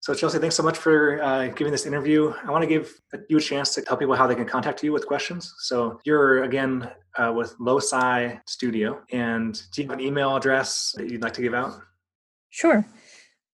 So, 0.00 0.12
Chelsea, 0.12 0.38
thanks 0.38 0.54
so 0.54 0.62
much 0.62 0.76
for 0.76 1.22
uh, 1.22 1.48
giving 1.48 1.70
this 1.72 1.86
interview. 1.86 2.32
I 2.46 2.50
want 2.50 2.62
to 2.62 2.68
give 2.68 2.92
you 3.30 3.38
a 3.38 3.40
chance 3.40 3.74
to 3.74 3.80
tell 3.80 3.96
people 3.96 4.14
how 4.14 4.26
they 4.26 4.34
can 4.34 4.44
contact 4.44 4.82
you 4.82 4.92
with 4.92 5.06
questions. 5.06 5.54
So, 5.60 5.98
you're 6.04 6.44
again 6.44 6.90
uh, 7.16 7.32
with 7.34 7.54
Loci 7.58 8.38
Studio, 8.46 9.00
and 9.12 9.54
do 9.72 9.82
you 9.82 9.88
have 9.88 9.98
an 9.98 10.04
email 10.04 10.36
address 10.36 10.94
that 10.98 11.10
you'd 11.10 11.22
like 11.22 11.32
to 11.34 11.42
give 11.42 11.54
out? 11.54 11.80
Sure. 12.50 12.84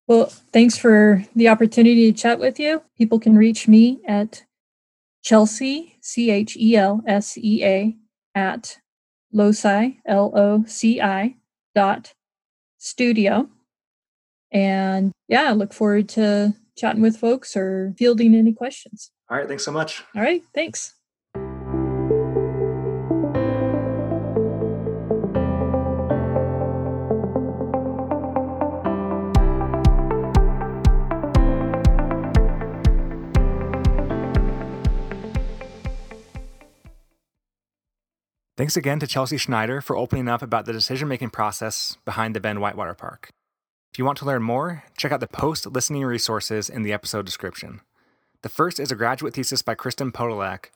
Well, 0.09 0.27
thanks 0.53 0.77
for 0.77 1.25
the 1.37 1.49
opportunity 1.49 2.11
to 2.11 2.19
chat 2.19 2.41
with 2.41 2.59
you. 2.59 2.83
People 2.99 3.21
can 3.21 3.37
reach 3.37 3.69
me 3.69 4.01
at 4.09 4.43
Chelsea, 5.23 5.99
C 6.01 6.33
H 6.33 6.57
E 6.57 6.75
L 6.75 7.01
S 7.07 7.39
E 7.39 7.65
A, 7.65 7.97
at 8.35 8.77
loci, 9.33 10.01
L 10.07 10.33
O 10.35 10.65
C 10.67 11.01
I, 11.01 11.37
dot 11.75 12.13
studio. 12.79 13.49
And 14.53 15.13
yeah, 15.29 15.51
I 15.51 15.53
look 15.53 15.73
forward 15.73 16.09
to 16.11 16.55
chatting 16.77 17.03
with 17.03 17.17
folks 17.17 17.57
or 17.57 17.95
fielding 17.97 18.35
any 18.35 18.53
questions. 18.53 19.11
All 19.31 19.37
right. 19.37 19.47
Thanks 19.47 19.65
so 19.65 19.73
much. 19.73 20.03
All 20.17 20.23
right. 20.23 20.43
Thanks. 20.55 20.95
Thanks 38.61 38.77
again 38.77 39.01
to 39.01 39.07
Chelsea 39.07 39.39
Schneider 39.39 39.81
for 39.81 39.97
opening 39.97 40.29
up 40.29 40.43
about 40.43 40.67
the 40.67 40.73
decision 40.75 41.09
making 41.09 41.31
process 41.31 41.97
behind 42.05 42.37
the 42.37 42.41
Bend 42.41 42.61
Whitewater 42.61 42.93
Park. 42.93 43.31
If 43.91 43.99
you 43.99 44.05
want 44.05 44.19
to 44.19 44.27
learn 44.27 44.43
more, 44.43 44.85
check 44.99 45.13
out 45.13 45.21
the 45.21 45.27
post 45.27 45.65
listening 45.65 46.05
resources 46.05 46.69
in 46.69 46.83
the 46.83 46.93
episode 46.93 47.25
description. 47.25 47.81
The 48.43 48.51
first 48.51 48.79
is 48.79 48.93
a 48.93 48.97
graduate 48.97 49.33
thesis 49.33 49.63
by 49.63 49.77
Kristen 49.77 50.13
Podolak 50.13 50.67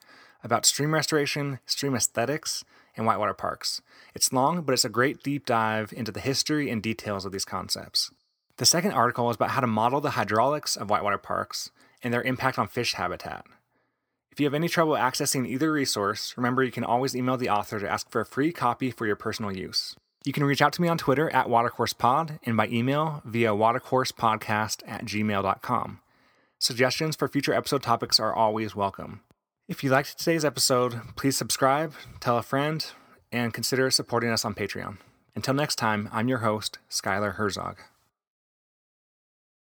about 0.42 0.64
stream 0.64 0.94
restoration, 0.94 1.58
stream 1.66 1.94
aesthetics, 1.94 2.64
and 2.96 3.04
whitewater 3.04 3.34
parks. 3.34 3.82
It's 4.14 4.32
long, 4.32 4.62
but 4.62 4.72
it's 4.72 4.86
a 4.86 4.88
great 4.88 5.22
deep 5.22 5.44
dive 5.44 5.92
into 5.92 6.10
the 6.10 6.20
history 6.20 6.70
and 6.70 6.82
details 6.82 7.26
of 7.26 7.32
these 7.32 7.44
concepts. 7.44 8.10
The 8.56 8.64
second 8.64 8.92
article 8.92 9.28
is 9.28 9.36
about 9.36 9.50
how 9.50 9.60
to 9.60 9.66
model 9.66 10.00
the 10.00 10.12
hydraulics 10.12 10.74
of 10.74 10.88
whitewater 10.88 11.18
parks 11.18 11.70
and 12.02 12.14
their 12.14 12.22
impact 12.22 12.58
on 12.58 12.66
fish 12.66 12.94
habitat. 12.94 13.44
If 14.34 14.40
you 14.40 14.46
have 14.46 14.54
any 14.54 14.68
trouble 14.68 14.94
accessing 14.94 15.46
either 15.46 15.70
resource, 15.70 16.34
remember 16.36 16.64
you 16.64 16.72
can 16.72 16.82
always 16.82 17.14
email 17.14 17.36
the 17.36 17.48
author 17.48 17.78
to 17.78 17.88
ask 17.88 18.10
for 18.10 18.20
a 18.20 18.26
free 18.26 18.50
copy 18.50 18.90
for 18.90 19.06
your 19.06 19.14
personal 19.14 19.56
use. 19.56 19.94
You 20.24 20.32
can 20.32 20.42
reach 20.42 20.60
out 20.60 20.72
to 20.72 20.82
me 20.82 20.88
on 20.88 20.98
Twitter 20.98 21.30
at 21.30 21.46
watercoursepod 21.46 22.40
and 22.42 22.56
by 22.56 22.66
email 22.66 23.22
via 23.24 23.50
watercoursepodcast 23.50 24.82
at 24.88 25.04
gmail.com. 25.04 26.00
Suggestions 26.58 27.14
for 27.14 27.28
future 27.28 27.54
episode 27.54 27.84
topics 27.84 28.18
are 28.18 28.34
always 28.34 28.74
welcome. 28.74 29.20
If 29.68 29.84
you 29.84 29.90
liked 29.90 30.18
today's 30.18 30.44
episode, 30.44 31.00
please 31.14 31.36
subscribe, 31.36 31.92
tell 32.18 32.36
a 32.36 32.42
friend, 32.42 32.84
and 33.30 33.54
consider 33.54 33.88
supporting 33.92 34.30
us 34.30 34.44
on 34.44 34.56
Patreon. 34.56 34.98
Until 35.36 35.54
next 35.54 35.76
time, 35.76 36.08
I'm 36.10 36.26
your 36.26 36.38
host, 36.38 36.80
Skylar 36.90 37.36
Herzog. 37.36 37.76